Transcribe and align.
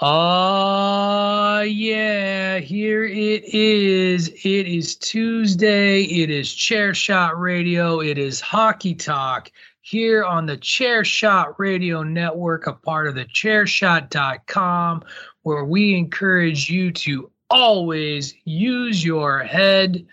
Ah, 0.00 1.62
yeah, 1.62 2.58
here 2.58 3.04
it 3.04 3.52
is. 3.52 4.28
It 4.28 4.68
is 4.68 4.94
Tuesday. 4.94 6.02
It 6.02 6.30
is 6.30 6.54
Chair 6.54 6.94
Shot 6.94 7.36
Radio. 7.36 8.00
It 8.00 8.16
is 8.16 8.40
Hockey 8.40 8.94
Talk 8.94 9.50
here 9.80 10.22
on 10.24 10.46
the 10.46 10.56
Chair 10.56 11.04
Shot 11.04 11.58
Radio 11.58 12.04
Network, 12.04 12.68
a 12.68 12.74
part 12.74 13.08
of 13.08 13.16
the 13.16 13.24
chairshot.com, 13.24 15.02
where 15.42 15.64
we 15.64 15.96
encourage 15.96 16.70
you 16.70 16.92
to 16.92 17.32
always 17.50 18.34
use 18.44 19.04
your 19.04 19.42
head. 19.42 20.06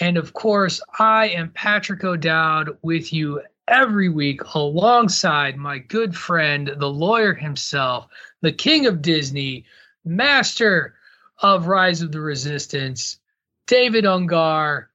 And 0.00 0.16
of 0.16 0.32
course, 0.32 0.80
I 1.00 1.30
am 1.30 1.50
Patrick 1.50 2.04
O'Dowd 2.04 2.78
with 2.82 3.12
you 3.12 3.42
every 3.66 4.10
week 4.10 4.42
alongside 4.54 5.56
my 5.56 5.78
good 5.78 6.14
friend, 6.16 6.72
the 6.76 6.90
lawyer 6.90 7.34
himself, 7.34 8.06
the 8.42 8.52
king 8.52 8.86
of 8.86 9.00
Disney, 9.00 9.64
master 10.04 10.94
of 11.38 11.68
Rise 11.68 12.02
of 12.02 12.12
the 12.12 12.20
Resistance, 12.20 13.18
David 13.66 14.04
Ungar. 14.04 14.86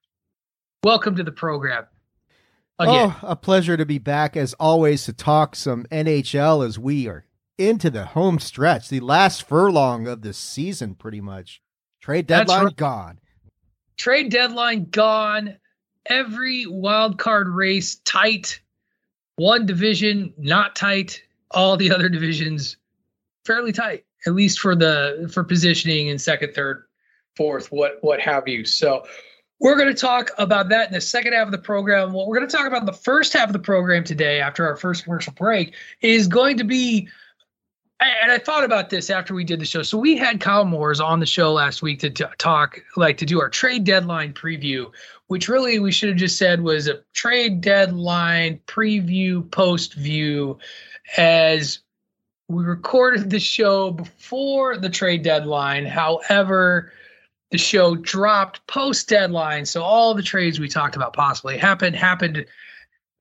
Welcome 0.83 1.15
to 1.15 1.23
the 1.23 1.31
program. 1.31 1.85
Again. 2.77 3.15
Oh, 3.15 3.19
a 3.23 3.35
pleasure 3.35 3.75
to 3.75 3.85
be 3.85 3.97
back 3.97 4.37
as 4.37 4.53
always 4.55 5.05
to 5.05 5.13
talk 5.13 5.55
some 5.55 5.85
NHL 5.85 6.63
as 6.63 6.77
we 6.77 7.07
are 7.07 7.25
into 7.57 7.89
the 7.89 8.05
home 8.05 8.37
stretch, 8.37 8.89
the 8.89 8.99
last 8.99 9.47
furlong 9.47 10.07
of 10.07 10.21
the 10.21 10.33
season, 10.33 10.93
pretty 10.93 11.21
much. 11.21 11.61
Trade 12.01 12.27
deadline 12.27 12.65
right. 12.65 12.75
gone. 12.75 13.19
trade 13.97 14.29
deadline 14.29 14.85
gone. 14.91 15.57
Every 16.05 16.67
wild 16.67 17.17
card 17.17 17.49
race 17.49 17.95
tight. 18.05 18.61
One 19.37 19.65
division 19.65 20.33
not 20.37 20.75
tight. 20.75 21.23
All 21.49 21.77
the 21.77 21.91
other 21.91 22.09
divisions 22.09 22.77
fairly 23.47 23.71
tight, 23.71 24.05
at 24.27 24.35
least 24.35 24.59
for 24.59 24.75
the 24.75 25.29
for 25.33 25.43
positioning 25.43 26.07
in 26.07 26.19
second, 26.19 26.53
third, 26.53 26.83
fourth, 27.35 27.71
what 27.71 27.97
what 28.01 28.19
have 28.19 28.47
you. 28.47 28.65
So 28.65 29.05
we're 29.59 29.75
going 29.75 29.87
to 29.87 29.99
talk 29.99 30.29
about 30.37 30.69
that 30.69 30.87
in 30.87 30.93
the 30.93 31.01
second 31.01 31.33
half 31.33 31.47
of 31.47 31.51
the 31.51 31.57
program. 31.57 32.13
What 32.13 32.27
we're 32.27 32.37
going 32.37 32.47
to 32.47 32.55
talk 32.55 32.67
about 32.67 32.81
in 32.81 32.85
the 32.85 32.93
first 32.93 33.33
half 33.33 33.49
of 33.49 33.53
the 33.53 33.59
program 33.59 34.03
today, 34.03 34.39
after 34.39 34.67
our 34.67 34.75
first 34.75 35.05
commercial 35.05 35.33
break, 35.33 35.73
is 36.01 36.27
going 36.27 36.57
to 36.57 36.63
be 36.63 37.07
and 37.99 38.31
I 38.31 38.37
thought 38.37 38.63
about 38.63 38.89
this 38.89 39.09
after 39.09 39.33
we 39.33 39.43
did 39.43 39.59
the 39.59 39.65
show. 39.65 39.81
So 39.81 39.97
we 39.97 40.17
had 40.17 40.39
Kyle 40.39 40.65
Moores 40.65 40.99
on 40.99 41.19
the 41.19 41.25
show 41.25 41.51
last 41.53 41.81
week 41.81 41.99
to 42.01 42.11
t- 42.11 42.25
talk, 42.37 42.79
like 42.95 43.17
to 43.17 43.25
do 43.25 43.41
our 43.41 43.49
trade 43.49 43.85
deadline 43.85 44.33
preview, 44.33 44.91
which 45.27 45.47
really 45.47 45.79
we 45.79 45.91
should 45.91 46.09
have 46.09 46.17
just 46.17 46.37
said 46.37 46.61
was 46.61 46.87
a 46.87 47.01
trade 47.13 47.61
deadline 47.61 48.59
preview 48.67 49.49
post 49.49 49.95
view, 49.95 50.59
as 51.17 51.79
we 52.47 52.63
recorded 52.63 53.29
the 53.29 53.39
show 53.39 53.91
before 53.91 54.77
the 54.77 54.89
trade 54.89 55.23
deadline. 55.23 55.85
However, 55.85 56.93
the 57.51 57.57
show 57.57 57.95
dropped 57.95 58.65
post 58.67 59.09
deadline, 59.09 59.65
so 59.65 59.81
all 59.81 60.13
the 60.13 60.23
trades 60.23 60.59
we 60.59 60.67
talked 60.67 60.95
about 60.95 61.13
possibly 61.13 61.57
happened 61.57 61.95
happened 61.95 62.45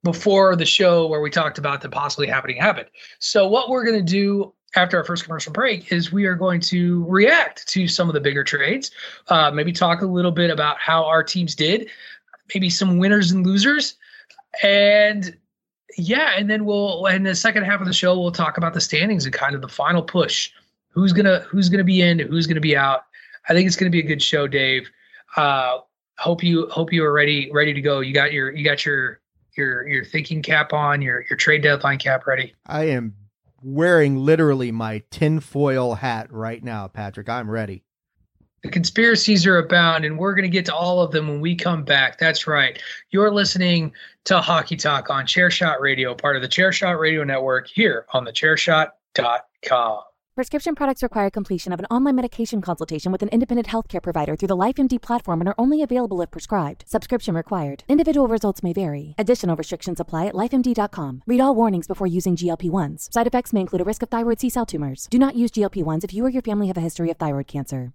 before 0.03 0.55
the 0.55 0.65
show 0.65 1.07
where 1.07 1.21
we 1.21 1.31
talked 1.31 1.59
about 1.59 1.81
the 1.81 1.89
possibly 1.89 2.29
happening 2.29 2.57
happened. 2.57 2.89
So 3.19 3.49
what 3.49 3.69
we're 3.69 3.85
going 3.85 4.05
to 4.05 4.13
do 4.13 4.53
after 4.77 4.97
our 4.99 5.05
first 5.05 5.25
commercial 5.25 5.53
break 5.53 5.91
is 5.93 6.13
we 6.13 6.27
are 6.27 6.35
going 6.35 6.61
to 6.61 7.05
react 7.09 7.67
to 7.69 7.89
some 7.89 8.09
of 8.09 8.15
the 8.15 8.21
bigger 8.21 8.45
trades, 8.45 8.91
uh, 9.29 9.51
maybe 9.51 9.73
talk 9.73 10.03
a 10.03 10.07
little 10.07 10.31
bit 10.31 10.51
about 10.51 10.79
how 10.79 11.05
our 11.05 11.25
teams 11.25 11.55
did, 11.55 11.89
maybe 12.55 12.71
some 12.71 12.99
winners 12.99 13.33
and 13.33 13.45
losers, 13.45 13.97
and 14.63 15.37
yeah, 15.97 16.33
and 16.37 16.51
then 16.51 16.65
we'll 16.65 17.07
in 17.07 17.23
the 17.23 17.35
second 17.35 17.65
half 17.65 17.81
of 17.81 17.87
the 17.87 17.93
show 17.93 18.19
we'll 18.19 18.33
talk 18.33 18.57
about 18.57 18.75
the 18.75 18.81
standings 18.81 19.25
and 19.25 19.35
kind 19.35 19.55
of 19.55 19.61
the 19.61 19.69
final 19.69 20.03
push. 20.03 20.51
Who's 20.91 21.13
gonna 21.13 21.41
who's 21.41 21.69
gonna 21.69 21.85
be 21.85 22.03
in, 22.03 22.19
who's 22.19 22.47
gonna 22.47 22.61
be 22.61 22.77
out. 22.77 23.03
I 23.49 23.53
think 23.53 23.67
it's 23.67 23.77
gonna 23.77 23.91
be 23.91 24.01
a 24.01 24.07
good 24.07 24.23
show, 24.23 24.47
Dave. 24.47 24.91
Uh, 25.37 25.79
hope 26.19 26.43
you 26.43 26.69
hope 26.69 26.93
you 26.93 27.05
are 27.05 27.13
ready 27.13 27.51
ready 27.53 27.73
to 27.73 27.81
go. 27.81 28.01
You 28.01 28.15
got 28.15 28.33
your 28.33 28.55
you 28.55 28.65
got 28.65 28.85
your 28.85 29.21
your 29.57 29.87
your 29.87 30.05
thinking 30.05 30.43
cap 30.43 30.73
on, 30.73 31.03
your 31.03 31.25
your 31.31 31.37
trade 31.37 31.63
deadline 31.63 31.99
cap 31.99 32.27
ready. 32.27 32.55
I 32.67 32.85
am 32.85 33.15
wearing 33.63 34.17
literally 34.17 34.73
my 34.73 35.03
tinfoil 35.11 35.95
hat 35.95 36.33
right 36.33 36.63
now, 36.63 36.89
Patrick. 36.89 37.29
I'm 37.29 37.51
ready. 37.51 37.86
The 38.63 38.71
conspiracies 38.71 39.47
are 39.47 39.59
abound, 39.59 40.05
and 40.05 40.19
we're 40.19 40.35
going 40.35 40.43
to 40.43 40.49
get 40.49 40.65
to 40.67 40.75
all 40.75 41.01
of 41.01 41.13
them 41.13 41.29
when 41.29 41.41
we 41.41 41.55
come 41.55 41.85
back. 41.85 42.19
That's 42.19 42.47
right. 42.47 42.81
You're 43.11 43.33
listening 43.33 43.93
to 44.25 44.41
Hockey 44.41 44.77
Talk 44.77 45.09
on 45.11 45.25
Chairshot 45.25 45.81
Radio, 45.81 46.15
part 46.15 46.37
of 46.37 46.43
the 46.43 46.49
Chairshot 46.49 46.99
Radio 46.99 47.23
Network 47.23 47.69
here 47.69 48.07
on 48.13 48.25
the 48.25 48.33
chairshot.com. 48.33 50.01
Prescription 50.37 50.75
products 50.75 51.03
require 51.03 51.31
completion 51.31 51.73
of 51.73 51.81
an 51.81 51.87
online 51.87 52.15
medication 52.15 52.61
consultation 52.61 53.11
with 53.11 53.23
an 53.23 53.31
independent 53.31 53.69
healthcare 53.69 54.03
provider 54.03 54.37
through 54.37 54.49
the 54.49 54.57
LifeMD 54.57 55.01
platform 55.01 55.41
and 55.41 55.49
are 55.49 55.55
only 55.57 55.81
available 55.81 56.21
if 56.21 56.31
prescribed. 56.31 56.85
Subscription 56.87 57.35
required. 57.35 57.85
Individual 57.89 58.29
results 58.29 58.63
may 58.63 58.75
vary. 58.75 59.15
Additional 59.17 59.57
restrictions 59.57 59.99
apply 59.99 60.27
at 60.27 60.35
lifemd.com. 60.35 61.23
Read 61.27 61.41
all 61.41 61.55
warnings 61.55 61.87
before 61.87 62.07
using 62.07 62.37
GLP 62.37 62.71
1s. 62.71 63.11
Side 63.15 63.27
effects 63.27 63.55
may 63.55 63.63
include 63.63 63.81
a 63.81 63.85
risk 63.85 64.03
of 64.03 64.11
thyroid 64.11 64.39
C 64.39 64.51
cell 64.51 64.67
tumors. 64.67 65.07
Do 65.09 65.19
not 65.19 65.37
use 65.37 65.51
GLP 65.51 65.83
1s 65.83 66.05
if 66.05 66.13
you 66.13 66.27
or 66.27 66.29
your 66.29 66.43
family 66.43 66.67
have 66.67 66.77
a 66.77 66.81
history 66.81 67.11
of 67.11 67.17
thyroid 67.17 67.47
cancer. 67.47 67.95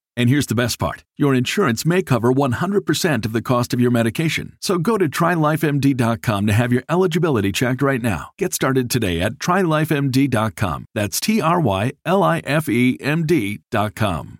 And 0.17 0.29
here's 0.29 0.47
the 0.47 0.55
best 0.55 0.79
part 0.79 1.03
your 1.17 1.33
insurance 1.33 1.85
may 1.85 2.01
cover 2.01 2.33
100% 2.33 3.25
of 3.25 3.33
the 3.33 3.41
cost 3.41 3.73
of 3.73 3.79
your 3.79 3.91
medication. 3.91 4.57
So 4.59 4.77
go 4.77 4.97
to 4.97 5.07
trylifemd.com 5.07 6.47
to 6.47 6.53
have 6.53 6.73
your 6.73 6.83
eligibility 6.89 7.51
checked 7.51 7.81
right 7.81 8.01
now. 8.01 8.31
Get 8.37 8.53
started 8.53 8.89
today 8.89 9.21
at 9.21 9.33
trylifemd.com. 9.33 10.85
That's 10.93 11.19
T 11.19 11.41
R 11.41 11.59
Y 11.59 11.93
L 12.05 12.23
I 12.23 12.39
F 12.39 12.67
E 12.69 12.97
M 12.99 13.25
D.com. 13.25 14.39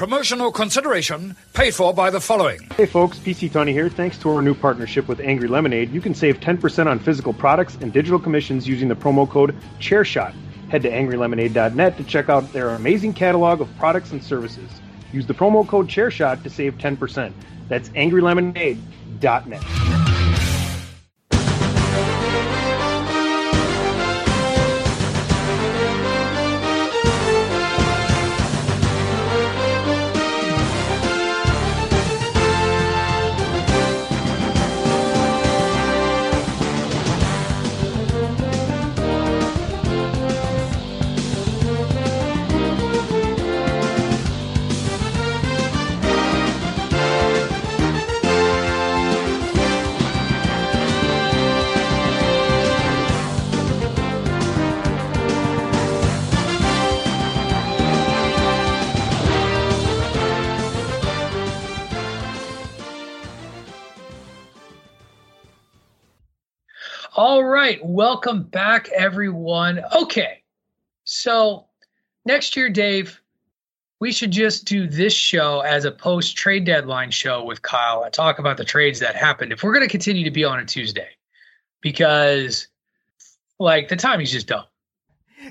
Promotional 0.00 0.50
consideration 0.50 1.36
paid 1.52 1.74
for 1.74 1.92
by 1.92 2.08
the 2.08 2.22
following. 2.22 2.58
Hey 2.74 2.86
folks, 2.86 3.18
PC 3.18 3.52
Tony 3.52 3.72
here. 3.74 3.90
Thanks 3.90 4.16
to 4.20 4.30
our 4.30 4.40
new 4.40 4.54
partnership 4.54 5.06
with 5.08 5.20
Angry 5.20 5.46
Lemonade, 5.46 5.90
you 5.90 6.00
can 6.00 6.14
save 6.14 6.40
10% 6.40 6.86
on 6.86 6.98
physical 6.98 7.34
products 7.34 7.76
and 7.82 7.92
digital 7.92 8.18
commissions 8.18 8.66
using 8.66 8.88
the 8.88 8.96
promo 8.96 9.28
code 9.28 9.54
ChairShot. 9.78 10.34
Head 10.70 10.80
to 10.84 10.90
angrylemonade.net 10.90 11.98
to 11.98 12.04
check 12.04 12.30
out 12.30 12.50
their 12.54 12.70
amazing 12.70 13.12
catalog 13.12 13.60
of 13.60 13.68
products 13.76 14.12
and 14.12 14.24
services. 14.24 14.79
Use 15.12 15.26
the 15.26 15.34
promo 15.34 15.66
code 15.66 15.88
ChairShot 15.88 16.42
to 16.42 16.50
save 16.50 16.78
10%. 16.78 17.32
That's 17.68 17.88
angrylemonade.net. 17.90 20.09
All 67.22 67.44
right, 67.44 67.78
welcome 67.84 68.44
back, 68.44 68.88
everyone. 68.96 69.84
Okay, 69.94 70.42
so 71.04 71.66
next 72.24 72.56
year, 72.56 72.70
Dave, 72.70 73.20
we 74.00 74.10
should 74.10 74.30
just 74.30 74.64
do 74.64 74.86
this 74.86 75.12
show 75.12 75.60
as 75.60 75.84
a 75.84 75.92
post 75.92 76.34
trade 76.34 76.64
deadline 76.64 77.10
show 77.10 77.44
with 77.44 77.60
Kyle 77.60 78.04
and 78.04 78.10
talk 78.10 78.38
about 78.38 78.56
the 78.56 78.64
trades 78.64 79.00
that 79.00 79.16
happened. 79.16 79.52
If 79.52 79.62
we're 79.62 79.74
going 79.74 79.84
to 79.84 79.90
continue 79.90 80.24
to 80.24 80.30
be 80.30 80.44
on 80.44 80.60
a 80.60 80.64
Tuesday, 80.64 81.10
because 81.82 82.68
like 83.58 83.88
the 83.90 83.96
timing's 83.96 84.32
just 84.32 84.46
dumb. 84.46 84.64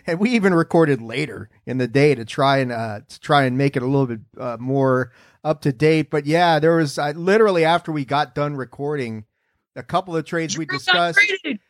And 0.07 0.19
we 0.19 0.31
even 0.31 0.55
recorded 0.55 1.03
later 1.03 1.51
in 1.67 1.77
the 1.77 1.87
day 1.87 2.15
to 2.15 2.25
try 2.25 2.57
and 2.57 2.71
uh, 2.71 3.01
to 3.07 3.19
try 3.19 3.43
and 3.43 3.59
make 3.59 3.77
it 3.77 3.83
a 3.83 3.85
little 3.85 4.07
bit 4.07 4.21
uh, 4.39 4.57
more 4.59 5.11
up 5.43 5.61
to 5.61 5.71
date. 5.71 6.09
But 6.09 6.25
yeah, 6.25 6.57
there 6.57 6.77
was 6.77 6.97
uh, 6.97 7.13
literally 7.15 7.63
after 7.63 7.91
we 7.91 8.05
got 8.05 8.33
done 8.33 8.55
recording 8.55 9.25
a 9.75 9.83
couple 9.83 10.15
of 10.15 10.25
trades 10.25 10.57
we 10.57 10.65
discussed. 10.65 11.19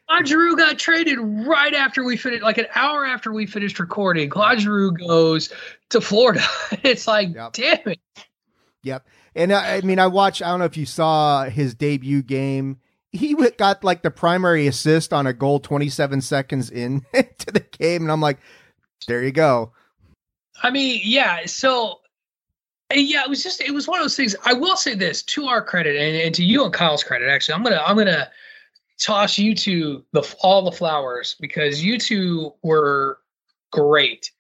Claude 0.08 0.28
Giroux 0.28 0.58
got 0.58 0.80
traded 0.80 1.20
right 1.20 1.74
after 1.74 2.04
we 2.04 2.18
finished, 2.18 2.44
like 2.44 2.58
an 2.58 2.68
hour 2.76 3.06
after 3.06 3.32
we 3.32 3.46
finished 3.46 3.80
recording. 3.80 4.30
Claude 4.30 4.60
Giroux 4.60 4.92
goes 4.92 5.54
to 5.90 6.02
Florida. 6.02 6.44
it's 6.84 7.08
like, 7.08 7.34
yep. 7.34 7.54
damn 7.54 7.80
it. 7.86 8.00
Yep. 8.84 9.06
And 9.36 9.54
I, 9.54 9.78
I 9.78 9.82
mean, 9.82 10.00
I 10.00 10.08
watched. 10.08 10.42
I 10.42 10.50
don't 10.50 10.60
know 10.60 10.66
if 10.66 10.78
you 10.78 10.86
saw 10.86 11.46
his 11.46 11.76
debut 11.76 12.24
game. 12.24 12.80
He 13.12 13.36
got 13.58 13.84
like 13.84 14.02
the 14.02 14.12
primary 14.12 14.68
assist 14.68 15.14
on 15.14 15.26
a 15.28 15.34
goal 15.34 15.60
27 15.60 16.22
seconds 16.22 16.70
into 16.70 17.06
the 17.14 17.66
game, 17.78 18.04
and 18.04 18.12
I'm 18.12 18.22
like, 18.22 18.40
there 19.08 19.24
you 19.24 19.32
go. 19.32 19.74
I 20.62 20.72
mean, 20.72 21.02
yeah. 21.04 21.46
So 21.46 21.99
yeah, 22.94 23.24
it 23.24 23.30
was 23.30 23.44
just 23.44 23.62
it 23.62 23.72
was 23.74 23.88
one 23.88 24.00
of 24.00 24.04
those 24.04 24.16
things. 24.16 24.36
I 24.46 24.54
will 24.54 24.76
say 24.76 24.96
this 24.96 25.22
to 25.24 25.46
our 25.46 25.62
credit 25.62 25.96
and, 25.96 26.16
and 26.16 26.36
to 26.36 26.44
you 26.44 26.64
and 26.64 26.74
Kyle's 26.74 27.04
credit. 27.04 27.30
Actually, 27.30 27.56
I'm 27.56 27.64
gonna 27.64 27.82
I'm 27.86 27.98
gonna 27.98 28.30
toss 29.00 29.38
you 29.38 29.56
two 29.56 30.04
the 30.12 30.24
all 30.42 30.64
the 30.64 30.72
flowers 30.72 31.36
because 31.40 31.84
you 31.84 31.98
two 31.98 32.54
were 32.64 33.20
great. 33.72 34.32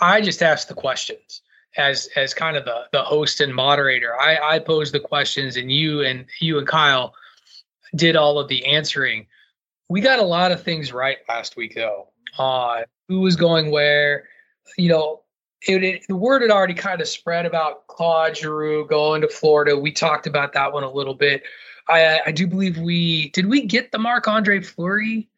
I 0.00 0.20
just 0.20 0.42
asked 0.42 0.68
the 0.68 0.74
questions 0.74 1.42
as 1.76 2.08
as 2.14 2.34
kind 2.34 2.56
of 2.56 2.64
the 2.64 2.84
the 2.92 3.02
host 3.02 3.40
and 3.40 3.54
moderator. 3.54 4.18
I 4.20 4.56
I 4.56 4.58
posed 4.58 4.92
the 4.92 5.00
questions 5.00 5.56
and 5.56 5.72
you 5.72 6.02
and 6.02 6.26
you 6.40 6.58
and 6.58 6.66
Kyle 6.66 7.14
did 7.94 8.16
all 8.16 8.38
of 8.38 8.48
the 8.48 8.66
answering. 8.66 9.26
We 9.88 10.02
got 10.02 10.18
a 10.18 10.24
lot 10.24 10.52
of 10.52 10.62
things 10.62 10.92
right 10.92 11.18
last 11.28 11.56
week 11.56 11.74
though. 11.74 12.08
Uh 12.38 12.82
who 13.08 13.20
was 13.20 13.36
going 13.36 13.70
where, 13.70 14.24
you 14.76 14.90
know, 14.90 15.22
it, 15.66 15.82
it, 15.82 16.04
the 16.08 16.16
word 16.16 16.42
had 16.42 16.50
already 16.50 16.74
kind 16.74 17.00
of 17.00 17.08
spread 17.08 17.46
about 17.46 17.86
Claude 17.88 18.36
Giroux 18.36 18.86
going 18.86 19.22
to 19.22 19.28
Florida. 19.28 19.76
We 19.76 19.92
talked 19.92 20.26
about 20.26 20.52
that 20.52 20.72
one 20.72 20.84
a 20.84 20.90
little 20.90 21.14
bit. 21.14 21.42
I, 21.88 22.20
I 22.26 22.32
do 22.32 22.46
believe 22.46 22.78
we 22.78 23.30
did. 23.30 23.46
We 23.46 23.66
get 23.66 23.92
the 23.92 23.98
Marc 23.98 24.28
Andre 24.28 24.60
Fleury 24.60 25.28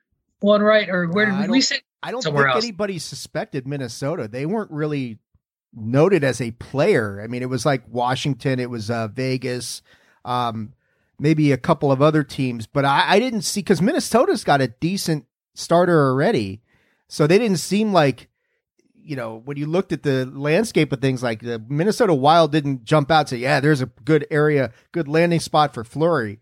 one 0.41 0.63
right, 0.63 0.89
or 0.89 1.07
where 1.09 1.27
did 1.27 1.35
uh, 1.35 1.47
we 1.49 1.61
say? 1.61 1.81
I 2.03 2.11
don't 2.11 2.23
think 2.23 2.37
else? 2.37 2.65
anybody 2.65 2.99
suspected 2.99 3.67
Minnesota. 3.67 4.27
They 4.27 4.47
weren't 4.47 4.71
really 4.71 5.19
noted 5.73 6.25
as 6.25 6.41
a 6.41 6.51
player. 6.53 7.21
I 7.23 7.27
mean, 7.27 7.43
it 7.43 7.49
was 7.49 7.65
like 7.65 7.83
Washington, 7.89 8.59
it 8.59 8.71
was 8.71 8.91
uh, 8.91 9.09
Vegas, 9.09 9.83
um, 10.25 10.73
maybe 11.19 11.53
a 11.53 11.59
couple 11.59 11.93
of 11.93 12.03
other 12.03 12.25
teams, 12.25 12.67
but 12.67 12.85
I, 12.85 13.05
I 13.15 13.19
didn't 13.19 13.43
see 13.43 13.61
because 13.61 13.83
Minnesota's 13.83 14.43
got 14.45 14.61
a 14.61 14.69
decent 14.69 15.27
starter 15.55 16.09
already, 16.09 16.63
so 17.07 17.27
they 17.27 17.39
didn't 17.39 17.59
seem 17.59 17.93
like 17.93 18.30
you 19.11 19.17
know, 19.17 19.43
when 19.45 19.57
you 19.57 19.67
looked 19.67 19.93
at 19.93 20.05
the 20.05 20.25
landscape 20.25 20.93
of 20.93 21.00
things, 21.00 21.21
like 21.21 21.40
the 21.40 21.61
Minnesota 21.69 22.14
Wild 22.14 22.52
didn't 22.52 22.85
jump 22.85 23.11
out 23.11 23.23
and 23.23 23.29
say, 23.31 23.37
yeah, 23.38 23.59
there's 23.59 23.83
a 23.83 23.87
good 24.05 24.25
area, 24.31 24.73
good 24.93 25.09
landing 25.09 25.40
spot 25.40 25.75
for 25.75 25.83
Fleury. 25.83 26.38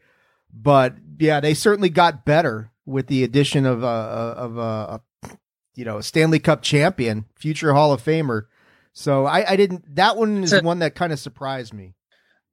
But 0.53 0.97
yeah, 1.19 1.41
they 1.41 1.55
certainly 1.55 1.89
got 1.89 2.27
better 2.27 2.71
with 2.85 3.07
the 3.07 3.25
addition 3.25 3.65
of 3.65 3.83
a, 3.83 3.87
of 3.87 4.59
a, 4.59 4.61
a 4.61 5.31
you 5.77 5.87
know, 5.87 6.03
Stanley 6.03 6.41
Cup 6.41 6.61
champion, 6.61 7.25
future 7.37 7.73
Hall 7.73 7.91
of 7.91 8.03
Famer. 8.03 8.49
So 8.93 9.25
I, 9.25 9.53
I 9.53 9.57
didn't, 9.57 9.95
that 9.97 10.19
one 10.19 10.45
is 10.45 10.51
so, 10.51 10.61
one 10.61 10.81
that 10.81 10.95
kind 10.95 11.11
of 11.11 11.19
surprised 11.19 11.73
me. 11.73 11.95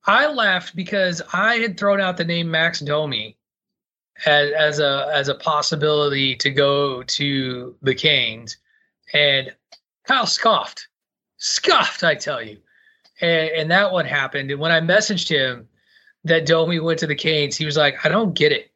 I 0.06 0.28
laughed 0.28 0.78
because 0.78 1.22
I 1.34 1.56
had 1.56 1.78
thrown 1.78 2.00
out 2.00 2.16
the 2.16 2.24
name 2.24 2.50
Max 2.50 2.80
Domi 2.80 3.36
as, 4.26 4.52
as 4.54 4.80
a, 4.80 5.12
as 5.14 5.28
a 5.28 5.36
possibility 5.36 6.38
to 6.38 6.52
go 6.52 7.04
to 7.04 7.76
the 7.82 7.96
Canes. 7.96 8.56
And 9.14 9.54
Kyle 10.08 10.26
scoffed, 10.26 10.88
scoffed, 11.38 12.04
I 12.04 12.16
tell 12.16 12.42
you. 12.42 12.58
And, 13.22 13.50
and 13.52 13.72
that 13.72 13.92
one 13.92 14.06
happened. 14.06 14.52
And 14.52 14.60
when 14.60 14.72
I 14.72 14.80
messaged 14.82 15.30
him 15.30 15.68
that 16.24 16.46
Domi 16.46 16.80
went 16.80 17.00
to 17.00 17.08
the 17.08 17.16
Canes, 17.16 17.56
he 17.56 17.66
was 17.66 17.78
like, 17.78 18.06
I 18.06 18.10
don't 18.10 18.34
get 18.34 18.52
it. 18.52 18.72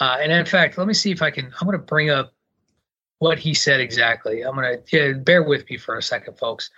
Uh, 0.00 0.16
and 0.20 0.32
in 0.32 0.44
fact, 0.44 0.78
let 0.78 0.86
me 0.86 0.94
see 0.94 1.10
if 1.10 1.22
I 1.22 1.30
can. 1.30 1.46
I'm 1.46 1.66
going 1.66 1.78
to 1.78 1.84
bring 1.84 2.10
up 2.10 2.32
what 3.18 3.38
he 3.38 3.54
said 3.54 3.80
exactly. 3.80 4.42
I'm 4.42 4.54
going 4.54 4.78
to 4.78 4.96
yeah, 4.96 5.12
bear 5.12 5.42
with 5.42 5.68
me 5.70 5.76
for 5.76 5.96
a 5.96 6.02
second, 6.02 6.38
folks. 6.38 6.70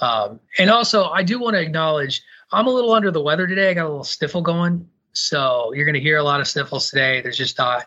Um, 0.00 0.40
and 0.58 0.70
also, 0.70 1.04
I 1.10 1.22
do 1.22 1.38
want 1.38 1.54
to 1.54 1.60
acknowledge 1.60 2.22
I'm 2.52 2.66
a 2.66 2.70
little 2.70 2.92
under 2.92 3.10
the 3.10 3.20
weather 3.20 3.46
today. 3.46 3.70
I 3.70 3.74
got 3.74 3.86
a 3.86 3.88
little 3.88 4.04
sniffle 4.04 4.42
going. 4.42 4.88
So 5.12 5.72
you're 5.74 5.84
going 5.84 5.94
to 5.94 6.00
hear 6.00 6.18
a 6.18 6.22
lot 6.22 6.40
of 6.40 6.48
sniffles 6.48 6.90
today. 6.90 7.20
There's 7.20 7.36
just 7.36 7.58
not 7.58 7.86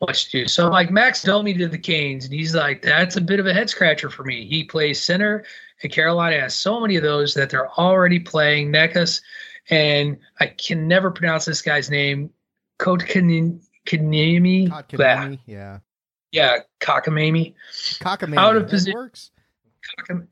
much 0.00 0.26
to 0.26 0.42
do. 0.42 0.48
So 0.48 0.68
like 0.68 0.90
Max 0.90 1.22
Domi 1.22 1.54
to 1.54 1.68
the 1.68 1.78
Canes, 1.78 2.24
and 2.24 2.34
he's 2.34 2.54
like, 2.54 2.82
that's 2.82 3.16
a 3.16 3.20
bit 3.20 3.40
of 3.40 3.46
a 3.46 3.54
head 3.54 3.70
scratcher 3.70 4.10
for 4.10 4.24
me. 4.24 4.46
He 4.46 4.64
plays 4.64 5.02
center, 5.02 5.44
and 5.82 5.92
Carolina 5.92 6.40
has 6.40 6.54
so 6.54 6.80
many 6.80 6.96
of 6.96 7.02
those 7.02 7.34
that 7.34 7.50
they're 7.50 7.70
already 7.72 8.18
playing 8.18 8.72
Necas, 8.72 9.20
and 9.70 10.18
I 10.40 10.46
can 10.46 10.86
never 10.88 11.10
pronounce 11.10 11.44
this 11.44 11.62
guy's 11.62 11.90
name. 11.90 12.30
Kotkaniemi. 12.78 13.60
Kotkaniemi, 13.86 15.38
yeah. 15.46 15.78
Yeah, 16.32 16.58
Cockamamie. 16.80 17.54
Cockamamie. 18.00 18.36
Out 18.36 18.56
of 18.56 18.68
position. 18.68 18.94
Works. 18.94 19.30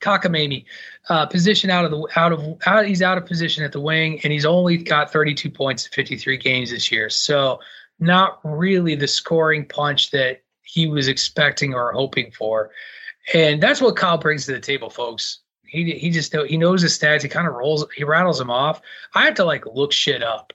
Kotkaniemi, 0.01 0.65
uh, 1.09 1.27
position 1.27 1.71
out 1.71 1.85
of 1.85 1.93
the 1.93 2.09
out 2.17 2.33
of 2.33 2.59
out. 2.67 2.87
He's 2.87 3.03
out 3.03 3.17
of 3.17 3.25
position 3.25 3.63
at 3.63 3.71
the 3.71 3.81
wing, 3.81 4.21
and 4.25 4.33
he's 4.33 4.45
only 4.45 4.77
got 4.77 5.13
32 5.13 5.49
points 5.49 5.87
in 5.87 5.93
53 5.93 6.37
games 6.39 6.71
this 6.71 6.91
year. 6.91 7.09
So 7.09 7.61
not 7.99 8.41
really 8.45 8.95
the 8.95 9.09
scoring 9.09 9.67
punch 9.67 10.11
that 10.11 10.43
he 10.63 10.87
was 10.87 11.09
expecting 11.09 11.75
or 11.75 11.93
hoping 11.93 12.31
for. 12.31 12.71
And 13.33 13.63
that's 13.63 13.81
what 13.81 13.97
Kyle 13.97 14.19
brings 14.19 14.47
to 14.47 14.53
the 14.53 14.61
table, 14.61 14.91
folks. 14.91 15.41
He 15.65 15.93
he 15.93 16.11
just 16.11 16.33
know 16.33 16.45
he 16.45 16.57
knows 16.57 16.83
his 16.83 16.97
stats. 16.97 17.23
He 17.23 17.29
kind 17.29 17.49
of 17.49 17.55
rolls, 17.55 17.85
he 17.97 18.05
rattles 18.05 18.39
them 18.39 18.51
off. 18.51 18.81
I 19.15 19.25
have 19.25 19.35
to 19.35 19.45
like 19.45 19.65
look 19.67 19.93
shit 19.93 20.23
up. 20.23 20.53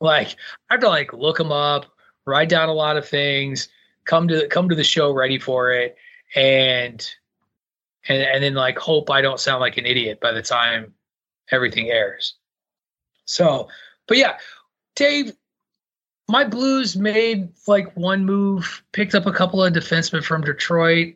Like 0.00 0.36
I 0.70 0.74
have 0.74 0.80
to 0.80 0.88
like 0.88 1.12
look 1.12 1.38
them 1.38 1.52
up, 1.52 1.86
write 2.24 2.48
down 2.48 2.68
a 2.68 2.74
lot 2.74 2.96
of 2.96 3.06
things, 3.06 3.68
come 4.04 4.28
to 4.28 4.46
come 4.48 4.68
to 4.68 4.74
the 4.74 4.84
show 4.84 5.12
ready 5.12 5.38
for 5.38 5.72
it, 5.72 5.96
and 6.34 7.06
and 8.08 8.22
and 8.22 8.42
then 8.42 8.54
like 8.54 8.78
hope 8.78 9.10
I 9.10 9.20
don't 9.20 9.40
sound 9.40 9.60
like 9.60 9.76
an 9.76 9.86
idiot 9.86 10.20
by 10.20 10.32
the 10.32 10.42
time 10.42 10.94
everything 11.50 11.90
airs. 11.90 12.34
So, 13.26 13.68
but 14.06 14.18
yeah, 14.18 14.38
Dave, 14.94 15.32
my 16.28 16.44
Blues 16.44 16.96
made 16.96 17.48
like 17.66 17.94
one 17.96 18.24
move, 18.24 18.82
picked 18.92 19.14
up 19.14 19.26
a 19.26 19.32
couple 19.32 19.62
of 19.62 19.72
defensemen 19.72 20.24
from 20.24 20.42
Detroit. 20.42 21.14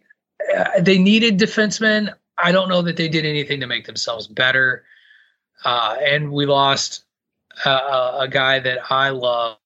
Uh, 0.57 0.81
they 0.81 0.99
needed 0.99 1.39
defensemen. 1.39 2.13
I 2.37 2.53
don't 2.53 2.69
know 2.69 2.83
that 2.83 2.97
they 2.97 3.09
did 3.09 3.25
anything 3.25 3.61
to 3.61 3.67
make 3.67 3.87
themselves 3.87 4.27
better. 4.27 4.85
Uh, 5.65 5.97
and 6.01 6.31
we 6.31 6.47
lost 6.47 7.05
uh, 7.65 8.19
a 8.21 8.29
guy 8.29 8.61
that 8.61 8.79
I 8.91 9.11
love. 9.11 9.59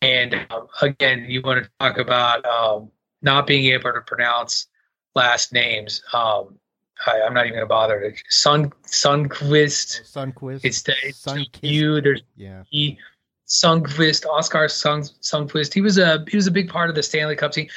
And 0.00 0.34
um, 0.50 0.68
again, 0.80 1.26
you 1.28 1.42
want 1.42 1.64
to 1.64 1.70
talk 1.80 1.98
about 1.98 2.44
um, 2.44 2.90
not 3.22 3.46
being 3.46 3.72
able 3.72 3.92
to 3.92 4.00
pronounce 4.00 4.68
last 5.14 5.52
names. 5.52 6.02
Um, 6.12 6.58
I, 7.06 7.18
am 7.18 7.34
not 7.34 7.46
even 7.46 7.54
going 7.54 7.64
to 7.64 7.66
bother. 7.66 8.14
Sun 8.28 8.72
Sunquist. 8.86 10.10
Sunquist. 10.10 10.60
It's 10.62 10.82
the 10.82 10.94
it's 11.02 11.26
you. 11.62 12.00
There's 12.00 12.22
yeah. 12.36 12.62
He, 12.70 12.98
Sundqvist, 13.46 14.26
Oscar 14.26 14.68
Sung, 14.68 15.02
Sundqvist. 15.02 15.72
He 15.72 15.80
was 15.80 15.98
a 15.98 16.24
he 16.28 16.36
was 16.36 16.46
a 16.46 16.52
big 16.52 16.68
part 16.68 16.88
of 16.88 16.96
the 16.96 17.02
Stanley 17.02 17.36
Cup 17.36 17.52
team. 17.52 17.68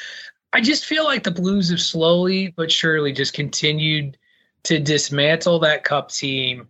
I 0.52 0.62
just 0.62 0.86
feel 0.86 1.04
like 1.04 1.24
the 1.24 1.32
Blues 1.32 1.70
have 1.70 1.82
slowly 1.82 2.54
but 2.56 2.72
surely 2.72 3.14
just 3.14 3.34
continued 3.34 4.18
to 4.64 4.80
dismantle 4.80 5.60
that 5.60 5.84
Cup 5.84 6.12
team, 6.12 6.68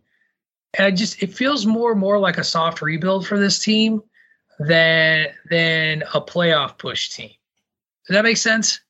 and 0.78 0.86
I 0.86 0.92
just 0.92 1.24
it 1.24 1.34
feels 1.34 1.66
more 1.66 1.92
and 1.92 2.00
more 2.00 2.20
like 2.20 2.38
a 2.38 2.44
soft 2.44 2.82
rebuild 2.82 3.26
for 3.26 3.40
this 3.40 3.60
team 3.60 4.04
than 4.60 5.28
than 5.50 6.04
a 6.14 6.22
playoff 6.22 6.78
push 6.78 7.10
team. 7.10 7.32
Does 8.06 8.16
that 8.16 8.24
make 8.24 8.38
sense? 8.38 8.82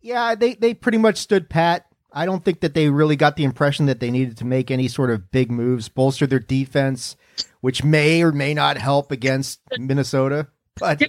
Yeah, 0.00 0.34
they 0.36 0.54
they 0.54 0.74
pretty 0.74 0.98
much 0.98 1.16
stood 1.16 1.48
pat. 1.48 1.86
I 2.14 2.26
don't 2.26 2.44
think 2.44 2.60
that 2.60 2.74
they 2.74 2.88
really 2.88 3.16
got 3.16 3.36
the 3.36 3.44
impression 3.44 3.86
that 3.86 3.98
they 3.98 4.10
needed 4.10 4.36
to 4.38 4.44
make 4.44 4.70
any 4.70 4.86
sort 4.86 5.10
of 5.10 5.32
big 5.32 5.50
moves, 5.50 5.88
bolster 5.88 6.26
their 6.26 6.38
defense, 6.38 7.16
which 7.60 7.82
may 7.82 8.22
or 8.22 8.30
may 8.30 8.54
not 8.54 8.78
help 8.78 9.10
against 9.10 9.60
Minnesota. 9.76 10.46
But 10.78 11.02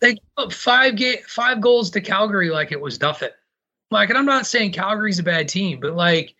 they 0.00 0.16
put 0.36 0.52
five 0.52 0.96
ga- 0.96 1.22
five 1.26 1.60
goals 1.60 1.90
to 1.90 2.00
Calgary 2.00 2.50
like 2.50 2.72
it 2.72 2.80
was 2.80 3.00
nothing. 3.00 3.30
Like, 3.90 4.10
and 4.10 4.18
I'm 4.18 4.26
not 4.26 4.46
saying 4.46 4.72
Calgary's 4.72 5.18
a 5.18 5.22
bad 5.22 5.48
team, 5.48 5.80
but 5.80 5.94
like 5.94 6.34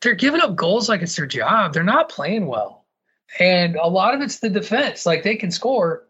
they're 0.00 0.14
giving 0.14 0.40
up 0.40 0.56
goals 0.56 0.88
like 0.88 1.02
it's 1.02 1.16
their 1.16 1.26
job. 1.26 1.72
They're 1.72 1.82
not 1.82 2.08
playing 2.10 2.46
well, 2.46 2.84
and 3.38 3.76
a 3.76 3.88
lot 3.88 4.14
of 4.14 4.20
it's 4.20 4.40
the 4.40 4.50
defense. 4.50 5.06
Like 5.06 5.22
they 5.22 5.36
can 5.36 5.50
score, 5.50 6.06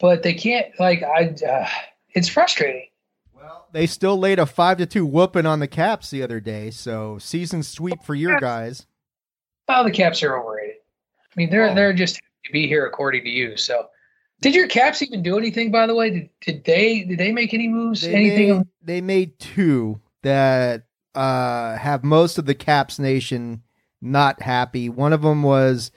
but 0.00 0.22
they 0.22 0.34
can't. 0.34 0.68
Like 0.80 1.02
I, 1.02 1.34
uh, 1.46 1.68
it's 2.10 2.28
frustrating. 2.28 2.88
They 3.72 3.86
still 3.86 4.18
laid 4.18 4.38
a 4.38 4.46
five 4.46 4.78
to 4.78 4.86
two 4.86 5.06
whooping 5.06 5.46
on 5.46 5.60
the 5.60 5.66
Caps 5.66 6.10
the 6.10 6.22
other 6.22 6.40
day. 6.40 6.70
So 6.70 7.18
season 7.18 7.62
sweep 7.62 8.02
for 8.02 8.14
your 8.14 8.38
guys. 8.38 8.86
Oh, 9.68 9.84
the 9.84 9.90
Caps 9.90 10.22
are 10.22 10.38
overrated. 10.38 10.76
I 10.76 11.34
mean, 11.36 11.50
they're 11.50 11.70
oh. 11.70 11.74
they're 11.74 11.92
just 11.92 12.16
happy 12.16 12.26
to 12.46 12.52
be 12.52 12.66
here 12.66 12.86
according 12.86 13.24
to 13.24 13.30
you. 13.30 13.56
So, 13.56 13.88
did 14.40 14.54
your 14.54 14.68
Caps 14.68 15.02
even 15.02 15.22
do 15.22 15.38
anything? 15.38 15.70
By 15.70 15.86
the 15.86 15.94
way, 15.94 16.10
did, 16.10 16.30
did 16.40 16.64
they 16.64 17.04
did 17.04 17.18
they 17.18 17.32
make 17.32 17.54
any 17.54 17.68
moves? 17.68 18.02
They 18.02 18.14
anything? 18.14 18.58
Made, 18.58 18.66
they 18.82 19.00
made 19.00 19.38
two 19.38 20.00
that 20.22 20.84
uh, 21.14 21.76
have 21.76 22.04
most 22.04 22.38
of 22.38 22.44
the 22.44 22.54
Caps 22.54 22.98
nation 22.98 23.62
not 24.02 24.42
happy. 24.42 24.88
One 24.88 25.12
of 25.12 25.22
them 25.22 25.42
was 25.42 25.90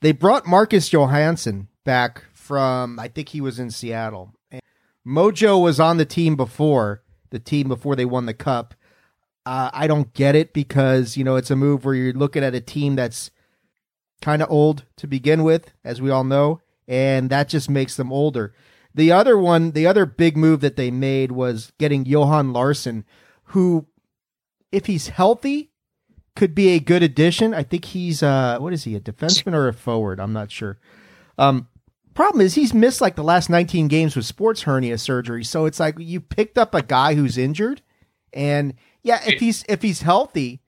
they 0.00 0.12
brought 0.12 0.46
Marcus 0.46 0.88
Johansson 0.88 1.68
back 1.84 2.24
from 2.32 2.98
I 2.98 3.08
think 3.08 3.30
he 3.30 3.40
was 3.42 3.58
in 3.58 3.70
Seattle. 3.70 4.32
And 4.50 4.62
Mojo 5.06 5.62
was 5.62 5.78
on 5.78 5.98
the 5.98 6.06
team 6.06 6.36
before 6.36 7.02
the 7.30 7.38
team 7.38 7.68
before 7.68 7.96
they 7.96 8.04
won 8.04 8.26
the 8.26 8.34
cup. 8.34 8.74
Uh, 9.46 9.70
I 9.72 9.86
don't 9.86 10.12
get 10.14 10.34
it 10.34 10.52
because 10.52 11.16
you 11.16 11.24
know 11.24 11.36
it's 11.36 11.50
a 11.50 11.56
move 11.56 11.84
where 11.84 11.94
you're 11.94 12.12
looking 12.12 12.44
at 12.44 12.54
a 12.54 12.60
team 12.60 12.96
that's 12.96 13.30
kind 14.20 14.42
of 14.42 14.50
old 14.50 14.84
to 14.96 15.06
begin 15.06 15.42
with, 15.44 15.72
as 15.84 16.02
we 16.02 16.10
all 16.10 16.24
know, 16.24 16.60
and 16.86 17.30
that 17.30 17.48
just 17.48 17.70
makes 17.70 17.96
them 17.96 18.12
older. 18.12 18.52
The 18.94 19.12
other 19.12 19.38
one, 19.38 19.72
the 19.72 19.86
other 19.86 20.06
big 20.06 20.36
move 20.36 20.60
that 20.60 20.76
they 20.76 20.90
made 20.90 21.32
was 21.32 21.72
getting 21.78 22.04
Johan 22.04 22.52
Larsson, 22.52 23.04
who, 23.44 23.86
if 24.72 24.86
he's 24.86 25.08
healthy, 25.08 25.70
could 26.34 26.54
be 26.54 26.70
a 26.70 26.80
good 26.80 27.02
addition. 27.02 27.54
I 27.54 27.62
think 27.62 27.86
he's 27.86 28.22
uh 28.22 28.58
what 28.58 28.72
is 28.72 28.84
he, 28.84 28.94
a 28.94 29.00
defenseman 29.00 29.54
or 29.54 29.68
a 29.68 29.72
forward? 29.72 30.20
I'm 30.20 30.32
not 30.32 30.50
sure. 30.50 30.78
Um 31.36 31.68
problem 32.18 32.40
is 32.40 32.56
he's 32.56 32.74
missed 32.74 33.00
like 33.00 33.14
the 33.14 33.22
last 33.22 33.48
19 33.48 33.86
games 33.86 34.16
with 34.16 34.26
sports 34.26 34.62
hernia 34.62 34.98
surgery. 34.98 35.44
So 35.44 35.66
it's 35.66 35.78
like 35.78 35.94
you 36.00 36.20
picked 36.20 36.58
up 36.58 36.74
a 36.74 36.82
guy 36.82 37.14
who's 37.14 37.38
injured 37.38 37.80
and 38.32 38.74
yeah, 39.04 39.20
if 39.24 39.38
he's 39.38 39.64
if 39.68 39.82
he's 39.82 40.02
healthy, 40.02 40.60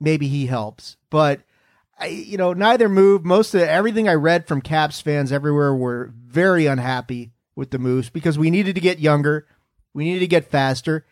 maybe 0.00 0.26
he 0.26 0.46
helps. 0.46 0.96
But 1.08 1.42
I, 2.00 2.06
you 2.06 2.36
know, 2.36 2.52
neither 2.52 2.88
move. 2.88 3.24
Most 3.24 3.54
of 3.54 3.60
everything 3.60 4.08
I 4.08 4.14
read 4.14 4.48
from 4.48 4.60
Caps 4.60 5.00
fans 5.00 5.30
everywhere 5.30 5.72
were 5.72 6.10
very 6.16 6.66
unhappy 6.66 7.30
with 7.54 7.70
the 7.70 7.78
moves 7.78 8.10
because 8.10 8.36
we 8.36 8.50
needed 8.50 8.74
to 8.74 8.80
get 8.80 8.98
younger, 8.98 9.46
we 9.94 10.02
needed 10.02 10.20
to 10.20 10.26
get 10.26 10.50
faster. 10.50 11.06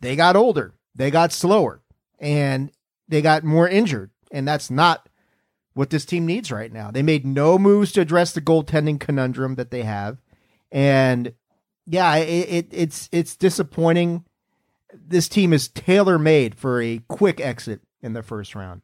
They 0.00 0.16
got 0.16 0.36
older, 0.36 0.74
they 0.94 1.10
got 1.10 1.32
slower, 1.32 1.80
and 2.18 2.70
they 3.08 3.22
got 3.22 3.42
more 3.42 3.66
injured, 3.66 4.10
and 4.30 4.46
that's 4.46 4.70
not 4.70 5.08
what 5.74 5.90
this 5.90 6.04
team 6.04 6.26
needs 6.26 6.50
right 6.52 6.72
now. 6.72 6.90
They 6.90 7.02
made 7.02 7.26
no 7.26 7.58
moves 7.58 7.92
to 7.92 8.00
address 8.00 8.32
the 8.32 8.40
goaltending 8.40 9.00
conundrum 9.00 9.54
that 9.56 9.70
they 9.70 9.82
have, 9.82 10.18
and 10.70 11.32
yeah, 11.86 12.16
it, 12.16 12.48
it 12.48 12.68
it's 12.70 13.08
it's 13.12 13.36
disappointing. 13.36 14.24
This 14.94 15.28
team 15.28 15.52
is 15.52 15.68
tailor 15.68 16.18
made 16.18 16.54
for 16.54 16.82
a 16.82 17.00
quick 17.08 17.40
exit 17.40 17.80
in 18.02 18.12
the 18.12 18.22
first 18.22 18.54
round. 18.54 18.82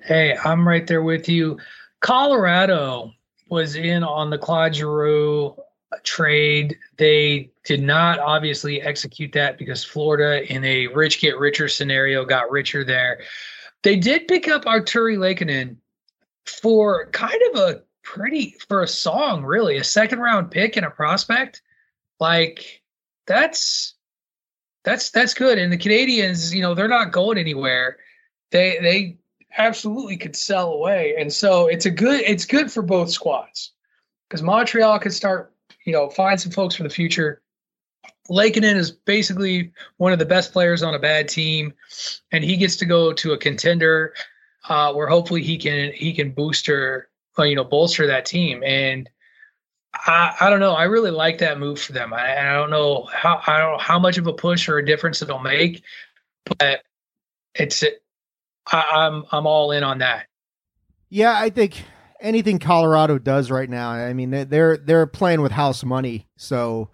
Hey, 0.00 0.36
I'm 0.44 0.66
right 0.66 0.86
there 0.86 1.02
with 1.02 1.28
you. 1.28 1.58
Colorado 2.00 3.12
was 3.48 3.76
in 3.76 4.02
on 4.02 4.30
the 4.30 4.38
Claude 4.38 4.74
Giroux 4.74 5.54
trade. 6.02 6.76
They 6.96 7.50
did 7.64 7.82
not 7.82 8.18
obviously 8.18 8.80
execute 8.80 9.32
that 9.32 9.58
because 9.58 9.84
Florida, 9.84 10.50
in 10.52 10.64
a 10.64 10.86
rich 10.88 11.20
get 11.20 11.38
richer 11.38 11.68
scenario, 11.68 12.24
got 12.24 12.50
richer 12.50 12.84
there. 12.84 13.20
They 13.82 13.96
did 13.96 14.28
pick 14.28 14.48
up 14.48 14.64
Artturi 14.64 15.16
Lehkonen 15.16 15.76
for 16.46 17.06
kind 17.10 17.40
of 17.52 17.60
a 17.60 17.82
pretty 18.02 18.56
for 18.68 18.82
a 18.82 18.88
song, 18.88 19.44
really, 19.44 19.76
a 19.76 19.84
second 19.84 20.18
round 20.18 20.50
pick 20.50 20.76
and 20.76 20.86
a 20.86 20.90
prospect. 20.90 21.62
Like 22.20 22.82
that's 23.26 23.94
that's 24.84 25.10
that's 25.10 25.34
good. 25.34 25.58
And 25.58 25.72
the 25.72 25.78
Canadiens, 25.78 26.54
you 26.54 26.62
know, 26.62 26.74
they're 26.74 26.88
not 26.88 27.12
going 27.12 27.38
anywhere. 27.38 27.98
They 28.50 28.78
they 28.80 29.18
absolutely 29.56 30.16
could 30.16 30.36
sell 30.36 30.72
away. 30.72 31.14
And 31.18 31.32
so 31.32 31.66
it's 31.66 31.86
a 31.86 31.90
good 31.90 32.20
it's 32.22 32.44
good 32.44 32.70
for 32.70 32.82
both 32.82 33.10
squads 33.10 33.72
because 34.28 34.42
Montreal 34.42 34.98
could 34.98 35.12
start, 35.12 35.54
you 35.84 35.92
know, 35.92 36.08
find 36.08 36.40
some 36.40 36.52
folks 36.52 36.74
for 36.74 36.82
the 36.82 36.90
future. 36.90 37.42
Lehkonen 38.30 38.76
is 38.76 38.90
basically 38.92 39.72
one 39.96 40.12
of 40.12 40.18
the 40.18 40.24
best 40.24 40.52
players 40.52 40.82
on 40.82 40.94
a 40.94 40.98
bad 40.98 41.28
team, 41.28 41.74
and 42.30 42.44
he 42.44 42.56
gets 42.56 42.76
to 42.76 42.86
go 42.86 43.12
to 43.12 43.32
a 43.32 43.38
contender 43.38 44.14
uh, 44.68 44.92
where 44.92 45.08
hopefully 45.08 45.42
he 45.42 45.58
can 45.58 45.92
he 45.92 46.12
can 46.12 46.32
booster, 46.32 47.08
uh, 47.38 47.42
you 47.42 47.56
know, 47.56 47.64
bolster 47.64 48.06
that 48.06 48.26
team. 48.26 48.62
And 48.64 49.08
I, 49.94 50.34
I 50.40 50.50
don't 50.50 50.60
know. 50.60 50.72
I 50.72 50.84
really 50.84 51.10
like 51.10 51.38
that 51.38 51.58
move 51.58 51.80
for 51.80 51.92
them. 51.92 52.12
I, 52.12 52.38
I 52.38 52.52
don't 52.54 52.70
know 52.70 53.08
how 53.12 53.40
I 53.46 53.58
don't 53.58 53.80
how 53.80 53.98
much 53.98 54.18
of 54.18 54.26
a 54.26 54.32
push 54.32 54.68
or 54.68 54.78
a 54.78 54.86
difference 54.86 55.22
it'll 55.22 55.38
make, 55.38 55.82
but 56.58 56.82
it's 57.54 57.84
I, 58.70 58.84
I'm, 58.92 59.24
I'm 59.32 59.46
all 59.46 59.72
in 59.72 59.82
on 59.82 59.98
that. 59.98 60.26
Yeah, 61.10 61.38
I 61.38 61.50
think 61.50 61.84
anything 62.20 62.58
Colorado 62.58 63.18
does 63.18 63.50
right 63.50 63.68
now. 63.68 63.90
I 63.90 64.12
mean, 64.14 64.30
they're 64.30 64.76
they're 64.76 65.06
playing 65.06 65.42
with 65.42 65.52
house 65.52 65.84
money, 65.84 66.26
so 66.36 66.88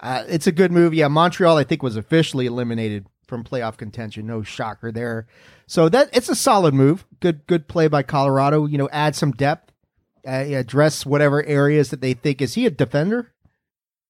uh, 0.00 0.24
it's 0.28 0.46
a 0.46 0.52
good 0.52 0.72
move. 0.72 0.94
Yeah, 0.94 1.08
Montreal 1.08 1.56
I 1.58 1.64
think 1.64 1.82
was 1.82 1.96
officially 1.96 2.46
eliminated 2.46 3.06
from 3.28 3.44
playoff 3.44 3.76
contention. 3.76 4.26
No 4.26 4.42
shocker 4.42 4.90
there. 4.90 5.28
So 5.66 5.88
that 5.90 6.08
it's 6.12 6.28
a 6.28 6.34
solid 6.34 6.74
move. 6.74 7.06
Good 7.20 7.46
good 7.46 7.68
play 7.68 7.86
by 7.86 8.02
Colorado. 8.02 8.66
You 8.66 8.78
know, 8.78 8.88
add 8.90 9.14
some 9.14 9.32
depth, 9.32 9.72
uh, 10.26 10.30
address 10.30 11.06
whatever 11.06 11.44
areas 11.44 11.90
that 11.90 12.00
they 12.00 12.14
think 12.14 12.42
is 12.42 12.54
he 12.54 12.66
a 12.66 12.70
defender 12.70 13.32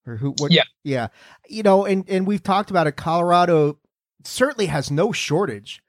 or 0.06 0.16
who? 0.16 0.34
What, 0.38 0.52
yeah, 0.52 0.62
yeah. 0.84 1.08
You 1.48 1.62
know, 1.62 1.84
and 1.84 2.08
and 2.08 2.26
we've 2.26 2.42
talked 2.42 2.70
about 2.70 2.87
it. 2.87 2.92
Colorado 2.92 3.78
certainly 4.25 4.66
has 4.66 4.90
no 4.90 5.12
shortage 5.12 5.82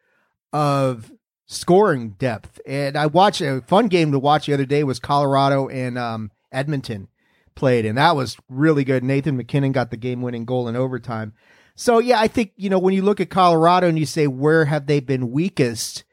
of 0.52 1.12
scoring 1.46 2.12
depth. 2.12 2.60
And 2.66 2.96
I 2.96 3.08
watched 3.08 3.42
a 3.42 3.62
fun 3.68 3.88
game 3.88 4.12
to 4.12 4.20
watch 4.20 4.46
the 4.46 4.54
other 4.54 4.66
day 4.66 4.84
was 4.84 5.00
Colorado 5.00 5.68
and 5.68 5.98
um, 5.98 6.32
Edmonton 6.52 7.08
played, 7.56 7.86
and 7.86 7.98
that 7.98 8.16
was 8.16 8.38
really 8.48 8.84
good. 8.84 9.04
Nathan 9.04 9.36
MacKinnon 9.38 9.72
got 9.72 9.92
the 9.92 9.98
game 9.98 10.22
winning 10.22 10.46
goal 10.46 10.68
in 10.68 10.76
overtime. 10.76 11.34
So 11.80 12.00
yeah, 12.00 12.20
I 12.20 12.28
think 12.28 12.52
you 12.58 12.70
know 12.70 12.78
when 12.78 12.94
you 12.94 13.02
look 13.02 13.22
at 13.22 13.30
Colorado 13.30 13.88
and 13.88 13.98
you 13.98 14.06
say 14.06 14.28
where 14.28 14.66
have 14.66 14.86
they 14.86 15.00
been 15.00 15.32
weakest 15.32 16.04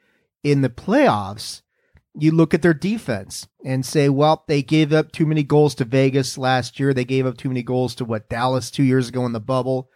in 0.44 0.60
the 0.62 0.68
playoffs, 0.68 1.62
you 2.14 2.30
look 2.30 2.54
at 2.54 2.62
their 2.62 2.72
defense 2.72 3.48
and 3.64 3.84
say, 3.84 4.08
well, 4.08 4.44
they 4.46 4.62
gave 4.62 4.92
up 4.92 5.10
too 5.10 5.26
many 5.26 5.42
goals 5.42 5.74
to 5.74 5.84
Vegas 5.84 6.38
last 6.38 6.78
year. 6.78 6.94
They 6.94 7.04
gave 7.04 7.26
up 7.26 7.36
too 7.36 7.48
many 7.48 7.64
goals 7.64 7.96
to 7.96 8.04
what 8.04 8.28
Dallas 8.28 8.70
two 8.70 8.84
years 8.84 9.08
ago 9.08 9.26
in 9.26 9.32
the 9.32 9.40
bubble. 9.40 9.90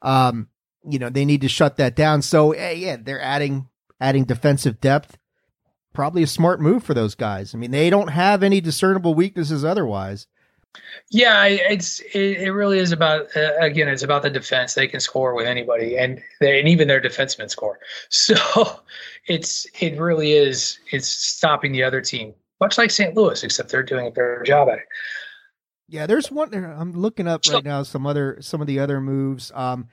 Um, 0.00 0.46
you 0.88 1.00
know, 1.00 1.10
they 1.10 1.24
need 1.24 1.40
to 1.40 1.48
shut 1.48 1.76
that 1.78 1.96
down. 1.96 2.22
So 2.22 2.52
eh, 2.52 2.70
yeah, 2.70 2.96
they're 2.96 3.20
adding 3.20 3.66
adding 4.00 4.26
defensive 4.26 4.80
depth. 4.80 5.18
Probably 5.92 6.22
a 6.22 6.28
smart 6.28 6.60
move 6.60 6.84
for 6.84 6.94
those 6.94 7.16
guys. 7.16 7.52
I 7.52 7.58
mean, 7.58 7.72
they 7.72 7.90
don't 7.90 8.12
have 8.12 8.44
any 8.44 8.60
discernible 8.60 9.14
weaknesses 9.14 9.64
otherwise. 9.64 10.28
Yeah, 11.10 11.44
it's 11.44 12.00
it, 12.14 12.50
really 12.50 12.78
is 12.78 12.92
about 12.92 13.28
uh, 13.36 13.52
again, 13.60 13.88
it's 13.88 14.02
about 14.02 14.22
the 14.22 14.30
defense. 14.30 14.74
They 14.74 14.88
can 14.88 15.00
score 15.00 15.34
with 15.34 15.46
anybody, 15.46 15.96
and 15.96 16.22
they, 16.40 16.58
and 16.58 16.68
even 16.68 16.88
their 16.88 17.00
defensemen 17.00 17.50
score. 17.50 17.78
So 18.10 18.80
it's 19.26 19.66
it 19.80 19.98
really 19.98 20.32
is 20.32 20.78
it's 20.90 21.08
stopping 21.08 21.72
the 21.72 21.82
other 21.82 22.00
team, 22.00 22.34
much 22.60 22.78
like 22.78 22.90
St. 22.90 23.14
Louis, 23.14 23.42
except 23.42 23.70
they're 23.70 23.82
doing 23.82 24.06
a 24.06 24.10
better 24.10 24.42
job 24.44 24.68
at 24.68 24.78
it. 24.78 24.84
Yeah, 25.88 26.06
there's 26.06 26.30
one. 26.30 26.52
I'm 26.52 26.92
looking 26.92 27.28
up 27.28 27.42
right 27.48 27.64
now 27.64 27.82
some 27.84 28.06
other 28.06 28.38
some 28.40 28.60
of 28.60 28.66
the 28.66 28.80
other 28.80 29.00
moves. 29.00 29.52
Um, 29.54 29.88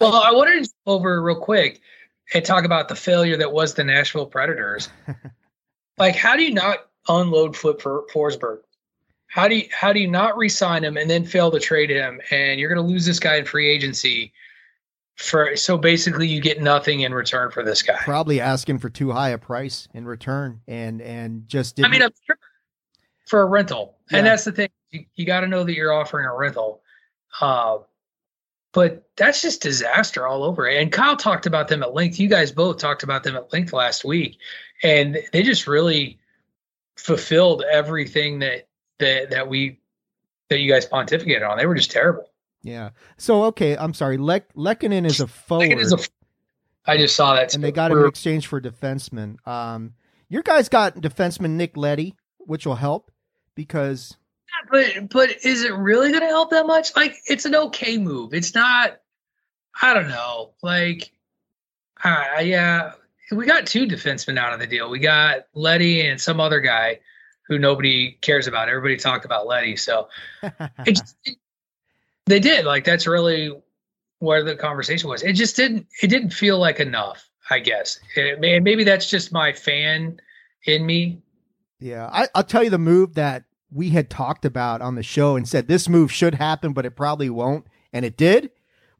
well, 0.00 0.14
I 0.14 0.30
wanted 0.30 0.64
to 0.64 0.70
over 0.86 1.22
real 1.22 1.40
quick 1.40 1.80
and 2.32 2.44
talk 2.44 2.64
about 2.64 2.88
the 2.88 2.96
failure 2.96 3.36
that 3.36 3.52
was 3.52 3.74
the 3.74 3.84
Nashville 3.84 4.26
Predators. 4.26 4.88
like, 5.98 6.16
how 6.16 6.36
do 6.36 6.42
you 6.42 6.54
not 6.54 6.88
unload 7.08 7.56
Flip 7.56 7.80
for 7.80 8.04
Forsberg? 8.12 8.58
How 9.34 9.48
do 9.48 9.56
you 9.56 9.68
how 9.72 9.92
do 9.92 9.98
you 9.98 10.06
not 10.06 10.36
resign 10.36 10.84
him 10.84 10.96
and 10.96 11.10
then 11.10 11.24
fail 11.24 11.50
to 11.50 11.58
trade 11.58 11.90
him? 11.90 12.20
And 12.30 12.60
you're 12.60 12.72
going 12.72 12.86
to 12.86 12.88
lose 12.88 13.04
this 13.04 13.18
guy 13.18 13.34
in 13.34 13.44
free 13.44 13.68
agency 13.68 14.32
for 15.16 15.56
so 15.56 15.76
basically 15.76 16.28
you 16.28 16.40
get 16.40 16.62
nothing 16.62 17.00
in 17.00 17.12
return 17.12 17.50
for 17.50 17.64
this 17.64 17.82
guy. 17.82 17.96
Probably 18.04 18.40
asking 18.40 18.78
for 18.78 18.88
too 18.88 19.10
high 19.10 19.30
a 19.30 19.38
price 19.38 19.88
in 19.92 20.06
return, 20.06 20.60
and 20.68 21.02
and 21.02 21.48
just 21.48 21.84
I 21.84 21.88
mean, 21.88 22.02
sure 22.24 22.38
for 23.26 23.42
a 23.42 23.46
rental, 23.46 23.96
yeah. 24.12 24.18
and 24.18 24.26
that's 24.28 24.44
the 24.44 24.52
thing. 24.52 24.68
You, 24.92 25.04
you 25.16 25.26
got 25.26 25.40
to 25.40 25.48
know 25.48 25.64
that 25.64 25.74
you're 25.74 25.92
offering 25.92 26.26
a 26.26 26.32
rental. 26.36 26.82
Uh, 27.40 27.78
but 28.70 29.02
that's 29.16 29.42
just 29.42 29.62
disaster 29.62 30.28
all 30.28 30.44
over. 30.44 30.68
And 30.68 30.92
Kyle 30.92 31.16
talked 31.16 31.46
about 31.46 31.66
them 31.66 31.82
at 31.82 31.92
length. 31.92 32.20
You 32.20 32.28
guys 32.28 32.52
both 32.52 32.78
talked 32.78 33.02
about 33.02 33.24
them 33.24 33.34
at 33.34 33.52
length 33.52 33.72
last 33.72 34.04
week, 34.04 34.38
and 34.84 35.18
they 35.32 35.42
just 35.42 35.66
really 35.66 36.20
fulfilled 36.94 37.64
everything 37.68 38.38
that 38.38 38.68
that 38.98 39.30
that 39.30 39.48
we 39.48 39.80
that 40.50 40.58
you 40.58 40.70
guys 40.70 40.86
pontificated 40.86 41.48
on. 41.48 41.58
They 41.58 41.66
were 41.66 41.74
just 41.74 41.90
terrible. 41.90 42.30
Yeah. 42.62 42.90
So 43.16 43.44
okay, 43.44 43.76
I'm 43.76 43.94
sorry. 43.94 44.18
Le- 44.18 44.40
Lehkonen 44.56 45.06
is 45.10 45.20
a 45.20 45.26
forward. 45.26 45.78
Is 45.78 45.92
a, 45.92 45.98
I 46.86 46.96
just 46.96 47.16
saw 47.16 47.34
that. 47.34 47.54
And 47.54 47.62
they 47.62 47.72
got 47.72 47.90
him 47.90 47.98
in 47.98 48.06
exchange 48.06 48.46
for 48.46 48.60
defenseman. 48.60 49.36
Um, 49.46 49.94
your 50.28 50.42
guys 50.42 50.68
got 50.68 50.96
defenseman 50.96 51.50
Nick 51.50 51.76
Leddy, 51.76 52.14
which 52.38 52.66
will 52.66 52.74
help 52.74 53.10
because 53.54 54.16
but 54.70 55.08
but 55.10 55.44
is 55.44 55.64
it 55.64 55.74
really 55.74 56.10
going 56.10 56.22
to 56.22 56.28
help 56.28 56.50
that 56.50 56.66
much? 56.66 56.94
Like, 56.96 57.16
it's 57.26 57.44
an 57.44 57.54
okay 57.54 57.98
move. 57.98 58.34
It's 58.34 58.54
not. 58.54 59.00
I 59.82 59.92
don't 59.94 60.08
know. 60.08 60.52
Like, 60.62 61.12
uh, 62.04 62.40
yeah, 62.40 62.92
we 63.32 63.46
got 63.46 63.66
two 63.66 63.86
defensemen 63.86 64.38
out 64.38 64.52
of 64.52 64.60
the 64.60 64.66
deal. 64.66 64.88
We 64.88 65.00
got 65.00 65.46
Leddy 65.54 66.06
and 66.06 66.20
some 66.20 66.40
other 66.40 66.60
guy 66.60 67.00
who 67.48 67.58
nobody 67.58 68.12
cares 68.20 68.46
about. 68.46 68.68
Everybody 68.68 68.96
talked 68.96 69.24
about 69.24 69.46
Leddy. 69.46 69.76
so 69.76 70.08
it, 70.42 71.00
it, 71.24 71.36
they 72.26 72.40
did. 72.40 72.64
Like, 72.64 72.84
that's 72.84 73.06
really 73.06 73.52
where 74.18 74.42
the 74.42 74.56
conversation 74.56 75.08
was. 75.08 75.22
It 75.22 75.34
just 75.34 75.56
didn't. 75.56 75.86
It 76.02 76.08
didn't 76.08 76.30
feel 76.30 76.58
like 76.58 76.80
enough. 76.80 77.28
I 77.50 77.58
guess. 77.58 78.00
It, 78.16 78.40
maybe 78.40 78.84
that's 78.84 79.08
just 79.08 79.32
my 79.32 79.52
fan 79.52 80.20
in 80.66 80.86
me. 80.86 81.20
Yeah, 81.78 82.08
I, 82.10 82.28
I'll 82.34 82.44
tell 82.44 82.64
you 82.64 82.70
the 82.70 82.78
move 82.78 83.14
that 83.14 83.44
we 83.70 83.90
had 83.90 84.08
talked 84.08 84.44
about 84.44 84.80
on 84.80 84.94
the 84.94 85.02
show 85.02 85.36
and 85.36 85.48
said 85.48 85.68
this 85.68 85.88
move 85.88 86.10
should 86.10 86.36
happen, 86.36 86.72
but 86.72 86.86
it 86.86 86.92
probably 86.92 87.28
won't, 87.28 87.66
and 87.92 88.04
it 88.04 88.16
did, 88.16 88.50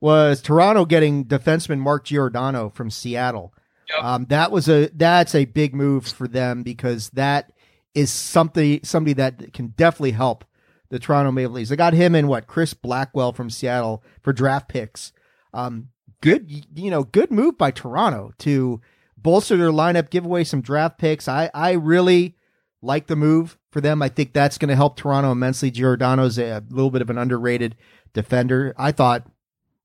was 0.00 0.42
Toronto 0.42 0.84
getting 0.84 1.24
defenseman 1.24 1.78
Mark 1.78 2.04
Giordano 2.04 2.68
from 2.70 2.90
Seattle. 2.90 3.54
Yep. 3.88 4.04
Um, 4.04 4.26
that 4.26 4.50
was 4.50 4.68
a 4.68 4.88
that's 4.94 5.34
a 5.34 5.44
big 5.44 5.74
move 5.74 6.06
for 6.06 6.26
them 6.26 6.62
because 6.62 7.10
that 7.10 7.52
is 7.94 8.10
something 8.10 8.80
somebody 8.82 9.12
that 9.14 9.52
can 9.52 9.68
definitely 9.68 10.12
help 10.12 10.44
the 10.90 10.98
Toronto 10.98 11.32
Maple 11.32 11.54
Leafs. 11.54 11.70
They 11.70 11.76
got 11.76 11.92
him 11.92 12.14
and 12.14 12.28
what 12.28 12.46
Chris 12.46 12.74
Blackwell 12.74 13.32
from 13.32 13.50
Seattle 13.50 14.02
for 14.22 14.32
draft 14.32 14.68
picks. 14.68 15.12
Um, 15.52 15.88
good, 16.20 16.50
you 16.74 16.90
know, 16.90 17.04
good 17.04 17.30
move 17.30 17.56
by 17.56 17.70
Toronto 17.70 18.32
to 18.38 18.80
bolster 19.16 19.56
their 19.56 19.70
lineup, 19.70 20.10
give 20.10 20.24
away 20.24 20.44
some 20.44 20.60
draft 20.60 20.98
picks. 20.98 21.28
I 21.28 21.50
I 21.54 21.72
really 21.72 22.36
like 22.82 23.06
the 23.06 23.16
move 23.16 23.58
for 23.70 23.80
them. 23.80 24.02
I 24.02 24.08
think 24.08 24.32
that's 24.32 24.58
going 24.58 24.68
to 24.68 24.76
help 24.76 24.96
Toronto 24.96 25.32
immensely. 25.32 25.70
Giordano's 25.70 26.38
a 26.38 26.62
little 26.70 26.90
bit 26.90 27.02
of 27.02 27.10
an 27.10 27.18
underrated 27.18 27.76
defender. 28.12 28.74
I 28.76 28.92
thought 28.92 29.26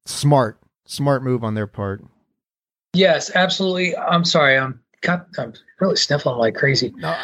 smart, 0.05 0.59
smart 0.85 1.23
move 1.23 1.43
on 1.43 1.55
their 1.55 1.67
part. 1.67 2.03
Yes, 2.93 3.31
absolutely. 3.33 3.95
I'm 3.95 4.25
sorry. 4.25 4.57
I'm 4.57 4.81
I'm 5.07 5.53
really 5.79 5.95
sniffling 5.95 6.37
like 6.37 6.55
crazy. 6.55 6.93
No, 6.97 7.15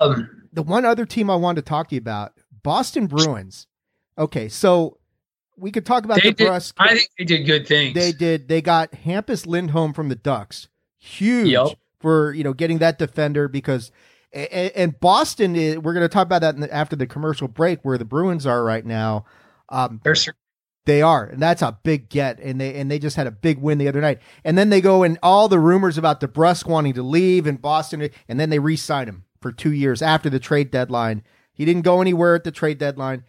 um, 0.00 0.48
the 0.52 0.62
one 0.62 0.84
other 0.84 1.04
team 1.04 1.30
I 1.30 1.36
wanted 1.36 1.64
to 1.64 1.68
talk 1.68 1.88
to 1.88 1.94
you 1.94 2.00
about, 2.00 2.32
Boston 2.62 3.06
Bruins. 3.06 3.66
Okay, 4.18 4.48
so 4.48 4.98
we 5.56 5.70
could 5.70 5.86
talk 5.86 6.04
about 6.04 6.22
the 6.22 6.32
did, 6.32 6.46
Brusque. 6.46 6.74
I 6.78 6.96
think 6.96 7.08
they 7.18 7.24
did 7.24 7.46
good 7.46 7.66
things. 7.66 7.94
They 7.94 8.12
did. 8.12 8.48
They 8.48 8.62
got 8.62 8.92
Hampus 8.92 9.46
Lindholm 9.46 9.92
from 9.92 10.08
the 10.08 10.16
Ducks. 10.16 10.68
Huge 10.98 11.48
yep. 11.48 11.68
for 12.00 12.32
you 12.32 12.44
know 12.44 12.52
getting 12.52 12.78
that 12.78 12.98
defender 12.98 13.48
because 13.48 13.90
and, 14.32 14.98
Boston, 15.00 15.56
is, 15.56 15.78
we're 15.78 15.92
going 15.92 16.04
to 16.04 16.08
talk 16.08 16.24
about 16.26 16.42
that 16.42 16.56
the, 16.56 16.72
after 16.72 16.94
the 16.94 17.06
commercial 17.06 17.48
break, 17.48 17.80
where 17.82 17.98
the 17.98 18.04
Bruins 18.04 18.46
are 18.46 18.62
right 18.62 18.84
now. 18.84 19.24
Um, 19.68 20.00
they 20.86 21.02
are, 21.02 21.24
and 21.24 21.42
that's 21.42 21.62
a 21.62 21.78
big 21.82 22.08
get. 22.08 22.38
And 22.40 22.60
they 22.60 22.74
and 22.74 22.90
they 22.90 22.98
just 22.98 23.16
had 23.16 23.26
a 23.26 23.30
big 23.30 23.58
win 23.58 23.78
the 23.78 23.88
other 23.88 24.00
night. 24.00 24.20
And 24.44 24.56
then 24.56 24.70
they 24.70 24.80
go 24.80 25.02
and 25.02 25.18
all 25.22 25.48
the 25.48 25.58
rumors 25.58 25.98
about 25.98 26.20
DeBrusk 26.20 26.66
wanting 26.66 26.94
to 26.94 27.02
leave 27.02 27.46
and 27.46 27.60
Boston, 27.60 28.08
and 28.28 28.40
then 28.40 28.50
they 28.50 28.58
re-sign 28.58 29.08
him 29.08 29.24
for 29.40 29.52
two 29.52 29.72
years 29.72 30.02
after 30.02 30.30
the 30.30 30.38
trade 30.38 30.70
deadline. 30.70 31.22
He 31.52 31.64
didn't 31.64 31.82
go 31.82 32.00
anywhere 32.00 32.34
at 32.34 32.44
the 32.44 32.50
trade 32.50 32.78
deadline. 32.78 33.24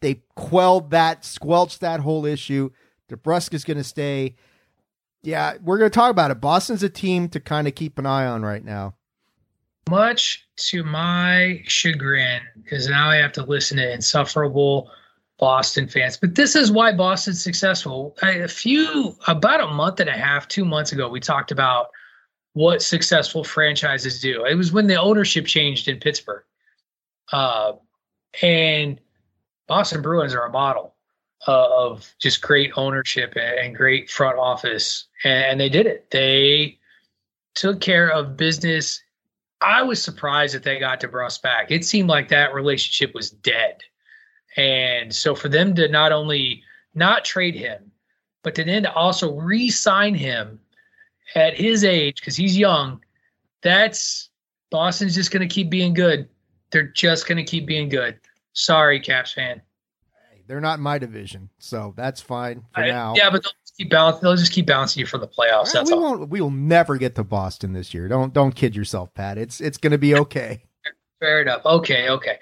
They 0.00 0.22
quelled 0.34 0.90
that, 0.90 1.24
squelched 1.24 1.80
that 1.80 2.00
whole 2.00 2.26
issue. 2.26 2.70
DeBrusk 3.10 3.54
is 3.54 3.64
going 3.64 3.76
to 3.76 3.84
stay. 3.84 4.36
Yeah, 5.22 5.54
we're 5.62 5.78
going 5.78 5.90
to 5.90 5.94
talk 5.94 6.10
about 6.10 6.30
it. 6.30 6.40
Boston's 6.40 6.82
a 6.82 6.88
team 6.88 7.28
to 7.30 7.40
kind 7.40 7.66
of 7.66 7.74
keep 7.74 7.98
an 7.98 8.06
eye 8.06 8.26
on 8.26 8.42
right 8.42 8.64
now. 8.64 8.94
Much 9.88 10.46
to 10.56 10.82
my 10.82 11.62
chagrin, 11.66 12.42
because 12.62 12.88
now 12.88 13.08
I 13.08 13.16
have 13.16 13.32
to 13.32 13.44
listen 13.44 13.76
to 13.76 13.92
insufferable 13.92 14.90
Boston 15.38 15.86
fans. 15.86 16.16
But 16.16 16.34
this 16.34 16.56
is 16.56 16.72
why 16.72 16.92
Boston's 16.92 17.42
successful. 17.42 18.16
A 18.22 18.48
few, 18.48 19.16
about 19.28 19.60
a 19.60 19.68
month 19.68 20.00
and 20.00 20.10
a 20.10 20.12
half, 20.12 20.48
two 20.48 20.64
months 20.64 20.92
ago, 20.92 21.08
we 21.08 21.20
talked 21.20 21.52
about 21.52 21.88
what 22.56 22.80
successful 22.80 23.44
franchises 23.44 24.18
do. 24.18 24.46
It 24.46 24.54
was 24.54 24.72
when 24.72 24.86
the 24.86 24.96
ownership 24.96 25.44
changed 25.44 25.88
in 25.88 26.00
Pittsburgh. 26.00 26.42
Uh, 27.30 27.72
and 28.40 28.98
Boston 29.68 30.00
Bruins 30.00 30.34
are 30.34 30.46
a 30.46 30.50
model 30.50 30.94
of 31.46 32.10
just 32.18 32.40
great 32.40 32.72
ownership 32.76 33.34
and 33.36 33.76
great 33.76 34.08
front 34.08 34.38
office. 34.38 35.04
And 35.22 35.60
they 35.60 35.68
did 35.68 35.84
it. 35.84 36.10
They 36.10 36.78
took 37.54 37.82
care 37.82 38.10
of 38.10 38.38
business 38.38 39.02
I 39.60 39.82
was 39.82 40.02
surprised 40.02 40.54
that 40.54 40.62
they 40.62 40.78
got 40.78 41.00
DeBrusk 41.00 41.42
back. 41.42 41.70
It 41.70 41.84
seemed 41.84 42.08
like 42.08 42.28
that 42.28 42.54
relationship 42.54 43.14
was 43.14 43.30
dead. 43.30 43.82
And 44.56 45.14
so 45.14 45.34
for 45.34 45.48
them 45.48 45.74
to 45.74 45.88
not 45.88 46.12
only 46.12 46.62
not 46.94 47.24
trade 47.24 47.54
him, 47.54 47.90
but 48.42 48.54
to 48.54 48.64
then 48.64 48.84
to 48.84 48.92
also 48.92 49.34
re-sign 49.34 50.14
him 50.14 50.60
at 51.34 51.54
his 51.54 51.84
age, 51.84 52.20
because 52.20 52.36
he's 52.36 52.56
young, 52.56 53.02
that's 53.62 54.30
Boston's 54.70 55.14
just 55.14 55.30
going 55.30 55.46
to 55.46 55.52
keep 55.52 55.70
being 55.70 55.94
good. 55.94 56.28
They're 56.70 56.88
just 56.88 57.26
going 57.26 57.36
to 57.36 57.44
keep 57.44 57.66
being 57.66 57.88
good. 57.88 58.18
Sorry, 58.52 59.00
Caps 59.00 59.32
fan. 59.32 59.62
They're 60.46 60.60
not 60.60 60.78
my 60.78 60.98
division, 60.98 61.50
so 61.58 61.92
that's 61.96 62.20
fine 62.20 62.64
for 62.72 62.80
I, 62.82 62.88
now. 62.88 63.14
Yeah, 63.16 63.30
but 63.30 63.44
keep 63.76 63.90
bouncing. 63.90 64.20
They'll 64.22 64.36
just 64.36 64.52
keep 64.52 64.66
bouncing 64.66 65.00
you 65.00 65.06
for 65.06 65.18
the 65.18 65.26
playoffs. 65.26 65.72
That's 65.72 65.90
we 65.90 65.96
all. 65.96 66.02
won't. 66.02 66.28
We 66.28 66.40
will 66.40 66.50
never 66.50 66.96
get 66.96 67.14
to 67.16 67.24
Boston 67.24 67.72
this 67.72 67.92
year. 67.92 68.08
Don't 68.08 68.32
don't 68.32 68.54
kid 68.54 68.76
yourself, 68.76 69.12
Pat. 69.14 69.38
It's 69.38 69.60
it's 69.60 69.78
going 69.78 69.90
to 69.90 69.98
be 69.98 70.14
okay. 70.14 70.64
Fair 71.20 71.42
enough. 71.42 71.64
Okay. 71.64 72.08
Okay. 72.08 72.38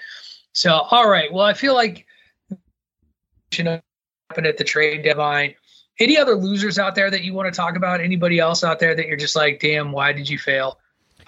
So 0.53 0.73
all 0.73 1.09
right. 1.09 1.33
Well, 1.33 1.47
I 1.47 1.55
feel 1.55 1.75
like 1.75 2.07
should 3.53 3.66
happen 3.66 4.47
at 4.47 4.57
the 4.57 4.64
trade 4.64 5.03
deadline. 5.03 5.55
Any 6.00 6.18
other 6.18 6.35
losers 6.35 6.78
out 6.78 6.94
there 6.94 7.11
that 7.11 7.22
you 7.22 7.35
want 7.35 7.52
to 7.52 7.57
talk 7.57 7.76
about? 7.76 8.00
Anybody 8.00 8.38
else 8.38 8.64
out 8.64 8.80
there 8.80 8.94
that 8.94 9.07
you're 9.07 9.16
just 9.16 9.37
like, 9.37 9.61
damn, 9.61 9.92
why 9.92 10.12
did 10.12 10.28
you 10.28 10.38
fail? 10.38 10.78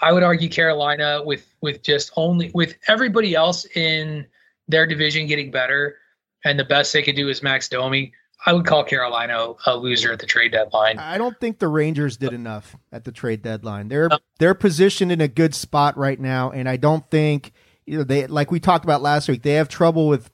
I 0.00 0.12
would 0.12 0.22
argue 0.22 0.48
Carolina 0.48 1.22
with 1.24 1.46
with 1.61 1.83
just 1.83 2.12
only 2.16 2.50
with 2.55 2.76
everybody 2.88 3.35
else 3.35 3.64
in 3.76 4.26
their 4.68 4.87
division 4.87 5.26
getting 5.26 5.50
better, 5.50 5.96
and 6.44 6.59
the 6.59 6.64
best 6.64 6.92
they 6.92 7.02
could 7.02 7.16
do 7.16 7.29
is 7.29 7.42
Max 7.42 7.68
Domi. 7.68 8.12
I 8.44 8.52
would 8.52 8.66
call 8.66 8.85
Carolina 8.85 9.55
a 9.64 9.76
loser 9.76 10.12
at 10.12 10.18
the 10.18 10.26
trade 10.26 10.52
deadline. 10.52 10.98
I 10.98 11.16
don't 11.16 11.38
think 11.40 11.59
the 11.59 11.68
Rangers 11.68 12.16
did 12.16 12.33
enough 12.33 12.76
at 12.92 13.05
the 13.05 13.12
trade 13.12 13.42
deadline. 13.42 13.88
They're 13.88 14.11
they're 14.38 14.55
positioned 14.55 15.11
in 15.11 15.20
a 15.20 15.29
good 15.29 15.55
spot 15.55 15.96
right 15.96 16.20
now, 16.20 16.50
and 16.50 16.68
I 16.68 16.76
don't 16.76 17.09
think 17.11 17.52
you 17.87 17.98
know 17.98 18.05
they 18.05 18.26
like 18.26 18.50
we 18.50 18.61
talked 18.61 18.85
about 18.85 19.00
last 19.00 19.29
week. 19.29 19.42
They 19.42 19.55
have 19.55 19.68
trouble 19.68 20.09
with 20.09 20.31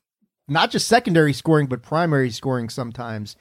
not 0.49 0.71
just 0.71 0.89
secondary 0.89 1.33
scoring 1.33 1.67
but 1.67 1.83
primary 1.83 2.31
scoring 2.31 2.69
sometimes. 2.69 3.37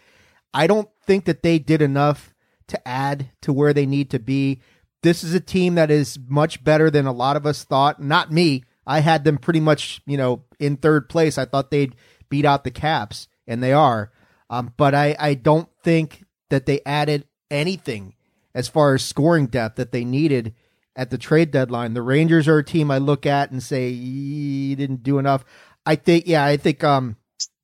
I 0.53 0.67
don't 0.67 0.89
think 1.05 1.25
that 1.25 1.43
they 1.43 1.59
did 1.59 1.81
enough 1.81 2.33
to 2.67 2.87
add 2.87 3.31
to 3.41 3.53
where 3.53 3.73
they 3.73 3.85
need 3.85 4.09
to 4.11 4.19
be. 4.19 4.61
This 5.03 5.23
is 5.23 5.33
a 5.33 5.39
team 5.39 5.75
that 5.75 5.91
is 5.91 6.19
much 6.27 6.63
better 6.63 6.89
than 6.89 7.05
a 7.05 7.11
lot 7.11 7.35
of 7.35 7.45
us 7.45 7.63
thought. 7.63 8.01
Not 8.01 8.31
me. 8.31 8.63
I 8.85 8.99
had 8.99 9.23
them 9.23 9.37
pretty 9.37 9.59
much, 9.59 10.01
you 10.05 10.17
know, 10.17 10.43
in 10.59 10.77
third 10.77 11.09
place. 11.09 11.37
I 11.37 11.45
thought 11.45 11.71
they'd 11.71 11.95
beat 12.29 12.45
out 12.45 12.63
the 12.63 12.71
Caps, 12.71 13.27
and 13.47 13.61
they 13.61 13.73
are. 13.73 14.11
Um, 14.49 14.73
but 14.77 14.93
I, 14.93 15.15
I 15.19 15.33
don't 15.33 15.69
think 15.83 16.23
that 16.49 16.65
they 16.65 16.81
added 16.85 17.25
anything 17.49 18.15
as 18.53 18.67
far 18.67 18.93
as 18.93 19.03
scoring 19.03 19.47
depth 19.47 19.77
that 19.77 19.91
they 19.91 20.03
needed 20.03 20.53
at 20.95 21.09
the 21.09 21.17
trade 21.17 21.51
deadline. 21.51 21.93
The 21.93 22.01
Rangers 22.01 22.47
are 22.47 22.57
a 22.57 22.63
team 22.63 22.91
I 22.91 22.97
look 22.97 23.25
at 23.25 23.51
and 23.51 23.63
say 23.63 23.89
you 23.89 24.75
didn't 24.75 25.03
do 25.03 25.19
enough. 25.19 25.45
I 25.85 25.95
think, 25.95 26.27
yeah, 26.27 26.43
I 26.43 26.57
think 26.57 26.83
um, 26.83 27.15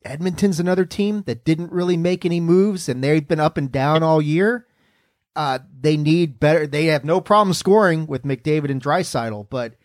Edmonton's 0.05 0.59
another 0.59 0.85
team 0.85 1.23
that 1.25 1.43
didn't 1.43 1.71
really 1.71 1.97
make 1.97 2.25
any 2.25 2.39
moves, 2.39 2.87
and 2.87 3.03
they've 3.03 3.27
been 3.27 3.39
up 3.39 3.57
and 3.57 3.71
down 3.71 4.03
all 4.03 4.21
year. 4.21 4.67
Uh, 5.35 5.59
they 5.79 5.97
need 5.97 6.39
better. 6.39 6.65
They 6.65 6.85
have 6.85 7.05
no 7.05 7.21
problem 7.21 7.53
scoring 7.53 8.07
with 8.07 8.23
McDavid 8.23 8.71
and 8.71 8.81
Draisaitl, 8.81 9.47
but 9.49 9.75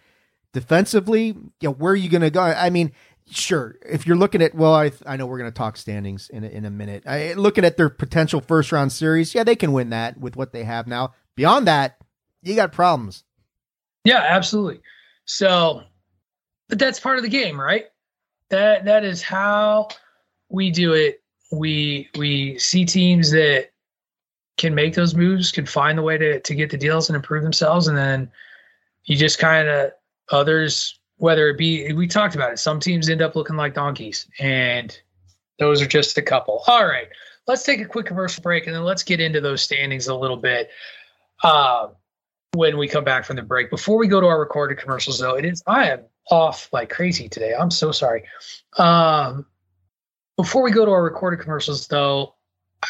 defensively, 0.53 1.27
you 1.27 1.53
know, 1.63 1.73
where 1.73 1.93
are 1.93 1.97
you 1.97 2.09
going 2.09 2.23
to 2.23 2.31
go? 2.31 2.41
I 2.41 2.71
mean, 2.71 2.93
sure, 3.31 3.77
if 3.85 4.07
you're 4.07 4.17
looking 4.17 4.43
at, 4.43 4.55
well, 4.55 4.75
I, 4.75 4.93
I 5.07 5.17
know 5.17 5.27
we're 5.27 5.39
going 5.39 5.51
to 5.51 5.57
talk 5.57 5.77
standings 5.77 6.29
in 6.31 6.45
a, 6.45 6.49
in 6.49 6.65
a 6.65 6.71
minute. 6.71 7.05
I, 7.07 7.35
looking 7.35 7.65
at 7.65 7.77
their 7.77 7.89
potential 7.89 8.41
first 8.41 8.73
round 8.73 8.93
series, 8.93 9.35
yeah, 9.35 9.45
they 9.45 9.57
can 9.57 9.73
win 9.73 9.91
that 9.91 10.19
with 10.19 10.37
what 10.37 10.53
they 10.53 10.65
have 10.65 10.87
now. 10.87 11.15
Beyond 11.35 11.67
that, 11.67 11.99
you 12.43 12.55
got 12.55 12.73
problems. 12.73 13.25
Yeah, 14.05 14.25
absolutely. 14.27 14.81
So, 15.25 15.83
but 16.69 16.79
that's 16.79 17.01
part 17.01 17.19
of 17.19 17.23
the 17.23 17.31
game, 17.31 17.61
right? 17.61 17.87
That 18.51 18.85
that 18.87 19.05
is 19.05 19.23
how 19.23 19.89
we 20.53 20.71
do 20.71 20.93
it. 20.93 21.23
We 21.51 22.09
we 22.17 22.59
see 22.59 22.85
teams 22.85 23.31
that 23.33 23.71
can 24.59 24.75
make 24.75 24.95
those 24.95 25.15
moves, 25.15 25.51
can 25.51 25.67
find 25.67 25.99
the 25.99 26.03
way 26.03 26.19
to 26.19 26.41
to 26.41 26.55
get 26.55 26.71
the 26.71 26.77
deals 26.77 27.09
and 27.09 27.17
improve 27.17 27.43
themselves, 27.43 27.89
and 27.89 27.97
then 27.97 28.31
you 29.05 29.17
just 29.17 29.39
kind 29.39 29.69
of 29.69 29.93
others 30.31 30.99
whether 31.17 31.49
it 31.49 31.59
be 31.59 31.93
we 31.93 32.07
talked 32.07 32.35
about 32.35 32.53
it 32.53 32.59
some 32.59 32.81
teams 32.81 33.09
end 33.09 33.23
up 33.23 33.37
looking 33.37 33.57
like 33.57 33.75
donkeys 33.75 34.27
and 34.41 35.01
those 35.59 35.83
are 35.83 35.87
just 35.87 36.17
a 36.19 36.23
couple. 36.23 36.63
All 36.67 36.87
right 36.87 37.09
let's 37.47 37.65
take 37.65 37.81
a 37.81 37.85
quick 37.85 38.07
commercial 38.07 38.43
break 38.43 38.67
and 38.67 38.75
then 38.75 38.85
let's 38.85 39.03
get 39.03 39.21
into 39.21 39.41
those 39.41 39.63
standings 39.63 40.07
a 40.07 40.15
little 40.15 40.37
bit 40.37 40.71
uh, 41.43 41.89
when 42.53 42.79
we 42.79 42.87
come 42.87 43.05
back 43.05 43.25
from 43.25 43.37
the 43.37 43.43
break. 43.43 43.71
Before 43.71 43.99
we 43.99 44.07
go 44.07 44.21
to 44.21 44.27
our 44.27 44.39
recorded 44.39 44.79
commercials 44.79 45.19
though 45.19 45.35
it 45.35 45.45
is 45.45 45.63
i 45.67 45.91
am 45.91 46.01
off 46.31 46.69
like 46.73 46.89
crazy 46.89 47.29
today. 47.29 47.53
I'm 47.59 47.71
so 47.71 47.93
sorry. 47.93 48.25
Um, 48.79 49.47
before 50.37 50.63
we 50.63 50.71
go 50.71 50.85
to 50.85 50.91
our 50.91 51.03
recorded 51.03 51.41
commercials 51.41 51.87
though 51.89 52.35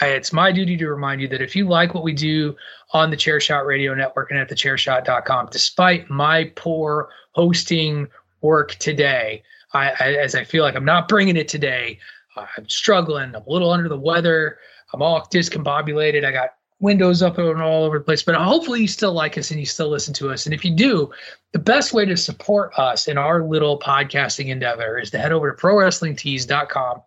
I, 0.01 0.07
it's 0.09 0.33
my 0.33 0.53
duty 0.53 0.77
to 0.79 0.89
remind 0.89 1.21
you 1.21 1.29
that 1.29 1.43
if 1.43 1.55
you 1.55 1.69
like 1.69 1.93
what 1.93 2.03
we 2.03 2.15
do 2.15 2.57
on 2.93 3.11
the 3.11 3.17
Chairshot 3.17 3.67
Radio 3.67 3.95
Network 3.95 4.31
and 4.31 4.41
at 4.41 4.49
thechairshot.com, 4.49 5.49
despite 5.53 6.09
my 6.09 6.51
poor 6.57 7.11
hosting 7.33 8.09
work 8.41 8.75
today. 8.77 9.43
I, 9.73 9.91
I, 10.01 10.15
as 10.15 10.35
I 10.35 10.45
feel 10.45 10.65
like 10.65 10.75
I'm 10.75 10.85
not 10.85 11.09
bringing 11.09 11.37
it 11.37 11.49
today. 11.49 11.99
I'm 12.37 12.69
struggling. 12.69 13.35
I'm 13.35 13.43
a 13.47 13.51
little 13.51 13.71
under 13.71 13.89
the 13.89 13.99
weather. 13.99 14.59
I'm 14.93 15.03
all 15.03 15.27
discombobulated. 15.33 16.25
I 16.25 16.33
got 16.33 16.51
windows 16.81 17.23
up 17.23 17.39
and 17.39 17.63
all 17.63 17.85
over 17.85 17.99
the 17.99 18.05
place. 18.05 18.23
But 18.23 18.35
hopefully 18.35 18.81
you 18.81 18.89
still 18.89 19.13
like 19.13 19.39
us 19.39 19.51
and 19.51 19.61
you 19.61 19.67
still 19.67 19.89
listen 19.89 20.13
to 20.15 20.31
us. 20.31 20.47
And 20.47 20.55
if 20.55 20.65
you 20.65 20.75
do, 20.75 21.11
the 21.53 21.59
best 21.59 21.93
way 21.93 22.05
to 22.05 22.17
support 22.17 22.73
us 22.79 23.07
in 23.07 23.17
our 23.17 23.45
little 23.45 23.79
podcasting 23.79 24.49
endeavor 24.49 24.99
is 24.99 25.11
to 25.11 25.19
head 25.19 25.33
over 25.33 25.53
to 25.53 25.63
prowrestlingtees.com 25.63 27.03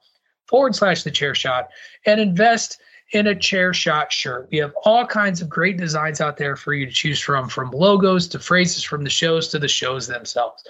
forward 0.48 0.76
slash 0.76 1.04
the 1.04 1.12
chair 1.12 1.36
shot 1.36 1.70
and 2.06 2.20
invest 2.20 2.80
in 3.12 3.28
a 3.28 3.36
chair 3.36 3.74
shot 3.74 4.12
shirt. 4.12 4.48
We 4.52 4.58
have 4.58 4.74
all 4.84 5.06
kinds 5.06 5.42
of 5.42 5.50
great 5.50 5.78
designs 5.78 6.22
out 6.22 6.38
there 6.38 6.56
for 6.56 6.74
you 6.74 6.86
to 6.86 6.92
choose 6.92 7.20
from, 7.20 7.48
from 7.50 7.72
logos 7.72 8.28
to 8.30 8.40
phrases 8.40 8.84
from 8.84 9.04
the 9.04 9.10
shows 9.10 9.50
to 9.50 9.60
the 9.60 9.68
shows 9.68 10.08
themselves. 10.08 10.64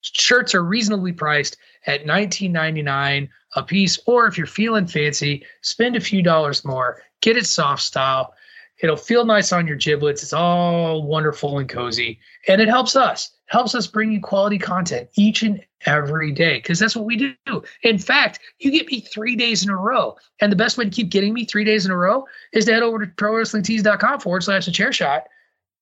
Shirts 0.00 0.54
are 0.54 0.64
reasonably 0.64 1.12
priced 1.12 1.56
at 1.86 2.04
$19.99 2.04 3.28
a 3.56 3.62
piece, 3.62 3.98
or 4.06 4.26
if 4.26 4.36
you're 4.36 4.46
feeling 4.46 4.86
fancy, 4.86 5.44
spend 5.62 5.96
a 5.96 6.00
few 6.00 6.22
dollars 6.22 6.64
more, 6.64 7.02
get 7.20 7.36
it 7.36 7.46
soft 7.46 7.82
style. 7.82 8.34
It'll 8.80 8.96
feel 8.96 9.24
nice 9.24 9.52
on 9.52 9.66
your 9.66 9.76
giblets. 9.76 10.22
It's 10.22 10.32
all 10.32 11.02
wonderful 11.02 11.58
and 11.58 11.68
cozy, 11.68 12.20
and 12.46 12.60
it 12.60 12.68
helps 12.68 12.94
us 12.94 13.32
helps 13.46 13.74
us 13.74 13.86
bring 13.86 14.12
you 14.12 14.20
quality 14.20 14.58
content 14.58 15.08
each 15.16 15.42
and 15.42 15.64
every 15.86 16.32
day 16.32 16.58
because 16.58 16.78
that's 16.78 16.96
what 16.96 17.04
we 17.04 17.16
do. 17.16 17.62
In 17.82 17.98
fact, 17.98 18.40
you 18.58 18.70
get 18.70 18.86
me 18.86 19.00
three 19.00 19.36
days 19.36 19.62
in 19.62 19.70
a 19.70 19.76
row. 19.76 20.16
And 20.40 20.50
the 20.50 20.56
best 20.56 20.76
way 20.76 20.84
to 20.84 20.90
keep 20.90 21.10
getting 21.10 21.32
me 21.32 21.44
three 21.44 21.64
days 21.64 21.86
in 21.86 21.92
a 21.92 21.96
row 21.96 22.26
is 22.52 22.64
to 22.66 22.72
head 22.72 22.82
over 22.82 23.04
to 23.04 23.06
prowrestlingtees.com 23.06 24.20
forward 24.20 24.44
slash 24.44 24.66
the 24.66 24.72
chair 24.72 24.92
shot 24.92 25.24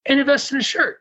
and 0.07 0.21
invest 0.21 0.53
in 0.53 0.59
a 0.59 0.63
shirt. 0.63 1.01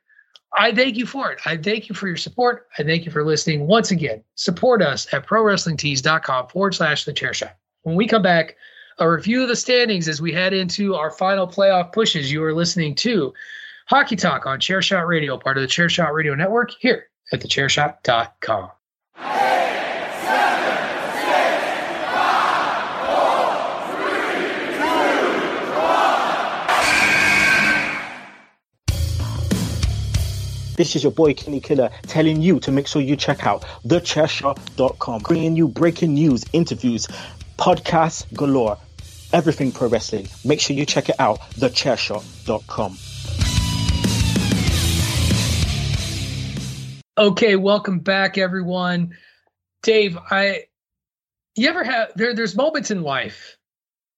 I 0.57 0.73
thank 0.73 0.95
you 0.95 1.05
for 1.05 1.31
it. 1.31 1.39
I 1.45 1.57
thank 1.57 1.89
you 1.89 1.95
for 1.95 2.07
your 2.07 2.17
support. 2.17 2.67
I 2.79 2.83
thank 2.83 3.05
you 3.05 3.11
for 3.11 3.25
listening. 3.25 3.67
Once 3.67 3.91
again, 3.91 4.23
support 4.35 4.81
us 4.81 5.11
at 5.13 5.27
prowrestlingtees.com 5.27 6.47
forward 6.47 6.75
slash 6.75 7.03
the 7.03 7.13
chair 7.13 7.33
shot. 7.33 7.57
When 7.83 7.95
we 7.95 8.07
come 8.07 8.21
back, 8.21 8.55
a 8.97 9.09
review 9.09 9.41
of 9.43 9.49
the 9.49 9.55
standings 9.55 10.07
as 10.07 10.21
we 10.21 10.31
head 10.31 10.53
into 10.53 10.95
our 10.95 11.11
final 11.11 11.47
playoff 11.47 11.91
pushes 11.91 12.31
you 12.31 12.41
are 12.43 12.53
listening 12.53 12.95
to 12.95 13.33
Hockey 13.87 14.15
Talk 14.15 14.45
on 14.45 14.59
Chairshot 14.59 15.05
Radio, 15.05 15.37
part 15.37 15.57
of 15.57 15.61
the 15.61 15.67
Chairshot 15.67 16.13
Radio 16.13 16.33
Network, 16.33 16.71
here 16.79 17.07
at 17.33 17.41
thechairshot.com. 17.41 18.71
This 30.75 30.93
is 30.97 31.03
your 31.03 31.13
boy 31.13 31.33
Kenny 31.33 31.61
Killer 31.61 31.89
telling 32.03 32.41
you 32.41 32.59
to 32.59 32.71
make 32.71 32.87
sure 32.87 33.01
you 33.01 33.15
check 33.15 33.45
out 33.45 33.61
thechairshot.com, 33.85 35.21
bringing 35.21 35.55
you 35.55 35.69
breaking 35.69 36.13
news, 36.13 36.43
interviews, 36.51 37.07
podcasts 37.57 38.31
galore, 38.33 38.77
everything 39.31 39.71
pro 39.71 39.87
wrestling. 39.87 40.27
Make 40.43 40.59
sure 40.59 40.75
you 40.75 40.85
check 40.85 41.07
it 41.07 41.15
out, 41.17 41.39
thechairshot.com. 41.51 42.97
Okay, 47.17 47.55
welcome 47.55 47.99
back, 47.99 48.37
everyone. 48.37 49.15
Dave, 49.81 50.17
I 50.29 50.65
you 51.55 51.69
ever 51.69 51.85
have 51.85 52.11
there 52.15 52.35
there's 52.35 52.53
moments 52.53 52.91
in 52.91 53.01
life 53.01 53.57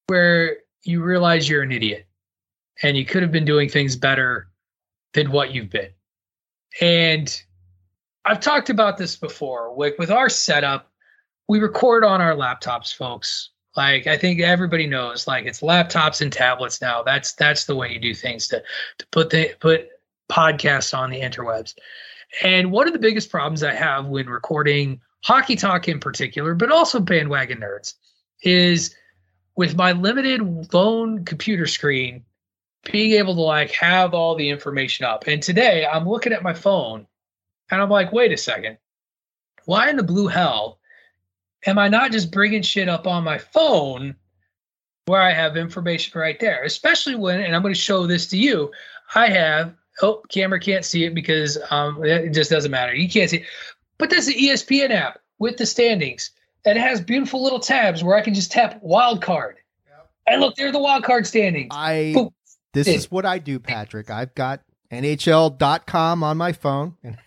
where 0.08 0.58
you 0.82 1.04
realize 1.04 1.48
you're 1.48 1.62
an 1.62 1.72
idiot 1.72 2.08
and 2.82 2.98
you 2.98 3.06
could 3.06 3.22
have 3.22 3.32
been 3.32 3.46
doing 3.46 3.70
things 3.70 3.96
better 3.96 4.48
than 5.14 5.30
what 5.30 5.54
you've 5.54 5.70
been. 5.70 5.92
And 6.82 7.44
I've 8.26 8.40
talked 8.40 8.70
about 8.70 8.98
this 8.98 9.16
before. 9.16 9.74
Like 9.76 9.98
with 9.98 10.12
our 10.12 10.30
setup, 10.30 10.92
we 11.48 11.60
record 11.60 12.04
on 12.04 12.22
our 12.22 12.36
laptops, 12.36 12.94
folks. 12.96 13.50
Like 13.76 14.08
I 14.08 14.18
think 14.18 14.42
everybody 14.42 14.88
knows, 14.88 15.28
like 15.28 15.46
it's 15.46 15.62
laptops 15.62 16.22
and 16.22 16.34
tablets 16.34 16.82
now. 16.82 17.04
That's 17.04 17.34
that's 17.34 17.66
the 17.66 17.76
way 17.76 17.92
you 17.92 18.00
do 18.00 18.14
things 18.14 18.48
to 18.48 18.64
to 18.98 19.08
put 19.12 19.30
the 19.30 19.56
put 19.60 19.88
podcasts 20.30 20.98
on 20.98 21.10
the 21.10 21.22
interwebs. 21.22 21.76
And 22.44 22.72
one 22.72 22.88
of 22.88 22.94
the 22.94 23.00
biggest 23.00 23.30
problems 23.30 23.64
I 23.64 23.74
have 23.74 24.08
when 24.08 24.28
recording 24.28 25.00
hockey 25.24 25.56
talk 25.56 25.88
in 25.88 26.00
particular, 26.00 26.56
but 26.56 26.72
also 26.72 27.00
bandwagon 27.00 27.60
nerds, 27.60 27.94
is 28.42 28.96
with 29.56 29.76
my 29.76 29.92
limited 29.92 30.74
lone 30.74 31.24
computer 31.24 31.68
screen, 31.68 32.24
being 32.84 33.14
able 33.14 33.36
to 33.36 33.42
like 33.42 33.72
have 33.72 34.14
all 34.14 34.36
the 34.36 34.50
information 34.50 35.06
up. 35.06 35.28
And 35.28 35.42
today 35.42 35.86
I'm 35.86 36.08
looking 36.08 36.34
at 36.34 36.44
my 36.44 36.54
phone 36.54 37.08
and 37.70 37.82
I'm 37.82 37.90
like, 37.90 38.12
wait 38.12 38.32
a 38.32 38.38
second. 38.38 38.78
Why 39.66 39.90
in 39.90 39.98
the 39.98 40.04
blue 40.04 40.28
hell 40.28 40.80
am 41.66 41.78
I 41.78 41.90
not 41.90 42.12
just 42.12 42.32
bringing 42.32 42.62
shit 42.62 42.88
up 42.88 43.08
on 43.08 43.24
my 43.24 43.38
phone 43.38 44.16
where 45.06 45.22
I 45.22 45.34
have 45.34 45.58
information 45.58 46.20
right 46.20 46.40
there? 46.40 46.64
Especially 46.64 47.16
when, 47.16 47.42
and 47.42 47.56
I'm 47.56 47.62
going 47.62 47.74
to 47.74 47.80
show 47.80 48.08
this 48.08 48.28
to 48.28 48.38
you, 48.38 48.72
I 49.16 49.28
have 49.30 49.74
oh, 50.02 50.22
camera 50.30 50.60
can't 50.60 50.86
see 50.86 51.06
it 51.06 51.14
because 51.14 51.58
um, 51.72 52.04
it 52.04 52.30
just 52.34 52.52
doesn't 52.52 52.72
matter. 52.72 52.94
You 52.94 53.10
can't 53.10 53.30
see 53.30 53.38
it. 53.38 53.46
But 53.98 54.10
there's 54.10 54.28
the 54.28 54.34
ESPN 54.34 54.92
app 54.92 55.20
with 55.40 55.58
the 55.58 55.66
standings 55.66 56.32
And 56.66 56.78
it 56.78 56.82
has 56.82 57.02
beautiful 57.02 57.44
little 57.44 57.60
tabs 57.60 58.04
where 58.04 58.16
I 58.16 58.22
can 58.22 58.34
just 58.34 58.52
tap 58.52 58.80
wild 58.82 59.22
card. 59.22 59.58
And 60.28 60.42
look, 60.42 60.56
they're 60.56 60.72
the 60.72 60.80
wild 60.80 61.04
card 61.04 61.26
standings. 61.26 61.70
I. 61.72 62.14
this 62.78 62.88
is 62.88 63.12
what 63.12 63.26
I 63.26 63.40
do, 63.40 63.60
Patrick. 63.60 64.10
I've 64.10 64.36
got 64.36 64.62
NHL.com 64.92 66.24
on 66.24 66.38
my 66.38 66.52
phone 66.54 66.96
and 67.04 67.18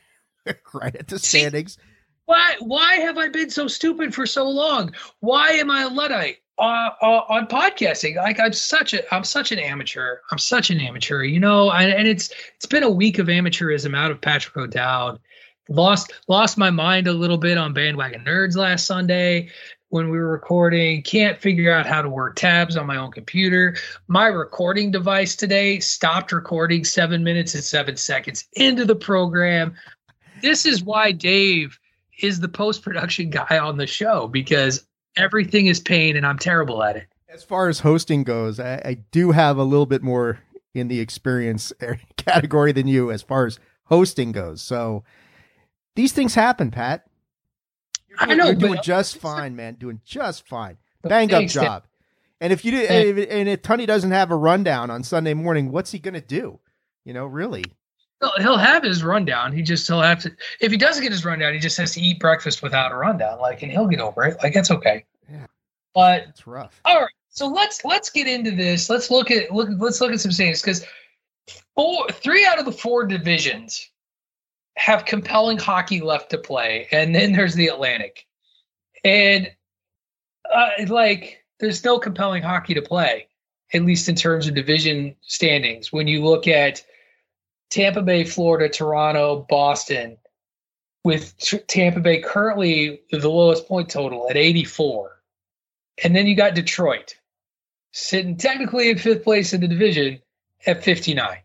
right 0.74 0.94
at 0.94 1.08
the 1.08 1.18
standings. 1.18 1.78
Why 2.26 2.54
why 2.60 2.94
have 2.96 3.18
I 3.18 3.28
been 3.28 3.50
so 3.50 3.66
stupid 3.66 4.14
for 4.14 4.26
so 4.26 4.48
long? 4.48 4.94
Why 5.18 5.50
am 5.50 5.70
I 5.70 5.82
a 5.82 5.88
luddite 5.88 6.36
uh, 6.58 6.90
uh, 7.02 7.22
on 7.28 7.48
podcasting? 7.48 8.16
Like 8.16 8.38
I'm 8.38 8.52
such 8.52 8.94
a 8.94 9.14
I'm 9.14 9.24
such 9.24 9.50
an 9.50 9.58
amateur. 9.58 10.18
I'm 10.30 10.38
such 10.38 10.70
an 10.70 10.80
amateur, 10.80 11.24
you 11.24 11.40
know. 11.40 11.72
And, 11.72 11.92
and 11.92 12.06
it's 12.06 12.30
it's 12.54 12.66
been 12.66 12.84
a 12.84 12.90
week 12.90 13.18
of 13.18 13.26
amateurism 13.26 13.96
out 13.96 14.12
of 14.12 14.20
Patrick 14.20 14.56
O'Dowd. 14.56 15.18
Lost 15.68 16.12
lost 16.28 16.56
my 16.56 16.70
mind 16.70 17.08
a 17.08 17.12
little 17.12 17.38
bit 17.38 17.58
on 17.58 17.72
bandwagon 17.72 18.24
nerds 18.24 18.56
last 18.56 18.86
Sunday 18.86 19.50
when 19.90 20.08
we 20.08 20.18
were 20.18 20.30
recording. 20.30 21.02
Can't 21.02 21.38
figure 21.38 21.72
out 21.72 21.86
how 21.86 22.00
to 22.00 22.08
work 22.08 22.36
tabs 22.36 22.76
on 22.76 22.86
my 22.86 22.96
own 22.96 23.12
computer. 23.12 23.76
My 24.08 24.26
recording 24.26 24.90
device 24.90 25.36
today 25.36 25.78
stopped 25.80 26.32
recording 26.32 26.84
seven 26.84 27.22
minutes 27.22 27.54
and 27.54 27.62
seven 27.62 27.96
seconds 27.96 28.48
into 28.54 28.84
the 28.84 28.96
program. 28.96 29.74
This 30.40 30.64
is 30.64 30.82
why 30.82 31.12
Dave 31.12 31.78
is 32.20 32.40
the 32.40 32.48
post 32.48 32.82
production 32.82 33.30
guy 33.30 33.58
on 33.58 33.76
the 33.76 33.86
show 33.86 34.28
because 34.28 34.86
everything 35.16 35.66
is 35.66 35.80
pain 35.80 36.16
and 36.16 36.26
I'm 36.26 36.38
terrible 36.38 36.82
at 36.82 36.96
it. 36.96 37.06
As 37.28 37.44
far 37.44 37.68
as 37.68 37.80
hosting 37.80 38.24
goes, 38.24 38.58
I, 38.58 38.80
I 38.84 38.94
do 39.10 39.32
have 39.32 39.56
a 39.58 39.64
little 39.64 39.86
bit 39.86 40.02
more 40.02 40.40
in 40.74 40.88
the 40.88 41.00
experience 41.00 41.72
category 42.16 42.72
than 42.72 42.86
you 42.86 43.10
as 43.10 43.22
far 43.22 43.46
as 43.46 43.58
hosting 43.84 44.32
goes. 44.32 44.62
So 44.62 45.04
these 45.96 46.12
things 46.12 46.34
happen, 46.34 46.70
Pat. 46.70 47.06
I 48.18 48.34
know, 48.34 48.46
you're 48.46 48.54
but- 48.54 48.60
doing 48.60 48.78
just 48.82 49.18
fine, 49.18 49.56
man. 49.56 49.74
Doing 49.74 50.00
just 50.04 50.46
fine. 50.48 50.76
Bang 51.02 51.32
up 51.32 51.46
job. 51.46 51.84
And 52.42 52.52
if 52.52 52.64
you 52.64 52.70
do, 52.72 52.78
and 52.78 53.18
if, 53.18 53.30
and 53.30 53.48
if 53.48 53.62
Tunney 53.62 53.86
doesn't 53.86 54.10
have 54.10 54.30
a 54.30 54.36
rundown 54.36 54.90
on 54.90 55.02
Sunday 55.02 55.34
morning, 55.34 55.70
what's 55.70 55.90
he 55.92 55.98
going 55.98 56.14
to 56.14 56.20
do? 56.22 56.58
You 57.04 57.12
know, 57.12 57.26
really. 57.26 57.64
He'll, 58.20 58.32
he'll 58.38 58.56
have 58.58 58.82
his 58.82 59.02
rundown. 59.04 59.52
He 59.52 59.62
just 59.62 59.86
he'll 59.86 60.00
have 60.02 60.20
to 60.20 60.32
if 60.60 60.70
he 60.70 60.76
doesn't 60.78 61.02
get 61.02 61.12
his 61.12 61.24
rundown, 61.24 61.52
he 61.54 61.58
just 61.58 61.76
has 61.78 61.92
to 61.92 62.00
eat 62.00 62.18
breakfast 62.18 62.62
without 62.62 62.92
a 62.92 62.96
rundown. 62.96 63.38
Like 63.40 63.62
and 63.62 63.70
he'll 63.72 63.86
get 63.86 64.00
over 64.00 64.24
it. 64.24 64.36
Like 64.42 64.52
that's 64.54 64.70
okay. 64.70 65.04
Yeah. 65.30 65.46
But 65.94 66.24
It's 66.28 66.46
rough. 66.46 66.80
all 66.84 67.00
right. 67.00 67.10
So 67.30 67.46
let's 67.46 67.84
let's 67.84 68.10
get 68.10 68.26
into 68.26 68.50
this. 68.50 68.90
Let's 68.90 69.10
look 69.10 69.30
at 69.30 69.50
look 69.50 69.68
let's 69.78 70.00
look 70.02 70.12
at 70.12 70.20
some 70.20 70.32
things 70.32 70.60
because 70.60 70.84
four 71.74 72.08
three 72.10 72.44
out 72.46 72.58
of 72.58 72.64
the 72.66 72.72
four 72.72 73.06
divisions 73.06 73.88
have 74.80 75.04
compelling 75.04 75.58
hockey 75.58 76.00
left 76.00 76.30
to 76.30 76.38
play, 76.38 76.88
and 76.90 77.14
then 77.14 77.32
there's 77.32 77.54
the 77.54 77.68
Atlantic, 77.68 78.26
and 79.04 79.50
uh, 80.50 80.70
like 80.88 81.44
there's 81.58 81.84
no 81.84 81.98
compelling 81.98 82.42
hockey 82.42 82.72
to 82.72 82.80
play, 82.80 83.28
at 83.74 83.82
least 83.82 84.08
in 84.08 84.14
terms 84.14 84.48
of 84.48 84.54
division 84.54 85.14
standings. 85.20 85.92
When 85.92 86.06
you 86.06 86.24
look 86.24 86.48
at 86.48 86.82
Tampa 87.68 88.00
Bay, 88.00 88.24
Florida, 88.24 88.70
Toronto, 88.72 89.46
Boston, 89.50 90.16
with 91.04 91.36
Tampa 91.66 92.00
Bay 92.00 92.20
currently 92.20 93.02
the 93.10 93.28
lowest 93.28 93.66
point 93.68 93.90
total 93.90 94.28
at 94.30 94.36
84. 94.36 95.20
And 96.02 96.16
then 96.16 96.26
you 96.26 96.34
got 96.34 96.54
Detroit 96.54 97.16
sitting 97.92 98.36
technically 98.36 98.90
in 98.90 98.98
fifth 98.98 99.24
place 99.24 99.52
in 99.52 99.60
the 99.60 99.68
division 99.68 100.20
at 100.66 100.82
59. 100.82 101.38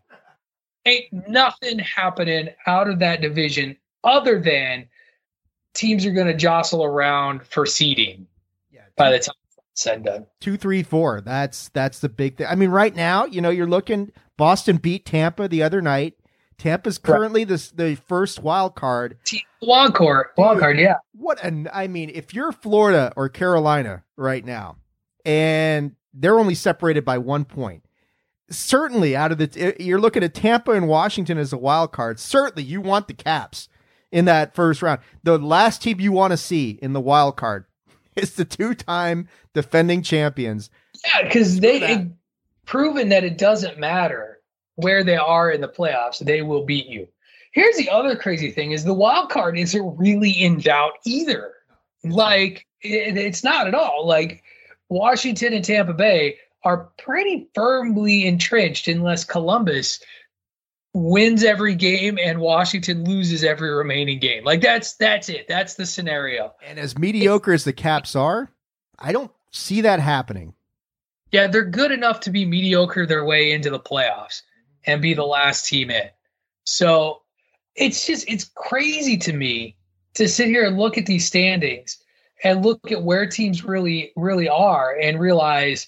Ain't 0.86 1.28
nothing 1.28 1.78
happening 1.80 2.48
out 2.66 2.88
of 2.88 2.98
that 3.00 3.20
division 3.20 3.76
other 4.04 4.40
than 4.40 4.86
teams 5.74 6.06
are 6.06 6.12
going 6.12 6.28
to 6.28 6.34
jostle 6.34 6.84
around 6.84 7.42
for 7.46 7.66
seeding 7.66 8.26
Yeah. 8.72 8.82
by 8.96 9.10
the 9.10 9.18
time 9.18 9.34
it's 9.44 9.82
said 9.82 10.04
done. 10.04 10.26
two, 10.40 10.56
three, 10.56 10.82
four. 10.82 11.20
That's 11.20 11.68
that's 11.70 11.98
the 11.98 12.08
big 12.08 12.38
thing. 12.38 12.46
I 12.48 12.54
mean, 12.54 12.70
right 12.70 12.94
now, 12.94 13.24
you 13.26 13.40
know, 13.40 13.50
you're 13.50 13.66
looking. 13.66 14.12
Boston 14.38 14.76
beat 14.78 15.04
Tampa 15.04 15.48
the 15.48 15.62
other 15.62 15.82
night. 15.82 16.14
Tampa's 16.56 16.96
currently 16.98 17.44
the 17.44 17.70
the 17.74 17.96
first 18.06 18.42
wild 18.42 18.74
card. 18.76 19.18
Wild 19.60 19.94
card, 19.94 20.28
wild 20.38 20.60
card, 20.60 20.78
yeah. 20.78 20.96
What 21.12 21.42
an 21.44 21.68
I 21.72 21.88
mean, 21.88 22.10
if 22.14 22.32
you're 22.32 22.52
Florida 22.52 23.12
or 23.16 23.28
Carolina 23.28 24.04
right 24.16 24.44
now, 24.44 24.76
and 25.24 25.96
they're 26.14 26.38
only 26.38 26.54
separated 26.54 27.04
by 27.04 27.18
one 27.18 27.44
point, 27.44 27.82
certainly 28.50 29.16
out 29.16 29.32
of 29.32 29.38
the 29.38 29.50
eh, 29.56 29.72
you're 29.82 30.00
looking 30.00 30.22
at 30.22 30.34
Tampa 30.34 30.72
and 30.72 30.88
Washington 30.88 31.38
as 31.38 31.52
a 31.52 31.58
wild 31.58 31.92
card. 31.92 32.18
Certainly, 32.18 32.64
you 32.64 32.80
want 32.80 33.08
the 33.08 33.14
Caps 33.14 33.68
in 34.10 34.24
that 34.26 34.54
first 34.54 34.82
round. 34.82 35.00
The 35.22 35.38
last 35.38 35.82
team 35.82 36.00
you 36.00 36.12
want 36.12 36.32
to 36.32 36.36
see 36.36 36.78
in 36.82 36.92
the 36.92 37.00
wild 37.00 37.36
card 37.36 37.66
is 38.16 38.34
the 38.34 38.44
two-time 38.44 39.28
defending 39.54 40.02
champions. 40.02 40.70
Yeah, 41.04 41.24
because 41.24 41.60
they 41.60 41.78
that. 41.80 42.08
proven 42.64 43.08
that 43.10 43.24
it 43.24 43.38
doesn't 43.38 43.78
matter 43.78 44.40
where 44.76 45.02
they 45.02 45.16
are 45.16 45.50
in 45.50 45.60
the 45.60 45.68
playoffs, 45.68 46.18
they 46.18 46.42
will 46.42 46.64
beat 46.64 46.86
you. 46.86 47.08
Here's 47.52 47.76
the 47.76 47.88
other 47.88 48.16
crazy 48.16 48.50
thing: 48.50 48.72
is 48.72 48.84
the 48.84 48.94
wild 48.94 49.30
card 49.30 49.58
isn't 49.58 49.96
really 49.96 50.30
in 50.30 50.58
doubt 50.60 50.92
either. 51.04 51.52
Like 52.04 52.66
it, 52.82 53.16
it's 53.16 53.42
not 53.42 53.66
at 53.66 53.74
all. 53.74 54.06
Like 54.06 54.44
Washington 54.88 55.52
and 55.52 55.64
Tampa 55.64 55.94
Bay 55.94 56.36
are 56.66 56.90
pretty 56.98 57.48
firmly 57.54 58.26
entrenched 58.26 58.88
unless 58.88 59.22
Columbus 59.22 60.00
wins 60.92 61.44
every 61.44 61.76
game 61.76 62.18
and 62.20 62.40
Washington 62.40 63.04
loses 63.04 63.44
every 63.44 63.72
remaining 63.72 64.18
game. 64.18 64.42
Like 64.42 64.62
that's 64.62 64.94
that's 64.94 65.28
it. 65.28 65.46
That's 65.46 65.74
the 65.74 65.86
scenario. 65.86 66.54
And 66.66 66.80
as 66.80 66.98
mediocre 66.98 67.52
as 67.52 67.62
the 67.62 67.72
Caps 67.72 68.16
are, 68.16 68.50
I 68.98 69.12
don't 69.12 69.30
see 69.52 69.82
that 69.82 70.00
happening. 70.00 70.54
Yeah, 71.30 71.46
they're 71.46 71.64
good 71.64 71.92
enough 71.92 72.18
to 72.20 72.30
be 72.30 72.44
mediocre 72.44 73.06
their 73.06 73.24
way 73.24 73.52
into 73.52 73.70
the 73.70 73.78
playoffs 73.78 74.42
and 74.86 75.00
be 75.00 75.14
the 75.14 75.24
last 75.24 75.68
team 75.68 75.88
in. 75.90 76.08
So 76.64 77.22
it's 77.76 78.08
just 78.08 78.28
it's 78.28 78.50
crazy 78.56 79.16
to 79.18 79.32
me 79.32 79.76
to 80.14 80.28
sit 80.28 80.48
here 80.48 80.66
and 80.66 80.76
look 80.76 80.98
at 80.98 81.06
these 81.06 81.26
standings 81.26 81.98
and 82.42 82.64
look 82.64 82.90
at 82.90 83.04
where 83.04 83.24
teams 83.24 83.62
really 83.64 84.10
really 84.16 84.48
are 84.48 84.96
and 85.00 85.20
realize 85.20 85.86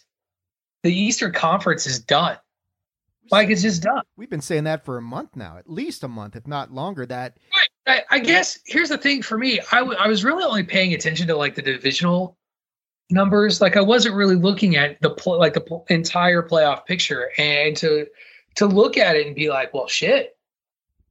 the 0.82 0.92
Eastern 0.92 1.32
Conference 1.32 1.86
is 1.86 1.98
done. 1.98 2.38
Like 3.30 3.50
it's 3.50 3.62
just 3.62 3.82
done. 3.82 4.02
We've 4.16 4.30
been 4.30 4.40
saying 4.40 4.64
that 4.64 4.84
for 4.84 4.96
a 4.96 5.02
month 5.02 5.36
now, 5.36 5.58
at 5.58 5.68
least 5.68 6.02
a 6.02 6.08
month, 6.08 6.34
if 6.34 6.46
not 6.46 6.72
longer. 6.72 7.04
That 7.04 7.36
I, 7.86 8.02
I 8.10 8.18
guess 8.20 8.58
here's 8.66 8.88
the 8.88 8.98
thing 8.98 9.22
for 9.22 9.36
me. 9.36 9.60
I, 9.72 9.80
w- 9.80 9.98
I 9.98 10.08
was 10.08 10.24
really 10.24 10.44
only 10.44 10.62
paying 10.62 10.94
attention 10.94 11.26
to 11.26 11.36
like 11.36 11.54
the 11.54 11.62
divisional 11.62 12.38
numbers. 13.10 13.60
Like 13.60 13.76
I 13.76 13.82
wasn't 13.82 14.14
really 14.14 14.36
looking 14.36 14.76
at 14.76 15.00
the 15.02 15.10
pl- 15.10 15.38
like 15.38 15.52
the 15.52 15.60
pl- 15.60 15.84
entire 15.90 16.42
playoff 16.42 16.86
picture, 16.86 17.30
and 17.36 17.76
to 17.76 18.06
to 18.56 18.66
look 18.66 18.96
at 18.96 19.14
it 19.14 19.26
and 19.26 19.36
be 19.36 19.50
like, 19.50 19.74
well, 19.74 19.88
shit. 19.88 20.36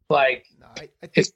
Like, 0.09 0.47
I, 0.77 0.89
I 1.03 1.07
think 1.07 1.27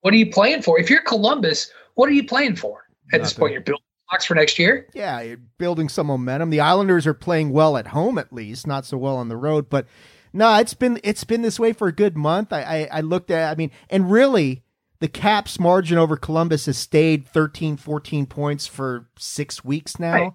what 0.00 0.14
are 0.14 0.16
you 0.16 0.30
playing 0.30 0.62
for? 0.62 0.80
If 0.80 0.88
you're 0.88 1.02
Columbus, 1.02 1.70
what 1.94 2.08
are 2.08 2.12
you 2.12 2.24
playing 2.24 2.56
for 2.56 2.88
at 3.12 3.22
this 3.22 3.34
point? 3.34 3.52
You're 3.52 3.60
building 3.60 3.84
for 4.26 4.34
next 4.34 4.58
year. 4.58 4.86
yeah, 4.94 5.20
you're 5.20 5.36
building 5.58 5.88
some 5.88 6.06
momentum. 6.06 6.50
The 6.50 6.60
Islanders 6.60 7.06
are 7.06 7.14
playing 7.14 7.50
well 7.50 7.76
at 7.76 7.88
home, 7.88 8.18
at 8.18 8.32
least, 8.32 8.66
not 8.66 8.86
so 8.86 8.96
well 8.96 9.16
on 9.16 9.28
the 9.28 9.36
road. 9.36 9.68
But 9.68 9.86
no, 10.32 10.54
it's 10.58 10.74
been 10.74 10.98
it's 11.04 11.24
been 11.24 11.42
this 11.42 11.60
way 11.60 11.72
for 11.72 11.88
a 11.88 11.92
good 11.92 12.16
month. 12.16 12.52
I 12.52 12.62
I, 12.62 12.98
I 12.98 13.00
looked 13.00 13.30
at, 13.30 13.50
I 13.50 13.54
mean, 13.54 13.70
and 13.90 14.10
really. 14.10 14.62
The 15.00 15.06
Caps 15.06 15.60
margin 15.60 15.96
over 15.96 16.16
Columbus 16.16 16.66
has 16.66 16.76
stayed 16.76 17.28
13, 17.28 17.76
14 17.76 18.26
points 18.26 18.66
for 18.66 19.06
six 19.16 19.64
weeks 19.64 20.00
now. 20.00 20.12
Right. 20.12 20.32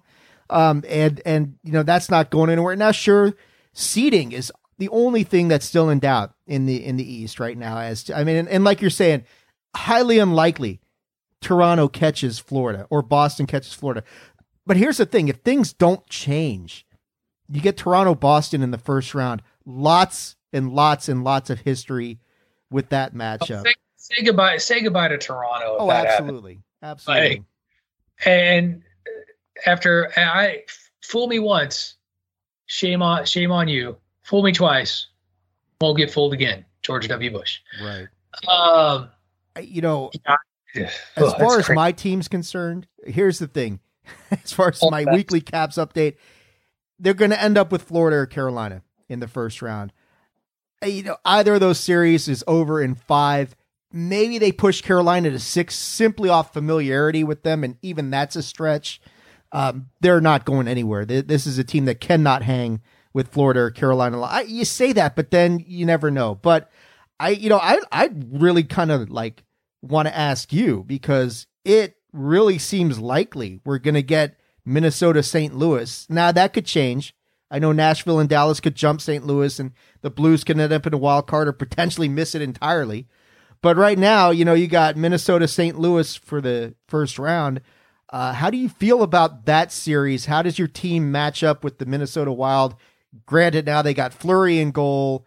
Um, 0.48 0.82
and, 0.88 1.20
and, 1.26 1.56
you 1.62 1.72
know, 1.72 1.82
that's 1.82 2.10
not 2.10 2.30
going 2.30 2.48
anywhere. 2.48 2.74
Now, 2.74 2.90
sure, 2.90 3.34
seeding 3.74 4.32
is 4.32 4.50
the 4.78 4.88
only 4.88 5.22
thing 5.22 5.48
that's 5.48 5.66
still 5.66 5.90
in 5.90 5.98
doubt 5.98 6.32
in 6.46 6.64
the, 6.64 6.82
in 6.82 6.96
the 6.96 7.04
East 7.04 7.40
right 7.40 7.58
now. 7.58 7.76
As 7.76 8.04
to, 8.04 8.16
I 8.16 8.24
mean, 8.24 8.36
and, 8.36 8.48
and 8.48 8.64
like 8.64 8.80
you're 8.80 8.88
saying, 8.88 9.24
highly 9.76 10.18
unlikely 10.18 10.80
Toronto 11.44 11.88
catches 11.88 12.38
Florida 12.38 12.86
or 12.90 13.02
Boston 13.02 13.46
catches 13.46 13.74
Florida. 13.74 14.02
But 14.66 14.78
here's 14.78 14.96
the 14.96 15.06
thing 15.06 15.28
if 15.28 15.36
things 15.36 15.72
don't 15.72 16.04
change, 16.08 16.86
you 17.48 17.60
get 17.60 17.76
Toronto 17.76 18.14
Boston 18.14 18.62
in 18.62 18.70
the 18.70 18.78
first 18.78 19.14
round. 19.14 19.42
Lots 19.66 20.36
and 20.52 20.72
lots 20.72 21.08
and 21.08 21.22
lots 21.22 21.50
of 21.50 21.60
history 21.60 22.18
with 22.70 22.88
that 22.88 23.14
matchup. 23.14 23.62
Say, 23.62 23.74
say 23.96 24.24
goodbye. 24.24 24.56
Say 24.56 24.80
goodbye 24.80 25.08
to 25.08 25.18
Toronto. 25.18 25.76
Oh, 25.78 25.88
that 25.88 26.06
happens. 26.06 26.20
absolutely. 26.20 26.60
Absolutely. 26.82 27.44
And 28.24 28.82
after 29.66 30.10
I 30.16 30.64
fool 31.02 31.26
me 31.26 31.38
once, 31.38 31.96
shame 32.66 33.02
on 33.02 33.26
shame 33.26 33.52
on 33.52 33.68
you. 33.68 33.96
Fool 34.22 34.42
me 34.42 34.52
twice, 34.52 35.08
won't 35.80 35.98
get 35.98 36.10
fooled 36.10 36.32
again. 36.32 36.64
George 36.80 37.06
W. 37.08 37.30
Bush. 37.30 37.60
Right. 37.82 38.06
Um, 38.48 39.10
You 39.60 39.82
know, 39.82 40.10
as 40.74 40.92
that's 41.16 41.32
far 41.34 41.58
as 41.58 41.66
crazy. 41.66 41.74
my 41.74 41.92
team's 41.92 42.28
concerned, 42.28 42.86
here's 43.06 43.38
the 43.38 43.46
thing. 43.46 43.80
As 44.30 44.52
far 44.52 44.68
as 44.68 44.82
All 44.82 44.90
my 44.90 45.06
weekly 45.10 45.40
caps 45.40 45.76
update, 45.76 46.16
they're 46.98 47.14
going 47.14 47.30
to 47.30 47.42
end 47.42 47.56
up 47.56 47.72
with 47.72 47.82
Florida 47.82 48.18
or 48.18 48.26
Carolina 48.26 48.82
in 49.08 49.20
the 49.20 49.28
first 49.28 49.62
round. 49.62 49.92
Uh, 50.82 50.88
You 50.88 51.02
know, 51.04 51.16
either 51.24 51.54
of 51.54 51.60
those 51.60 51.80
series 51.80 52.28
is 52.28 52.44
over 52.46 52.82
in 52.82 52.96
five. 52.96 53.56
Maybe 53.92 54.36
they 54.38 54.52
push 54.52 54.82
Carolina 54.82 55.30
to 55.30 55.38
six 55.38 55.74
simply 55.74 56.28
off 56.28 56.52
familiarity 56.52 57.24
with 57.24 57.44
them, 57.44 57.64
and 57.64 57.76
even 57.80 58.10
that's 58.10 58.36
a 58.36 58.42
stretch. 58.42 59.00
um, 59.52 59.86
they're 60.00 60.20
not 60.20 60.44
going 60.44 60.68
anywhere. 60.68 61.04
This 61.06 61.46
is 61.46 61.56
a 61.58 61.64
team 61.64 61.84
that 61.86 62.00
cannot 62.00 62.42
hang 62.42 62.82
with 63.14 63.28
Florida 63.28 63.60
or 63.60 63.70
Carolina. 63.70 64.20
I, 64.20 64.40
you 64.42 64.64
say 64.66 64.92
that, 64.94 65.14
but 65.16 65.30
then 65.30 65.64
you 65.66 65.86
never 65.86 66.10
know. 66.10 66.34
But 66.34 66.70
I, 67.20 67.30
you 67.30 67.48
know, 67.48 67.60
I, 67.62 67.78
I 67.92 68.10
really 68.32 68.64
kind 68.64 68.90
of 68.90 69.08
like 69.10 69.44
want 69.84 70.08
to 70.08 70.16
ask 70.16 70.52
you 70.52 70.84
because 70.86 71.46
it 71.64 71.96
really 72.12 72.58
seems 72.58 72.98
likely 72.98 73.60
we're 73.64 73.78
going 73.78 73.94
to 73.94 74.02
get 74.02 74.38
Minnesota 74.64 75.22
St. 75.22 75.54
Louis. 75.54 76.06
Now 76.08 76.32
that 76.32 76.52
could 76.52 76.66
change. 76.66 77.14
I 77.50 77.58
know 77.58 77.72
Nashville 77.72 78.18
and 78.18 78.28
Dallas 78.28 78.60
could 78.60 78.74
jump 78.74 79.00
St. 79.00 79.26
Louis 79.26 79.58
and 79.60 79.72
the 80.00 80.10
Blues 80.10 80.42
can 80.42 80.58
end 80.58 80.72
up 80.72 80.86
in 80.86 80.94
a 80.94 80.98
wild 80.98 81.26
card 81.26 81.46
or 81.46 81.52
potentially 81.52 82.08
miss 82.08 82.34
it 82.34 82.42
entirely. 82.42 83.06
But 83.62 83.76
right 83.76 83.98
now, 83.98 84.30
you 84.30 84.44
know, 84.44 84.54
you 84.54 84.66
got 84.66 84.96
Minnesota 84.96 85.48
St. 85.48 85.78
Louis 85.78 86.16
for 86.16 86.40
the 86.40 86.74
first 86.88 87.18
round. 87.18 87.60
Uh, 88.10 88.32
how 88.32 88.50
do 88.50 88.58
you 88.58 88.68
feel 88.68 89.02
about 89.02 89.46
that 89.46 89.72
series? 89.72 90.26
How 90.26 90.42
does 90.42 90.58
your 90.58 90.68
team 90.68 91.10
match 91.10 91.42
up 91.42 91.64
with 91.64 91.78
the 91.78 91.86
Minnesota 91.86 92.32
Wild? 92.32 92.74
Granted, 93.26 93.66
now 93.66 93.82
they 93.82 93.94
got 93.94 94.12
Fleury 94.12 94.58
in 94.58 94.70
goal. 94.70 95.26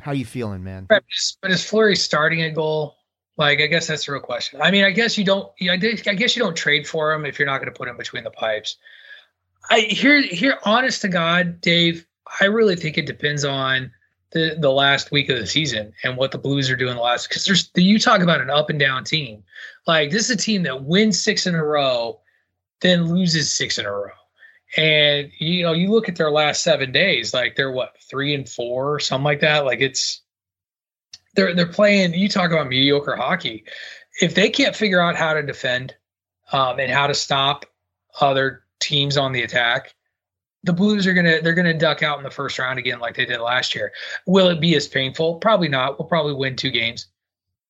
How 0.00 0.12
you 0.12 0.24
feeling, 0.24 0.64
man? 0.64 0.86
But 0.88 1.04
is 1.44 1.64
Fleury 1.64 1.96
starting 1.96 2.42
a 2.42 2.50
goal? 2.50 2.96
Like, 3.36 3.60
I 3.60 3.66
guess 3.66 3.88
that's 3.88 4.06
the 4.06 4.12
real 4.12 4.20
question. 4.20 4.60
I 4.62 4.70
mean, 4.70 4.84
I 4.84 4.90
guess 4.90 5.18
you 5.18 5.24
don't. 5.24 5.50
I 5.68 5.76
guess 5.76 6.36
you 6.36 6.42
don't 6.42 6.56
trade 6.56 6.86
for 6.86 7.12
him 7.12 7.24
if 7.24 7.38
you're 7.38 7.46
not 7.46 7.58
going 7.58 7.72
to 7.72 7.76
put 7.76 7.88
him 7.88 7.96
between 7.96 8.24
the 8.24 8.30
pipes. 8.30 8.76
I 9.70 9.80
here 9.80 10.20
here, 10.22 10.58
honest 10.64 11.02
to 11.02 11.08
God, 11.08 11.60
Dave. 11.60 12.06
I 12.40 12.46
really 12.46 12.76
think 12.76 12.96
it 12.96 13.06
depends 13.06 13.44
on 13.44 13.90
the 14.30 14.56
the 14.58 14.70
last 14.70 15.10
week 15.10 15.28
of 15.30 15.38
the 15.38 15.46
season 15.46 15.92
and 16.02 16.16
what 16.16 16.32
the 16.32 16.38
Blues 16.38 16.70
are 16.70 16.76
doing 16.76 16.94
the 16.94 17.00
last. 17.00 17.28
Because 17.28 17.44
there's 17.44 17.70
you 17.74 17.98
talk 17.98 18.20
about 18.20 18.40
an 18.40 18.50
up 18.50 18.70
and 18.70 18.78
down 18.78 19.04
team. 19.04 19.42
Like 19.86 20.10
this 20.10 20.30
is 20.30 20.30
a 20.30 20.36
team 20.36 20.62
that 20.64 20.84
wins 20.84 21.20
six 21.20 21.46
in 21.46 21.54
a 21.54 21.64
row, 21.64 22.20
then 22.80 23.12
loses 23.12 23.52
six 23.52 23.78
in 23.78 23.86
a 23.86 23.92
row. 23.92 24.10
And 24.76 25.30
you 25.38 25.62
know, 25.62 25.72
you 25.72 25.90
look 25.90 26.08
at 26.08 26.16
their 26.16 26.30
last 26.30 26.62
seven 26.62 26.92
days, 26.92 27.32
like 27.32 27.56
they're 27.56 27.72
what 27.72 27.96
three 28.02 28.34
and 28.34 28.48
four 28.48 28.92
or 28.92 29.00
something 29.00 29.24
like 29.24 29.40
that. 29.40 29.64
Like 29.64 29.80
it's 29.80 30.20
they're 31.34 31.54
they're 31.54 31.66
playing. 31.66 32.14
You 32.14 32.28
talk 32.28 32.50
about 32.50 32.68
mediocre 32.68 33.16
hockey. 33.16 33.64
If 34.20 34.34
they 34.34 34.50
can't 34.50 34.76
figure 34.76 35.00
out 35.00 35.16
how 35.16 35.34
to 35.34 35.42
defend 35.42 35.94
um, 36.52 36.78
and 36.78 36.90
how 36.90 37.06
to 37.06 37.14
stop 37.14 37.66
other 38.20 38.62
teams 38.80 39.16
on 39.16 39.32
the 39.32 39.42
attack, 39.42 39.94
the 40.62 40.72
Blues 40.72 41.06
are 41.06 41.14
gonna 41.14 41.40
they're 41.42 41.54
gonna 41.54 41.74
duck 41.74 42.02
out 42.02 42.18
in 42.18 42.24
the 42.24 42.30
first 42.30 42.58
round 42.58 42.78
again 42.78 43.00
like 43.00 43.16
they 43.16 43.26
did 43.26 43.40
last 43.40 43.74
year. 43.74 43.92
Will 44.26 44.48
it 44.48 44.60
be 44.60 44.74
as 44.76 44.88
painful? 44.88 45.36
Probably 45.36 45.68
not. 45.68 45.98
We'll 45.98 46.08
probably 46.08 46.34
win 46.34 46.56
two 46.56 46.70
games, 46.70 47.06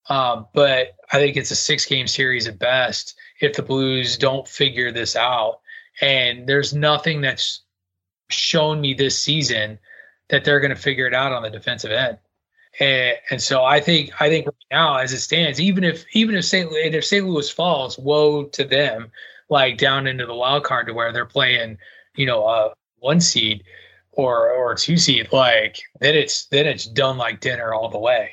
um, 0.09 0.47
but 0.53 0.95
I 1.11 1.17
think 1.17 1.37
it's 1.37 1.51
a 1.51 1.55
six 1.55 1.85
game 1.85 2.07
series 2.07 2.47
at 2.47 2.59
best 2.59 3.15
if 3.41 3.55
the 3.55 3.63
Blues 3.63 4.17
don't 4.17 4.47
figure 4.47 4.91
this 4.91 5.15
out. 5.15 5.59
And 6.01 6.47
there's 6.47 6.73
nothing 6.73 7.21
that's 7.21 7.61
shown 8.29 8.81
me 8.81 8.93
this 8.93 9.17
season 9.17 9.79
that 10.29 10.43
they're 10.43 10.59
going 10.59 10.75
to 10.75 10.81
figure 10.81 11.07
it 11.07 11.13
out 11.13 11.31
on 11.31 11.43
the 11.43 11.49
defensive 11.49 11.91
end. 11.91 12.17
And, 12.79 13.17
and 13.29 13.41
so 13.41 13.63
I 13.63 13.79
think 13.79 14.11
I 14.19 14.29
think 14.29 14.47
right 14.47 14.55
now, 14.71 14.97
as 14.97 15.13
it 15.13 15.19
stands, 15.19 15.61
even 15.61 15.83
if 15.83 16.05
even 16.13 16.35
if 16.35 16.45
St. 16.45 16.69
if 16.71 17.05
St. 17.05 17.25
Louis 17.25 17.49
falls, 17.49 17.97
woe 17.97 18.45
to 18.45 18.63
them, 18.63 19.11
like 19.49 19.77
down 19.77 20.07
into 20.07 20.25
the 20.25 20.35
wild 20.35 20.63
card 20.63 20.87
to 20.87 20.93
where 20.93 21.13
they're 21.13 21.25
playing, 21.25 21.77
you 22.15 22.25
know, 22.25 22.45
a 22.45 22.73
one 22.99 23.21
seed 23.21 23.63
or 24.11 24.51
or 24.51 24.75
two 24.75 24.97
seed, 24.97 25.29
like 25.31 25.77
then 25.99 26.15
it's 26.15 26.45
then 26.47 26.65
it's 26.67 26.85
done 26.85 27.17
like 27.17 27.39
dinner 27.39 27.73
all 27.73 27.89
the 27.89 27.99
way. 27.99 28.31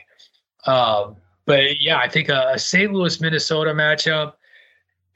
Um, 0.67 1.17
but 1.47 1.81
yeah, 1.81 1.99
I 1.99 2.09
think 2.09 2.29
a, 2.29 2.53
a 2.55 2.59
St. 2.59 2.93
Louis 2.93 3.21
Minnesota 3.21 3.73
matchup, 3.73 4.35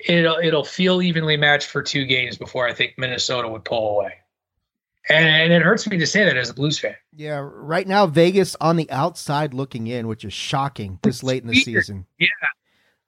it'll 0.06 0.36
it'll 0.36 0.64
feel 0.64 1.02
evenly 1.02 1.36
matched 1.36 1.68
for 1.68 1.82
two 1.82 2.04
games 2.04 2.36
before 2.36 2.68
I 2.68 2.72
think 2.74 2.94
Minnesota 2.96 3.48
would 3.48 3.64
pull 3.64 3.98
away. 3.98 4.14
And 5.08 5.52
it 5.52 5.62
hurts 5.62 5.86
me 5.86 5.98
to 5.98 6.06
say 6.06 6.24
that 6.24 6.36
as 6.36 6.50
a 6.50 6.54
Blues 6.54 6.78
fan. 6.78 6.96
Yeah, 7.14 7.40
right 7.40 7.86
now 7.86 8.06
Vegas 8.06 8.56
on 8.60 8.76
the 8.76 8.90
outside 8.90 9.54
looking 9.54 9.86
in, 9.86 10.08
which 10.08 10.24
is 10.24 10.32
shocking 10.32 10.98
this 11.02 11.22
late 11.22 11.42
in 11.42 11.48
the 11.48 11.54
season. 11.54 12.06
Yeah, 12.18 12.26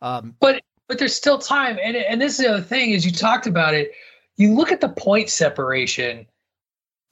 um, 0.01 0.37
but 0.39 0.63
but 0.87 0.99
there's 0.99 1.15
still 1.15 1.39
time, 1.39 1.79
and 1.83 1.97
and 1.97 2.21
this 2.21 2.39
is 2.39 2.47
the 2.47 2.53
other 2.53 2.63
thing 2.63 2.91
is 2.91 3.05
you 3.05 3.11
talked 3.11 3.47
about 3.47 3.75
it. 3.75 3.93
You 4.37 4.55
look 4.55 4.71
at 4.71 4.81
the 4.81 4.89
point 4.89 5.29
separation, 5.29 6.27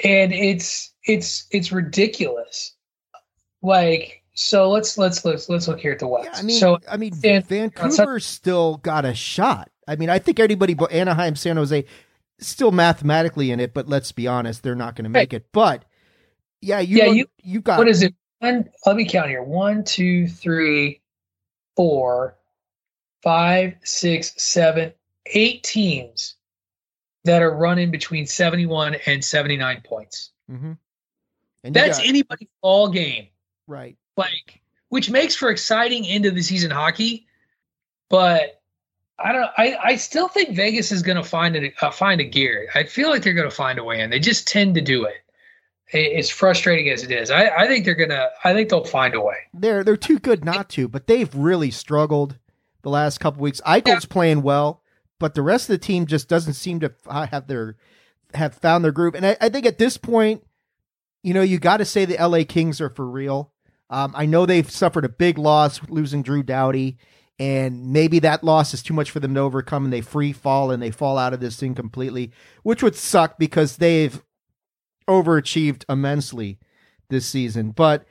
and 0.05 0.33
it's 0.33 0.93
it's 1.05 1.47
it's 1.51 1.73
ridiculous. 1.73 2.75
Like 3.63 4.23
so, 4.35 4.71
let's 4.71 4.97
let's 4.97 5.25
let's 5.25 5.49
let's 5.49 5.67
look 5.67 5.81
here 5.81 5.93
at 5.93 5.99
the 5.99 6.07
West. 6.07 6.29
Yeah, 6.33 6.39
I 6.39 6.43
mean, 6.43 6.61
so 6.61 6.79
I 6.89 6.97
mean, 6.97 7.13
Vancouver 7.13 8.21
still 8.21 8.77
got 8.77 9.05
a 9.05 9.15
shot. 9.15 9.71
I 9.89 9.97
mean, 9.97 10.11
I 10.11 10.19
think 10.19 10.39
everybody 10.39 10.75
but 10.75 10.93
Anaheim, 10.93 11.37
San 11.37 11.57
Jose, 11.57 11.85
still 12.39 12.71
mathematically 12.71 13.51
in 13.51 13.61
it, 13.61 13.73
but 13.75 13.89
let's 13.89 14.13
be 14.13 14.27
honest, 14.27 14.63
they're 14.63 14.75
not 14.75 14.95
going 14.97 15.05
to 15.05 15.11
make 15.11 15.33
right. 15.33 15.41
it. 15.41 15.47
But 15.53 15.85
yeah, 16.61 16.81
you 16.81 16.99
yeah, 16.99 17.07
you 17.07 17.27
you 17.43 17.61
got 17.61 17.79
what 17.79 17.89
is 17.89 18.03
it? 18.03 18.15
One, 18.41 18.69
let 18.85 18.97
me 18.97 19.07
count 19.07 19.29
here: 19.29 19.43
one, 19.43 19.85
two, 19.85 20.29
three, 20.29 21.01
four, 21.75 22.37
five, 23.23 23.75
six, 23.83 24.33
seven, 24.37 24.93
eight 25.27 25.63
teams 25.63 26.35
that 27.25 27.43
are 27.43 27.57
running 27.57 27.91
between 27.91 28.27
seventy-one 28.27 28.97
and 29.07 29.25
seventy-nine 29.25 29.83
points. 29.85 30.31
Mm-hmm. 30.51 30.73
And 31.65 31.75
That's 31.75 31.99
got, 31.99 32.07
anybody's 32.07 32.49
all 32.61 32.89
game, 32.89 33.29
right? 33.67 33.97
Like, 34.17 34.61
which 34.89 35.11
makes 35.11 35.35
for 35.35 35.51
exciting 35.51 36.07
end 36.07 36.27
of 36.27 36.35
the 36.35 36.43
season 36.43 36.71
hockey, 36.71 37.27
but 38.09 38.63
I 39.19 39.33
don't. 39.33 39.51
I, 39.57 39.77
I 39.83 39.97
still 39.97 40.29
think 40.29 40.55
Vegas 40.55 40.93
is 40.93 41.03
going 41.03 41.17
to 41.17 41.23
find 41.23 41.57
a 41.57 41.73
uh, 41.81 41.91
find 41.91 42.21
a 42.21 42.25
gear. 42.25 42.69
I 42.75 42.85
feel 42.85 43.09
like 43.09 43.23
they're 43.23 43.33
going 43.33 43.49
to 43.49 43.55
find 43.55 43.79
a 43.79 43.85
way 43.85 44.01
in. 44.01 44.11
They 44.11 44.21
just 44.21 44.47
tend 44.47 44.75
to 44.75 44.81
do 44.81 45.05
it. 45.05 45.15
It's 45.89 46.31
frustrating 46.31 46.91
as 46.91 47.05
it 47.05 47.13
is. 47.13 47.31
I, 47.31 47.49
I 47.49 47.67
think 47.67 47.85
they're 47.85 47.95
gonna. 47.95 48.29
I 48.45 48.53
think 48.53 48.69
they'll 48.69 48.85
find 48.85 49.15
a 49.15 49.21
way. 49.21 49.37
They're 49.55 49.85
they're 49.85 49.97
too 49.97 50.19
good 50.19 50.45
not 50.45 50.69
to, 50.71 50.89
but 50.89 51.07
they've 51.07 51.33
really 51.35 51.71
struggled 51.71 52.39
the 52.83 52.91
last 52.91 53.19
couple 53.19 53.41
weeks. 53.41 53.61
Eichel's 53.65 54.05
yeah. 54.05 54.11
playing 54.11 54.43
well, 54.43 54.83
but 55.19 55.35
the 55.35 55.43
rest 55.43 55.69
of 55.71 55.75
the 55.75 55.79
team 55.85 56.07
just 56.07 56.29
doesn't 56.29 56.55
seem 56.55 56.81
to 56.81 56.93
have 57.09 57.47
their 57.47 57.77
have 58.35 58.55
found 58.55 58.85
their 58.85 58.93
group. 58.93 59.15
And 59.15 59.25
I, 59.25 59.37
I 59.41 59.49
think 59.49 59.65
at 59.65 59.79
this 59.79 59.97
point, 59.97 60.45
you 61.23 61.33
know, 61.33 61.43
you 61.43 61.59
got 61.59 61.79
to 61.79 61.85
say 61.85 62.05
the 62.05 62.19
L.A. 62.19 62.45
Kings 62.45 62.81
are 62.81 62.91
for 62.91 63.07
real. 63.07 63.53
Um, 63.89 64.13
I 64.17 64.27
know 64.27 64.45
they've 64.45 64.69
suffered 64.71 65.05
a 65.05 65.09
big 65.09 65.39
loss 65.39 65.81
losing 65.89 66.23
Drew 66.23 66.43
Doughty 66.43 66.99
and 67.39 67.93
maybe 67.93 68.19
that 68.21 68.45
loss 68.45 68.73
is 68.73 68.83
too 68.83 68.95
much 68.95 69.11
for 69.11 69.21
them 69.21 69.35
to 69.35 69.41
overcome 69.41 69.85
and 69.85 69.93
they 69.93 70.01
free 70.01 70.33
fall 70.33 70.71
and 70.71 70.83
they 70.83 70.91
fall 70.91 71.19
out 71.19 71.35
of 71.35 71.41
this 71.41 71.57
thing 71.57 71.75
completely, 71.75 72.33
which 72.63 72.83
would 72.83 72.97
suck 72.97 73.39
because 73.39 73.77
they've 73.77 74.23
overachieved 75.09 75.85
immensely 75.89 76.59
this 77.09 77.27
season. 77.27 77.71
But 77.71 78.07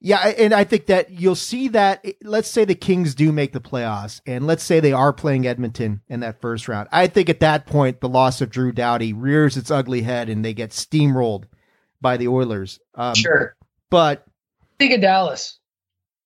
yeah, 0.00 0.18
and 0.18 0.52
I 0.52 0.64
think 0.64 0.86
that 0.86 1.10
you'll 1.10 1.34
see 1.34 1.68
that. 1.68 2.04
Let's 2.22 2.48
say 2.48 2.64
the 2.64 2.74
Kings 2.74 3.14
do 3.14 3.32
make 3.32 3.52
the 3.52 3.60
playoffs, 3.60 4.20
and 4.26 4.46
let's 4.46 4.62
say 4.62 4.78
they 4.78 4.92
are 4.92 5.12
playing 5.12 5.46
Edmonton 5.46 6.02
in 6.08 6.20
that 6.20 6.40
first 6.40 6.68
round. 6.68 6.88
I 6.92 7.06
think 7.06 7.28
at 7.30 7.40
that 7.40 7.66
point, 7.66 8.00
the 8.00 8.08
loss 8.08 8.40
of 8.40 8.50
Drew 8.50 8.72
Doughty 8.72 9.12
rears 9.14 9.56
its 9.56 9.70
ugly 9.70 10.02
head, 10.02 10.28
and 10.28 10.44
they 10.44 10.52
get 10.52 10.70
steamrolled 10.70 11.44
by 12.00 12.18
the 12.18 12.28
Oilers. 12.28 12.78
Um, 12.94 13.14
sure, 13.14 13.56
but 13.88 14.26
think 14.78 14.92
of 14.92 15.00
Dallas. 15.00 15.58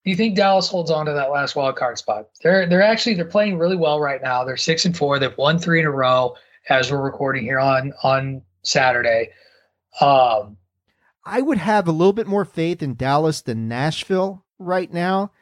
Do 0.04 0.10
you 0.10 0.16
think 0.16 0.34
Dallas 0.34 0.68
holds 0.68 0.90
on 0.90 1.06
to 1.06 1.12
that 1.12 1.30
last 1.30 1.56
wild 1.56 1.76
card 1.76 1.98
spot? 1.98 2.28
They're 2.42 2.66
they're 2.66 2.82
actually 2.82 3.14
they're 3.14 3.24
playing 3.26 3.58
really 3.58 3.76
well 3.76 4.00
right 4.00 4.22
now. 4.22 4.44
They're 4.44 4.56
six 4.56 4.84
and 4.84 4.96
four. 4.96 5.18
They've 5.18 5.36
won 5.36 5.58
three 5.58 5.80
in 5.80 5.86
a 5.86 5.90
row 5.90 6.36
as 6.68 6.90
we're 6.90 7.02
recording 7.02 7.44
here 7.44 7.58
on 7.58 7.92
on 8.02 8.42
Saturday. 8.62 9.30
Um, 10.00 10.56
I 11.24 11.42
would 11.42 11.58
have 11.58 11.86
a 11.86 11.92
little 11.92 12.14
bit 12.14 12.26
more 12.26 12.44
faith 12.44 12.82
in 12.82 12.94
Dallas 12.94 13.42
than 13.42 13.68
Nashville 13.68 14.44
right 14.58 14.90
now. 14.90 15.32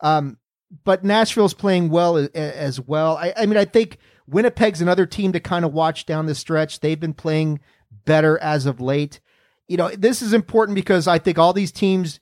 Um, 0.00 0.38
but 0.84 1.04
Nashville's 1.04 1.54
playing 1.54 1.90
well 1.90 2.16
as, 2.16 2.28
as 2.28 2.80
well. 2.80 3.16
I, 3.16 3.34
I 3.36 3.46
mean, 3.46 3.58
I 3.58 3.64
think 3.64 3.98
Winnipeg's 4.26 4.80
another 4.80 5.04
team 5.04 5.32
to 5.32 5.40
kind 5.40 5.64
of 5.64 5.72
watch 5.74 6.06
down 6.06 6.26
the 6.26 6.34
stretch. 6.34 6.80
They've 6.80 6.98
been 6.98 7.14
playing 7.14 7.60
better 8.04 8.38
as 8.38 8.66
of 8.66 8.80
late. 8.80 9.20
You 9.68 9.76
know, 9.76 9.90
this 9.90 10.22
is 10.22 10.32
important 10.32 10.74
because 10.74 11.06
I 11.06 11.18
think 11.18 11.38
all 11.38 11.52
these 11.52 11.72
teams 11.72 12.18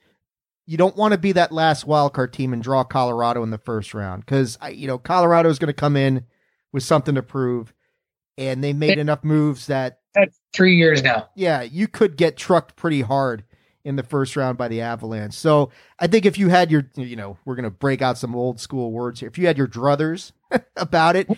you 0.68 0.76
don't 0.76 0.96
want 0.96 1.12
to 1.12 1.18
be 1.18 1.32
that 1.32 1.50
last 1.50 1.86
wildcard 1.86 2.30
team 2.30 2.52
and 2.52 2.62
draw 2.62 2.84
Colorado 2.84 3.42
in 3.42 3.48
the 3.50 3.56
first 3.56 3.94
round 3.94 4.24
because 4.24 4.58
you 4.70 4.86
know 4.86 4.98
Colorado 4.98 5.48
is 5.48 5.58
going 5.58 5.68
to 5.68 5.72
come 5.72 5.96
in 5.96 6.26
with 6.72 6.82
something 6.82 7.14
to 7.14 7.22
prove, 7.22 7.72
and 8.36 8.62
they 8.62 8.74
made 8.74 8.98
enough 8.98 9.24
moves 9.24 9.66
that 9.68 10.00
that's 10.14 10.38
three 10.52 10.76
years 10.76 11.02
now. 11.02 11.30
Yeah, 11.34 11.62
you 11.62 11.88
could 11.88 12.18
get 12.18 12.36
trucked 12.36 12.76
pretty 12.76 13.00
hard 13.00 13.44
in 13.82 13.96
the 13.96 14.02
first 14.02 14.36
round 14.36 14.58
by 14.58 14.68
the 14.68 14.82
Avalanche. 14.82 15.32
So 15.32 15.70
I 15.98 16.06
think 16.06 16.26
if 16.26 16.36
you 16.36 16.50
had 16.50 16.70
your, 16.70 16.90
you 16.96 17.16
know, 17.16 17.38
we're 17.46 17.54
going 17.54 17.64
to 17.64 17.70
break 17.70 18.02
out 18.02 18.18
some 18.18 18.36
old 18.36 18.60
school 18.60 18.92
words 18.92 19.20
here. 19.20 19.28
If 19.30 19.38
you 19.38 19.46
had 19.46 19.56
your 19.56 19.68
druthers 19.68 20.32
about 20.76 21.16
it, 21.16 21.30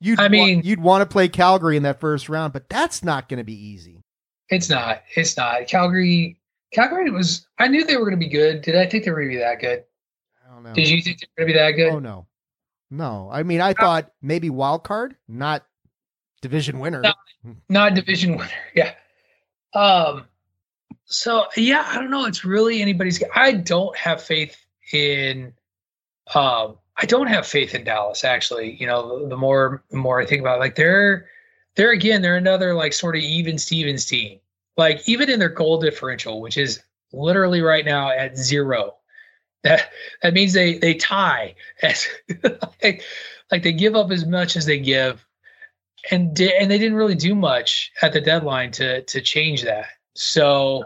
you'd 0.00 0.18
I 0.18 0.28
mean, 0.28 0.58
wa- 0.58 0.62
you'd 0.64 0.80
want 0.80 1.02
to 1.02 1.06
play 1.06 1.28
Calgary 1.28 1.76
in 1.76 1.82
that 1.82 2.00
first 2.00 2.30
round, 2.30 2.54
but 2.54 2.70
that's 2.70 3.04
not 3.04 3.28
going 3.28 3.38
to 3.38 3.44
be 3.44 3.52
easy. 3.52 4.02
It's 4.48 4.70
not. 4.70 5.02
It's 5.14 5.36
not. 5.36 5.66
Calgary 5.66 6.37
Calgary 6.72 7.10
was. 7.10 7.46
I 7.58 7.68
knew 7.68 7.84
they 7.84 7.96
were 7.96 8.04
going 8.04 8.18
to 8.18 8.24
be 8.24 8.28
good. 8.28 8.62
Did 8.62 8.76
I 8.76 8.86
think 8.86 9.04
they 9.04 9.10
were 9.10 9.18
going 9.18 9.30
to 9.30 9.36
be 9.36 9.40
that 9.40 9.60
good? 9.60 9.84
I 10.46 10.54
don't 10.54 10.62
know. 10.62 10.74
Did 10.74 10.88
you 10.88 11.00
think 11.02 11.20
they 11.20 11.26
were 11.26 11.44
going 11.44 11.48
to 11.48 11.54
be 11.54 11.58
that 11.58 11.70
good? 11.72 11.92
Oh 11.92 11.98
no, 11.98 12.26
no. 12.90 13.28
I 13.32 13.42
mean, 13.42 13.60
I 13.60 13.72
thought 13.72 14.12
maybe 14.20 14.50
wild 14.50 14.84
card, 14.84 15.16
not 15.26 15.64
division 16.42 16.78
winner. 16.78 17.00
Not, 17.00 17.16
not 17.68 17.94
division 17.94 18.36
winner. 18.36 18.50
Yeah. 18.74 18.94
Um. 19.74 20.26
So 21.04 21.46
yeah, 21.56 21.86
I 21.88 21.94
don't 21.94 22.10
know. 22.10 22.26
It's 22.26 22.44
really 22.44 22.82
anybody's. 22.82 23.22
I 23.34 23.52
don't 23.52 23.96
have 23.96 24.22
faith 24.22 24.56
in. 24.92 25.54
Um. 26.34 26.76
I 27.00 27.06
don't 27.06 27.28
have 27.28 27.46
faith 27.46 27.74
in 27.74 27.84
Dallas. 27.84 28.24
Actually, 28.24 28.74
you 28.74 28.86
know, 28.86 29.20
the, 29.20 29.28
the 29.28 29.36
more 29.36 29.84
the 29.90 29.96
more 29.96 30.20
I 30.20 30.26
think 30.26 30.40
about, 30.40 30.56
it, 30.56 30.60
like 30.60 30.74
they're 30.74 31.28
they're 31.76 31.92
again 31.92 32.22
they're 32.22 32.36
another 32.36 32.74
like 32.74 32.92
sort 32.92 33.16
of 33.16 33.22
even 33.22 33.56
Stevens 33.56 34.04
team. 34.04 34.40
Like 34.78 35.06
even 35.06 35.28
in 35.28 35.40
their 35.40 35.50
goal 35.50 35.78
differential, 35.80 36.40
which 36.40 36.56
is 36.56 36.80
literally 37.12 37.60
right 37.60 37.84
now 37.84 38.10
at 38.10 38.36
zero. 38.38 38.94
That 39.64 39.90
that 40.22 40.34
means 40.34 40.52
they 40.52 40.78
they 40.78 40.94
tie 40.94 41.56
as 41.82 42.06
like, 42.82 43.02
like 43.50 43.62
they 43.62 43.72
give 43.72 43.96
up 43.96 44.10
as 44.10 44.24
much 44.24 44.56
as 44.56 44.66
they 44.66 44.78
give, 44.78 45.24
and 46.10 46.34
di- 46.34 46.56
and 46.56 46.70
they 46.70 46.78
didn't 46.78 46.96
really 46.96 47.16
do 47.16 47.34
much 47.34 47.90
at 48.00 48.12
the 48.12 48.20
deadline 48.20 48.70
to 48.72 49.02
to 49.02 49.20
change 49.20 49.64
that. 49.64 49.86
So 50.14 50.84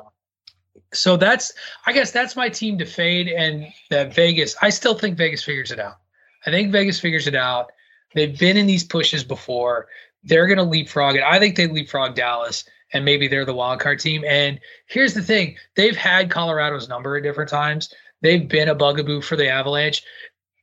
so 0.95 1.17
that's 1.17 1.53
I 1.87 1.93
guess 1.93 2.13
that's 2.13 2.35
my 2.35 2.49
team 2.49 2.79
to 2.79 2.87
fade 2.87 3.29
and 3.29 3.67
that 3.91 4.15
Vegas. 4.15 4.57
I 4.63 4.71
still 4.71 4.95
think 4.95 5.19
Vegas 5.19 5.45
figures 5.45 5.71
it 5.71 5.79
out. 5.79 5.99
I 6.47 6.51
think 6.51 6.73
Vegas 6.73 6.99
figures 6.99 7.27
it 7.27 7.35
out. 7.35 7.71
They've 8.15 8.39
been 8.39 8.57
in 8.57 8.67
these 8.67 8.85
pushes 8.85 9.23
before. 9.23 9.87
They're 10.25 10.47
going 10.47 10.59
to 10.59 10.65
leapfrog 10.65 11.17
it. 11.17 11.23
I 11.23 11.39
think 11.39 11.57
they 11.57 11.67
leapfrog 11.67 12.15
Dallas 12.15 12.65
and 12.93 13.05
maybe 13.05 13.29
they're 13.29 13.45
the 13.45 13.55
wild 13.55 13.81
card 13.81 14.01
team. 14.01 14.25
And 14.27 14.61
here's 14.87 15.15
the 15.15 15.23
thing: 15.23 15.57
they've 15.77 15.97
had 15.97 16.31
Colorado's 16.31 16.89
number 16.89 17.17
at 17.17 17.23
different 17.23 17.51
times. 17.51 17.93
They've 18.21 18.49
been 18.49 18.69
a 18.69 18.75
bugaboo 18.75 19.21
for 19.21 19.37
the 19.37 19.49
Avalanche, 19.49 20.03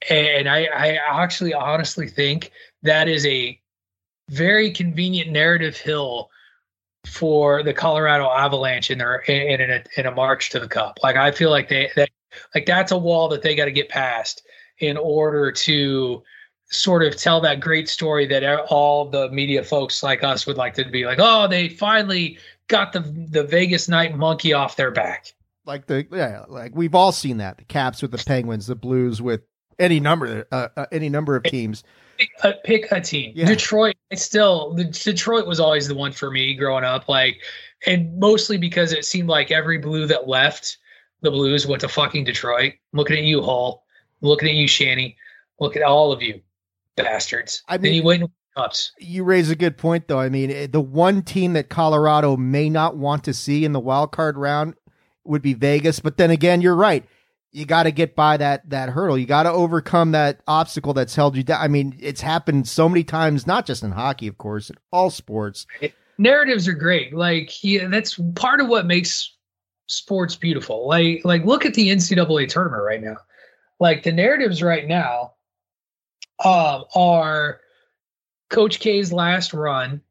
and 0.09 0.47
I, 0.47 0.65
I 0.65 0.99
actually 1.23 1.53
honestly 1.53 2.07
think 2.07 2.51
that 2.83 3.07
is 3.07 3.25
a 3.25 3.59
very 4.29 4.71
convenient 4.71 5.31
narrative 5.31 5.75
hill 5.75 6.29
for 7.07 7.63
the 7.63 7.73
Colorado 7.73 8.29
Avalanche 8.29 8.91
in 8.91 8.97
their 8.97 9.17
in, 9.17 9.61
in 9.61 9.71
a 9.71 9.83
in 9.97 10.05
a 10.05 10.11
march 10.11 10.51
to 10.51 10.59
the 10.59 10.67
Cup. 10.67 10.99
Like 11.03 11.15
I 11.15 11.31
feel 11.31 11.49
like 11.49 11.69
they 11.69 11.89
that 11.95 12.09
like 12.53 12.65
that's 12.65 12.91
a 12.91 12.97
wall 12.97 13.29
that 13.29 13.41
they 13.41 13.55
got 13.55 13.65
to 13.65 13.71
get 13.71 13.89
past 13.89 14.43
in 14.79 14.97
order 14.97 15.51
to 15.51 16.23
sort 16.69 17.03
of 17.03 17.15
tell 17.15 17.41
that 17.41 17.59
great 17.59 17.89
story 17.89 18.25
that 18.27 18.43
all 18.69 19.09
the 19.09 19.29
media 19.29 19.63
folks 19.63 20.03
like 20.03 20.23
us 20.23 20.45
would 20.45 20.57
like 20.57 20.75
to 20.75 20.85
be 20.85 21.05
like, 21.05 21.17
oh, 21.19 21.47
they 21.47 21.69
finally 21.69 22.37
got 22.67 22.93
the 22.93 22.99
the 23.01 23.43
Vegas 23.43 23.87
night 23.87 24.15
monkey 24.15 24.53
off 24.53 24.75
their 24.75 24.91
back. 24.91 25.33
Like 25.65 25.87
the 25.87 26.07
yeah, 26.11 26.45
like 26.47 26.75
we've 26.75 26.95
all 26.95 27.11
seen 27.11 27.37
that 27.37 27.57
the 27.57 27.65
Caps 27.65 28.01
with 28.01 28.11
the 28.11 28.23
Penguins, 28.23 28.67
the 28.67 28.75
Blues 28.75 29.21
with 29.21 29.41
any 29.77 29.99
number 29.99 30.47
uh, 30.51 30.69
uh, 30.77 30.85
any 30.91 31.09
number 31.09 31.35
of 31.35 31.43
teams. 31.43 31.83
Pick 32.17 32.29
a, 32.43 32.53
pick 32.63 32.91
a 32.91 33.01
team. 33.01 33.31
Yeah. 33.35 33.45
Detroit. 33.45 33.95
It's 34.09 34.23
still 34.23 34.73
the, 34.73 34.85
Detroit 34.85 35.47
was 35.47 35.59
always 35.59 35.87
the 35.87 35.95
one 35.95 36.11
for 36.11 36.29
me 36.29 36.53
growing 36.53 36.83
up. 36.83 37.07
Like, 37.07 37.37
and 37.85 38.17
mostly 38.19 38.57
because 38.57 38.93
it 38.93 39.05
seemed 39.05 39.29
like 39.29 39.51
every 39.51 39.77
Blue 39.77 40.05
that 40.07 40.27
left 40.27 40.77
the 41.21 41.31
Blues 41.31 41.65
went 41.65 41.81
to 41.81 41.87
fucking 41.87 42.25
Detroit. 42.25 42.73
I'm 42.93 42.97
looking 42.97 43.17
at 43.17 43.23
you, 43.23 43.41
Hull. 43.41 43.83
I'm 44.21 44.27
looking 44.27 44.49
at 44.49 44.55
you, 44.55 44.67
Shanny. 44.67 45.17
Look 45.59 45.75
at 45.75 45.83
all 45.83 46.11
of 46.11 46.21
you 46.21 46.41
bastards. 46.95 47.63
I 47.67 47.77
mean, 47.77 47.83
then 47.83 47.93
you 47.93 48.03
win 48.03 48.27
cups. 48.55 48.91
You 48.99 49.23
raise 49.23 49.49
a 49.49 49.55
good 49.55 49.77
point, 49.77 50.07
though. 50.07 50.19
I 50.19 50.29
mean, 50.29 50.71
the 50.71 50.81
one 50.81 51.21
team 51.21 51.53
that 51.53 51.69
Colorado 51.69 52.37
may 52.37 52.69
not 52.69 52.97
want 52.97 53.23
to 53.25 53.33
see 53.33 53.65
in 53.65 53.71
the 53.71 53.79
wild 53.79 54.11
card 54.11 54.37
round 54.37 54.75
would 55.23 55.41
be 55.41 55.53
Vegas. 55.53 55.99
But 55.99 56.17
then 56.17 56.31
again, 56.31 56.61
you're 56.61 56.75
right. 56.75 57.05
You 57.51 57.65
got 57.65 57.83
to 57.83 57.91
get 57.91 58.15
by 58.15 58.37
that 58.37 58.69
that 58.69 58.89
hurdle. 58.89 59.17
You 59.17 59.25
got 59.25 59.43
to 59.43 59.51
overcome 59.51 60.11
that 60.11 60.41
obstacle 60.47 60.93
that's 60.93 61.15
held 61.15 61.35
you 61.35 61.43
down. 61.43 61.61
I 61.61 61.67
mean, 61.67 61.97
it's 61.99 62.21
happened 62.21 62.67
so 62.67 62.87
many 62.87 63.03
times, 63.03 63.47
not 63.47 63.65
just 63.65 63.81
in 63.81 63.91
hockey, 63.91 64.27
of 64.27 64.37
course, 64.37 64.69
in 64.69 64.75
all 64.91 65.09
sports. 65.09 65.65
Narratives 66.19 66.67
are 66.67 66.73
great. 66.73 67.13
Like, 67.13 67.63
yeah, 67.63 67.87
that's 67.87 68.19
part 68.35 68.59
of 68.59 68.67
what 68.67 68.85
makes 68.85 69.35
sports 69.87 70.35
beautiful. 70.35 70.87
Like, 70.87 71.21
like 71.23 71.43
look 71.45 71.65
at 71.65 71.73
the 71.73 71.89
NCAA 71.89 72.47
tournament 72.49 72.83
right 72.83 73.01
now. 73.01 73.17
Like 73.79 74.03
the 74.03 74.11
narratives 74.11 74.61
right 74.61 74.87
now 74.87 75.33
um, 76.43 76.85
are 76.95 77.61
Coach 78.49 78.79
K's 78.79 79.11
last 79.13 79.53
run 79.53 80.01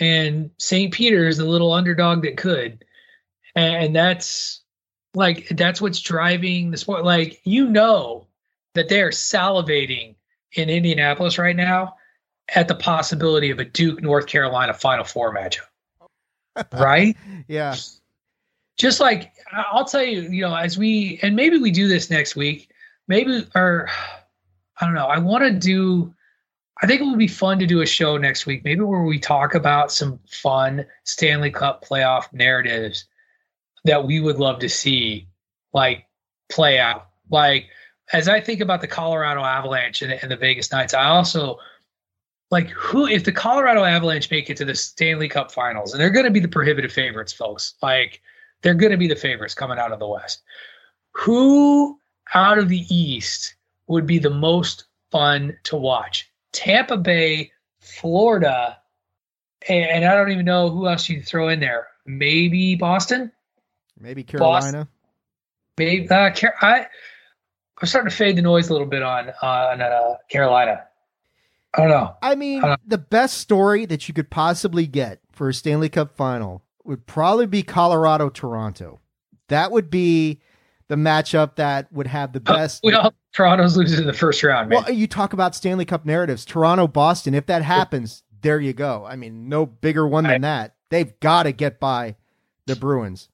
and 0.00 0.50
St. 0.58 0.92
Peter's 0.92 1.36
the 1.36 1.44
little 1.44 1.72
underdog 1.72 2.22
that 2.22 2.36
could. 2.36 2.84
And 3.54 3.94
that's 3.94 4.62
like 5.14 5.48
that's 5.48 5.80
what's 5.80 6.00
driving 6.00 6.70
the 6.70 6.76
sport. 6.76 7.04
Like 7.04 7.40
you 7.44 7.66
know 7.66 8.26
that 8.74 8.88
they're 8.88 9.10
salivating 9.10 10.14
in 10.52 10.70
Indianapolis 10.70 11.38
right 11.38 11.56
now 11.56 11.96
at 12.54 12.68
the 12.68 12.74
possibility 12.74 13.50
of 13.50 13.58
a 13.58 13.64
Duke 13.64 14.02
North 14.02 14.26
Carolina 14.26 14.72
Final 14.72 15.04
Four 15.04 15.34
matchup. 15.34 15.66
right? 16.72 17.16
yeah. 17.48 17.76
Just 18.76 19.00
like 19.00 19.32
I'll 19.52 19.84
tell 19.84 20.02
you, 20.02 20.22
you 20.22 20.42
know, 20.42 20.54
as 20.54 20.78
we 20.78 21.18
and 21.22 21.34
maybe 21.34 21.58
we 21.58 21.70
do 21.70 21.88
this 21.88 22.08
next 22.08 22.36
week, 22.36 22.70
maybe 23.08 23.46
or 23.54 23.90
I 24.80 24.86
don't 24.86 24.94
know. 24.94 25.06
I 25.06 25.18
want 25.18 25.44
to 25.44 25.52
do. 25.52 26.14
I 26.82 26.86
think 26.86 27.02
it 27.02 27.04
would 27.04 27.18
be 27.18 27.28
fun 27.28 27.58
to 27.58 27.66
do 27.66 27.82
a 27.82 27.86
show 27.86 28.16
next 28.16 28.46
week, 28.46 28.64
maybe 28.64 28.80
where 28.80 29.02
we 29.02 29.18
talk 29.18 29.54
about 29.54 29.92
some 29.92 30.18
fun 30.26 30.86
Stanley 31.04 31.50
Cup 31.50 31.84
playoff 31.84 32.32
narratives 32.32 33.04
that 33.84 34.06
we 34.06 34.20
would 34.20 34.38
love 34.38 34.60
to 34.60 34.68
see, 34.68 35.28
like 35.74 36.06
play 36.48 36.78
out. 36.78 37.08
Like 37.30 37.66
as 38.12 38.28
I 38.28 38.40
think 38.40 38.60
about 38.60 38.80
the 38.80 38.88
Colorado 38.88 39.42
Avalanche 39.42 40.02
and, 40.02 40.12
and 40.12 40.30
the 40.30 40.36
Vegas 40.36 40.72
Knights, 40.72 40.94
I 40.94 41.04
also 41.04 41.58
like 42.50 42.68
who 42.70 43.06
if 43.06 43.24
the 43.24 43.32
Colorado 43.32 43.84
Avalanche 43.84 44.30
make 44.30 44.48
it 44.48 44.56
to 44.56 44.64
the 44.64 44.74
Stanley 44.74 45.28
Cup 45.28 45.52
Finals, 45.52 45.92
and 45.92 46.00
they're 46.00 46.10
going 46.10 46.24
to 46.24 46.30
be 46.30 46.40
the 46.40 46.48
prohibitive 46.48 46.92
favorites, 46.92 47.32
folks. 47.32 47.74
Like 47.82 48.22
they're 48.62 48.74
going 48.74 48.92
to 48.92 48.98
be 48.98 49.08
the 49.08 49.16
favorites 49.16 49.54
coming 49.54 49.78
out 49.78 49.92
of 49.92 49.98
the 49.98 50.08
West. 50.08 50.42
Who 51.12 51.98
out 52.34 52.58
of 52.58 52.68
the 52.68 52.86
East 52.94 53.54
would 53.90 54.06
be 54.06 54.18
the 54.18 54.30
most 54.30 54.84
fun 55.10 55.56
to 55.64 55.76
watch. 55.76 56.30
Tampa 56.52 56.96
Bay, 56.96 57.52
Florida, 57.80 58.78
and, 59.68 60.04
I 60.04 60.14
don't 60.14 60.30
even 60.30 60.46
know 60.46 60.70
who 60.70 60.88
else 60.88 61.08
you 61.08 61.22
throw 61.22 61.48
in 61.48 61.60
there. 61.60 61.88
Maybe 62.06 62.76
Boston, 62.76 63.30
maybe 63.98 64.24
Carolina, 64.24 64.62
Boston. 64.62 64.88
maybe 65.78 66.08
uh, 66.08 66.30
I. 66.62 66.86
I'm 67.82 67.86
starting 67.86 68.10
to 68.10 68.16
fade 68.16 68.36
the 68.36 68.42
noise 68.42 68.68
a 68.68 68.72
little 68.72 68.86
bit 68.86 69.02
on 69.02 69.30
on 69.42 69.80
uh, 69.80 70.16
Carolina. 70.28 70.84
I 71.74 71.80
don't 71.80 71.90
know. 71.90 72.16
I 72.22 72.34
mean, 72.34 72.64
I 72.64 72.76
the 72.86 72.98
best 72.98 73.38
story 73.38 73.86
that 73.86 74.08
you 74.08 74.14
could 74.14 74.30
possibly 74.30 74.86
get 74.86 75.20
for 75.30 75.48
a 75.48 75.54
Stanley 75.54 75.88
Cup 75.88 76.16
final 76.16 76.62
would 76.84 77.06
probably 77.06 77.46
be 77.46 77.62
Colorado 77.62 78.28
Toronto. 78.28 79.00
That 79.48 79.70
would 79.70 79.90
be 79.90 80.40
the 80.88 80.96
matchup 80.96 81.56
that 81.56 81.92
would 81.92 82.06
have 82.06 82.32
the 82.32 82.40
best. 82.40 82.82
well, 82.82 83.14
Toronto's 83.32 83.76
losing 83.76 84.00
in 84.00 84.06
the 84.06 84.12
first 84.12 84.42
round. 84.42 84.68
Man. 84.68 84.82
Well, 84.82 84.92
you 84.92 85.06
talk 85.06 85.32
about 85.32 85.54
Stanley 85.54 85.84
Cup 85.84 86.04
narratives. 86.04 86.44
Toronto, 86.44 86.88
Boston. 86.88 87.34
If 87.34 87.46
that 87.46 87.62
happens, 87.62 88.22
there 88.42 88.60
you 88.60 88.72
go. 88.72 89.04
I 89.06 89.16
mean, 89.16 89.48
no 89.48 89.66
bigger 89.66 90.06
one 90.06 90.24
than 90.24 90.42
that. 90.42 90.74
They've 90.88 91.18
got 91.20 91.44
to 91.44 91.52
get 91.52 91.78
by 91.78 92.16
the 92.66 92.74
Bruins. 92.74 93.28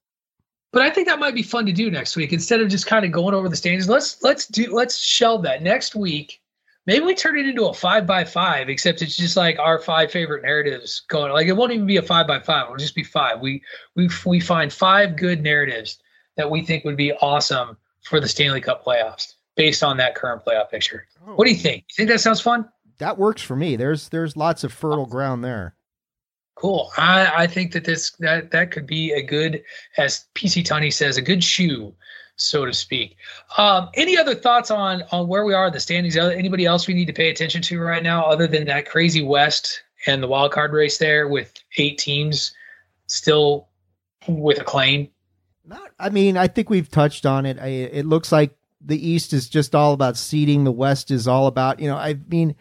But 0.72 0.82
I 0.82 0.90
think 0.90 1.06
that 1.06 1.18
might 1.18 1.34
be 1.34 1.42
fun 1.42 1.64
to 1.66 1.72
do 1.72 1.90
next 1.90 2.16
week 2.16 2.34
instead 2.34 2.60
of 2.60 2.68
just 2.68 2.86
kind 2.86 3.04
of 3.06 3.12
going 3.12 3.34
over 3.34 3.48
the 3.48 3.56
standings. 3.56 3.88
Let's 3.88 4.22
let's 4.22 4.46
do 4.46 4.74
let's 4.74 4.98
shelve 4.98 5.42
that 5.44 5.62
next 5.62 5.94
week. 5.94 6.42
Maybe 6.84 7.04
we 7.04 7.14
turn 7.14 7.38
it 7.38 7.46
into 7.46 7.64
a 7.64 7.72
five 7.72 8.06
by 8.06 8.24
five, 8.24 8.68
except 8.68 9.00
it's 9.00 9.16
just 9.16 9.36
like 9.36 9.58
our 9.58 9.78
five 9.78 10.10
favorite 10.10 10.42
narratives 10.42 11.02
going. 11.08 11.32
Like 11.32 11.46
it 11.46 11.56
won't 11.56 11.72
even 11.72 11.86
be 11.86 11.96
a 11.96 12.02
five 12.02 12.26
by 12.26 12.40
five; 12.40 12.66
it'll 12.66 12.76
just 12.76 12.94
be 12.94 13.04
five. 13.04 13.40
We 13.40 13.62
we 13.94 14.10
we 14.26 14.38
find 14.38 14.70
five 14.70 15.16
good 15.16 15.42
narratives 15.42 15.98
that 16.36 16.50
we 16.50 16.62
think 16.62 16.84
would 16.84 16.98
be 16.98 17.14
awesome 17.14 17.78
for 18.02 18.20
the 18.20 18.28
Stanley 18.28 18.60
Cup 18.60 18.84
playoffs 18.84 19.35
based 19.56 19.82
on 19.82 19.96
that 19.96 20.14
current 20.14 20.44
playoff 20.44 20.70
picture. 20.70 21.06
Oh. 21.26 21.34
What 21.34 21.46
do 21.46 21.50
you 21.50 21.58
think? 21.58 21.84
You 21.90 21.94
think 21.96 22.10
that 22.10 22.20
sounds 22.20 22.40
fun? 22.40 22.68
That 22.98 23.18
works 23.18 23.42
for 23.42 23.56
me. 23.56 23.76
There's 23.76 24.08
there's 24.08 24.36
lots 24.36 24.64
of 24.64 24.72
fertile 24.72 25.06
ground 25.06 25.44
there. 25.44 25.74
Cool. 26.54 26.90
I, 26.96 27.42
I 27.42 27.46
think 27.46 27.72
that 27.72 27.84
this 27.84 28.12
that 28.20 28.50
that 28.52 28.70
could 28.70 28.86
be 28.86 29.12
a 29.12 29.22
good, 29.22 29.62
as 29.98 30.24
PC 30.34 30.64
Tunney 30.64 30.92
says, 30.92 31.18
a 31.18 31.22
good 31.22 31.44
shoe, 31.44 31.94
so 32.36 32.64
to 32.64 32.72
speak. 32.72 33.16
Um, 33.58 33.90
any 33.94 34.16
other 34.16 34.34
thoughts 34.34 34.70
on 34.70 35.02
on 35.12 35.28
where 35.28 35.44
we 35.44 35.52
are 35.52 35.66
in 35.66 35.72
the 35.72 35.80
standings? 35.80 36.16
Anybody 36.16 36.64
else 36.64 36.86
we 36.86 36.94
need 36.94 37.06
to 37.06 37.12
pay 37.12 37.28
attention 37.28 37.60
to 37.62 37.80
right 37.80 38.02
now, 38.02 38.24
other 38.24 38.46
than 38.46 38.64
that 38.66 38.88
crazy 38.88 39.22
West 39.22 39.82
and 40.06 40.22
the 40.22 40.28
wild 40.28 40.52
card 40.52 40.72
race 40.72 40.96
there 40.96 41.28
with 41.28 41.52
eight 41.76 41.98
teams 41.98 42.52
still 43.06 43.68
with 44.26 44.58
a 44.58 44.64
claim? 44.64 45.10
Not, 45.66 45.90
I 45.98 46.08
mean, 46.10 46.36
I 46.36 46.46
think 46.46 46.70
we've 46.70 46.90
touched 46.90 47.26
on 47.26 47.44
it. 47.44 47.58
I, 47.60 47.66
it 47.66 48.06
looks 48.06 48.32
like 48.32 48.56
the 48.80 49.08
East 49.08 49.32
is 49.32 49.48
just 49.48 49.74
all 49.74 49.92
about 49.92 50.16
seeding. 50.16 50.64
The 50.64 50.72
West 50.72 51.10
is 51.10 51.26
all 51.26 51.46
about, 51.46 51.80
you 51.80 51.88
know, 51.88 51.96
I 51.96 52.18
mean, 52.28 52.54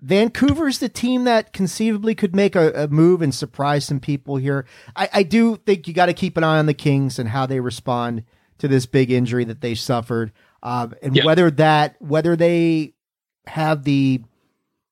Vancouver's 0.00 0.78
the 0.78 0.88
team 0.88 1.24
that 1.24 1.52
conceivably 1.52 2.14
could 2.14 2.34
make 2.34 2.56
a, 2.56 2.84
a 2.84 2.88
move 2.88 3.22
and 3.22 3.34
surprise 3.34 3.84
some 3.84 4.00
people 4.00 4.36
here. 4.36 4.66
I, 4.96 5.08
I 5.12 5.22
do 5.22 5.56
think 5.56 5.86
you 5.86 5.94
got 5.94 6.06
to 6.06 6.14
keep 6.14 6.36
an 6.36 6.44
eye 6.44 6.58
on 6.58 6.66
the 6.66 6.74
Kings 6.74 7.18
and 7.18 7.28
how 7.28 7.46
they 7.46 7.60
respond 7.60 8.24
to 8.58 8.68
this 8.68 8.86
big 8.86 9.10
injury 9.10 9.44
that 9.44 9.60
they 9.60 9.74
suffered, 9.74 10.32
um, 10.62 10.94
and 11.02 11.16
yeah. 11.16 11.24
whether 11.24 11.50
that 11.50 11.96
whether 12.00 12.36
they 12.36 12.94
have 13.46 13.84
the 13.84 14.22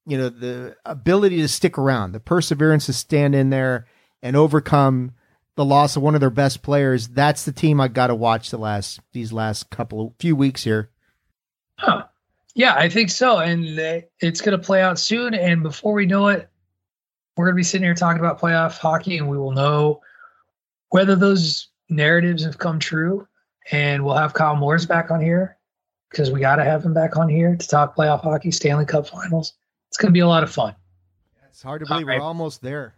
you 0.08 0.16
know, 0.16 0.30
the 0.30 0.74
ability 0.86 1.36
to 1.36 1.48
stick 1.48 1.76
around, 1.76 2.12
the 2.12 2.20
perseverance 2.20 2.86
to 2.86 2.94
stand 2.94 3.34
in 3.34 3.50
there 3.50 3.86
and 4.22 4.36
overcome 4.36 5.12
the 5.58 5.64
loss 5.64 5.96
of 5.96 6.02
one 6.02 6.14
of 6.14 6.20
their 6.20 6.30
best 6.30 6.62
players. 6.62 7.08
That's 7.08 7.44
the 7.44 7.50
team 7.50 7.80
I 7.80 7.88
got 7.88 8.06
to 8.06 8.14
watch 8.14 8.50
the 8.50 8.58
last 8.58 9.00
these 9.12 9.32
last 9.32 9.70
couple 9.70 10.06
of 10.06 10.12
few 10.20 10.36
weeks 10.36 10.62
here. 10.62 10.90
Huh. 11.78 12.04
Yeah, 12.54 12.74
I 12.74 12.88
think 12.88 13.10
so, 13.10 13.38
and 13.38 13.64
it's 14.20 14.40
going 14.40 14.58
to 14.58 14.64
play 14.64 14.80
out 14.80 15.00
soon. 15.00 15.34
And 15.34 15.64
before 15.64 15.92
we 15.92 16.06
know 16.06 16.28
it, 16.28 16.48
we're 17.36 17.46
going 17.46 17.56
to 17.56 17.58
be 17.58 17.64
sitting 17.64 17.84
here 17.84 17.94
talking 17.94 18.20
about 18.20 18.40
playoff 18.40 18.78
hockey, 18.78 19.18
and 19.18 19.28
we 19.28 19.36
will 19.36 19.50
know 19.50 20.00
whether 20.90 21.16
those 21.16 21.68
narratives 21.88 22.44
have 22.44 22.58
come 22.58 22.78
true. 22.78 23.26
And 23.70 24.04
we'll 24.04 24.16
have 24.16 24.32
Kyle 24.32 24.56
Moores 24.56 24.86
back 24.86 25.10
on 25.10 25.20
here 25.20 25.58
because 26.08 26.30
we 26.30 26.40
got 26.40 26.56
to 26.56 26.64
have 26.64 26.84
him 26.84 26.94
back 26.94 27.16
on 27.16 27.28
here 27.28 27.54
to 27.54 27.68
talk 27.68 27.96
playoff 27.96 28.22
hockey, 28.22 28.50
Stanley 28.50 28.86
Cup 28.86 29.08
Finals. 29.08 29.54
It's 29.88 29.98
going 29.98 30.08
to 30.08 30.12
be 30.12 30.20
a 30.20 30.26
lot 30.26 30.42
of 30.42 30.50
fun. 30.50 30.74
It's 31.50 31.62
hard 31.62 31.80
to 31.80 31.86
believe 31.86 32.06
right. 32.06 32.18
we're 32.18 32.24
almost 32.24 32.62
there. 32.62 32.94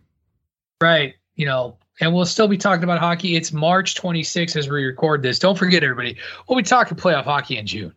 Right. 0.80 1.14
You 1.34 1.46
know, 1.46 1.78
and 2.00 2.14
we'll 2.14 2.26
still 2.26 2.48
be 2.48 2.56
talking 2.56 2.84
about 2.84 2.98
hockey. 2.98 3.36
It's 3.36 3.52
March 3.52 3.94
26th 3.94 4.56
as 4.56 4.68
we 4.68 4.84
record 4.84 5.22
this. 5.22 5.38
Don't 5.38 5.56
forget, 5.56 5.84
everybody, 5.84 6.16
we'll 6.48 6.56
be 6.56 6.62
talking 6.62 6.96
playoff 6.96 7.24
hockey 7.24 7.58
in 7.58 7.66
June. 7.66 7.94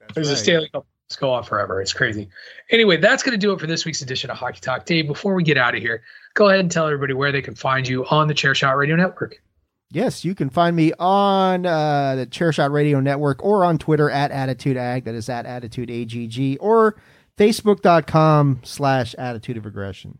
That's 0.00 0.14
There's 0.14 0.28
right. 0.28 0.34
a 0.34 0.36
Stanley 0.38 0.68
Cup. 0.70 0.86
Let's 1.08 1.16
go 1.16 1.32
on 1.32 1.44
forever. 1.44 1.82
It's 1.82 1.92
crazy. 1.92 2.28
Anyway, 2.70 2.96
that's 2.96 3.22
going 3.22 3.38
to 3.38 3.38
do 3.38 3.52
it 3.52 3.60
for 3.60 3.66
this 3.66 3.84
week's 3.84 4.00
edition 4.00 4.30
of 4.30 4.38
Hockey 4.38 4.60
Talk. 4.60 4.86
Dave, 4.86 5.06
before 5.06 5.34
we 5.34 5.42
get 5.42 5.58
out 5.58 5.74
of 5.74 5.82
here, 5.82 6.02
go 6.32 6.48
ahead 6.48 6.60
and 6.60 6.70
tell 6.70 6.86
everybody 6.86 7.12
where 7.12 7.30
they 7.30 7.42
can 7.42 7.54
find 7.54 7.86
you 7.86 8.06
on 8.06 8.26
the 8.26 8.34
Chairshot 8.34 8.76
Radio 8.76 8.96
Network. 8.96 9.42
Yes, 9.90 10.24
you 10.24 10.34
can 10.34 10.48
find 10.48 10.74
me 10.74 10.92
on 10.98 11.66
uh, 11.66 12.16
the 12.16 12.26
Chairshot 12.26 12.72
Radio 12.72 13.00
Network 13.00 13.44
or 13.44 13.64
on 13.64 13.78
Twitter 13.78 14.10
at 14.10 14.30
Attitude 14.30 14.76
Ag. 14.76 15.04
That 15.04 15.14
is 15.14 15.28
at 15.28 15.44
Attitude 15.46 15.90
AGG 15.90 16.56
or 16.58 16.96
facebook.com 17.36 18.60
slash 18.64 19.14
attitude 19.16 19.56
of 19.56 19.66
aggression. 19.66 20.18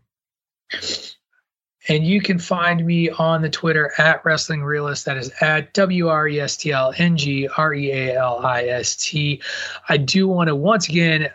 And 1.87 2.05
you 2.05 2.21
can 2.21 2.39
find 2.39 2.85
me 2.85 3.09
on 3.09 3.41
the 3.41 3.49
Twitter 3.49 3.91
at 3.97 4.23
Wrestling 4.25 4.63
Realist. 4.63 5.05
That 5.05 5.17
is 5.17 5.31
at 5.41 5.73
W 5.73 6.07
R 6.07 6.27
E 6.27 6.39
S 6.39 6.57
T 6.57 6.71
L 6.71 6.93
N 6.97 7.17
G 7.17 7.47
R 7.57 7.73
E 7.73 7.91
A 7.91 8.15
L 8.15 8.45
I 8.45 8.63
S 8.63 8.95
T. 8.95 9.41
I 9.87 9.97
do 9.97 10.27
want 10.27 10.47
to 10.47 10.55
once 10.55 10.89
again 10.89 11.29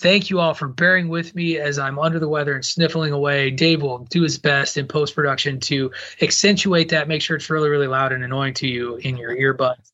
thank 0.00 0.30
you 0.30 0.40
all 0.40 0.54
for 0.54 0.66
bearing 0.66 1.08
with 1.08 1.34
me 1.34 1.58
as 1.58 1.78
I'm 1.78 1.98
under 1.98 2.18
the 2.18 2.28
weather 2.28 2.54
and 2.54 2.64
sniffling 2.64 3.12
away. 3.12 3.50
Dave 3.50 3.82
will 3.82 3.98
do 4.10 4.22
his 4.22 4.38
best 4.38 4.76
in 4.76 4.88
post 4.88 5.14
production 5.14 5.60
to 5.60 5.92
accentuate 6.22 6.88
that, 6.88 7.06
make 7.06 7.20
sure 7.22 7.36
it's 7.36 7.50
really, 7.50 7.68
really 7.68 7.86
loud 7.86 8.12
and 8.12 8.24
annoying 8.24 8.54
to 8.54 8.66
you 8.66 8.96
in 8.96 9.16
your 9.16 9.36
earbuds. 9.36 9.92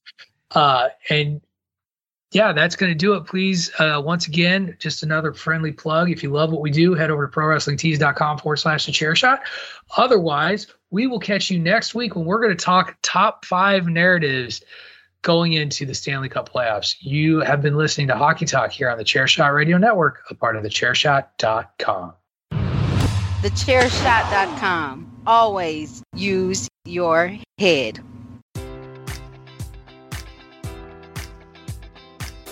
Uh, 0.53 0.89
and 1.11 1.41
yeah, 2.37 2.53
that's 2.53 2.77
going 2.77 2.93
to 2.93 2.95
do 2.95 3.15
it. 3.15 3.25
Please, 3.25 3.73
uh, 3.79 4.03
once 4.05 4.27
again, 4.27 4.77
just 4.79 5.03
another 5.03 5.33
friendly 5.33 5.73
plug. 5.73 6.11
If 6.11 6.23
you 6.23 6.29
love 6.29 6.53
what 6.53 6.61
we 6.61 6.71
do, 6.71 6.93
head 6.93 7.11
over 7.11 7.27
to 7.27 7.33
prowrestlingtees.com 7.33 8.39
forward 8.39 8.57
slash 8.57 8.85
the 8.85 8.93
chair 8.93 9.17
shot. 9.17 9.41
Otherwise, 9.97 10.67
we 10.91 11.07
will 11.07 11.19
catch 11.19 11.51
you 11.51 11.59
next 11.59 11.95
week 11.95 12.15
when 12.15 12.27
we're 12.27 12.43
going 12.43 12.55
to 12.55 12.65
talk 12.65 12.99
top 13.01 13.47
five 13.47 13.87
narratives 13.87 14.63
going 15.23 15.55
into 15.55 15.87
the 15.87 15.95
Stanley 15.95 16.29
Cup 16.29 16.53
playoffs. 16.53 16.97
You 17.01 17.41
have 17.41 17.63
been 17.63 17.75
listening 17.75 18.09
to 18.09 18.17
Hockey 18.17 18.45
Talk 18.45 18.71
here 18.71 18.91
on 18.91 18.99
the 18.99 19.05
Chairshot 19.05 19.55
Radio 19.55 19.79
Network, 19.79 20.23
a 20.29 20.35
part 20.35 20.57
of 20.57 20.63
the 20.63 20.69
chairshot.com. 20.69 22.13
Thechairshot.com. 23.41 25.23
Always 25.27 26.03
use 26.15 26.69
your 26.85 27.35
head. 27.59 27.99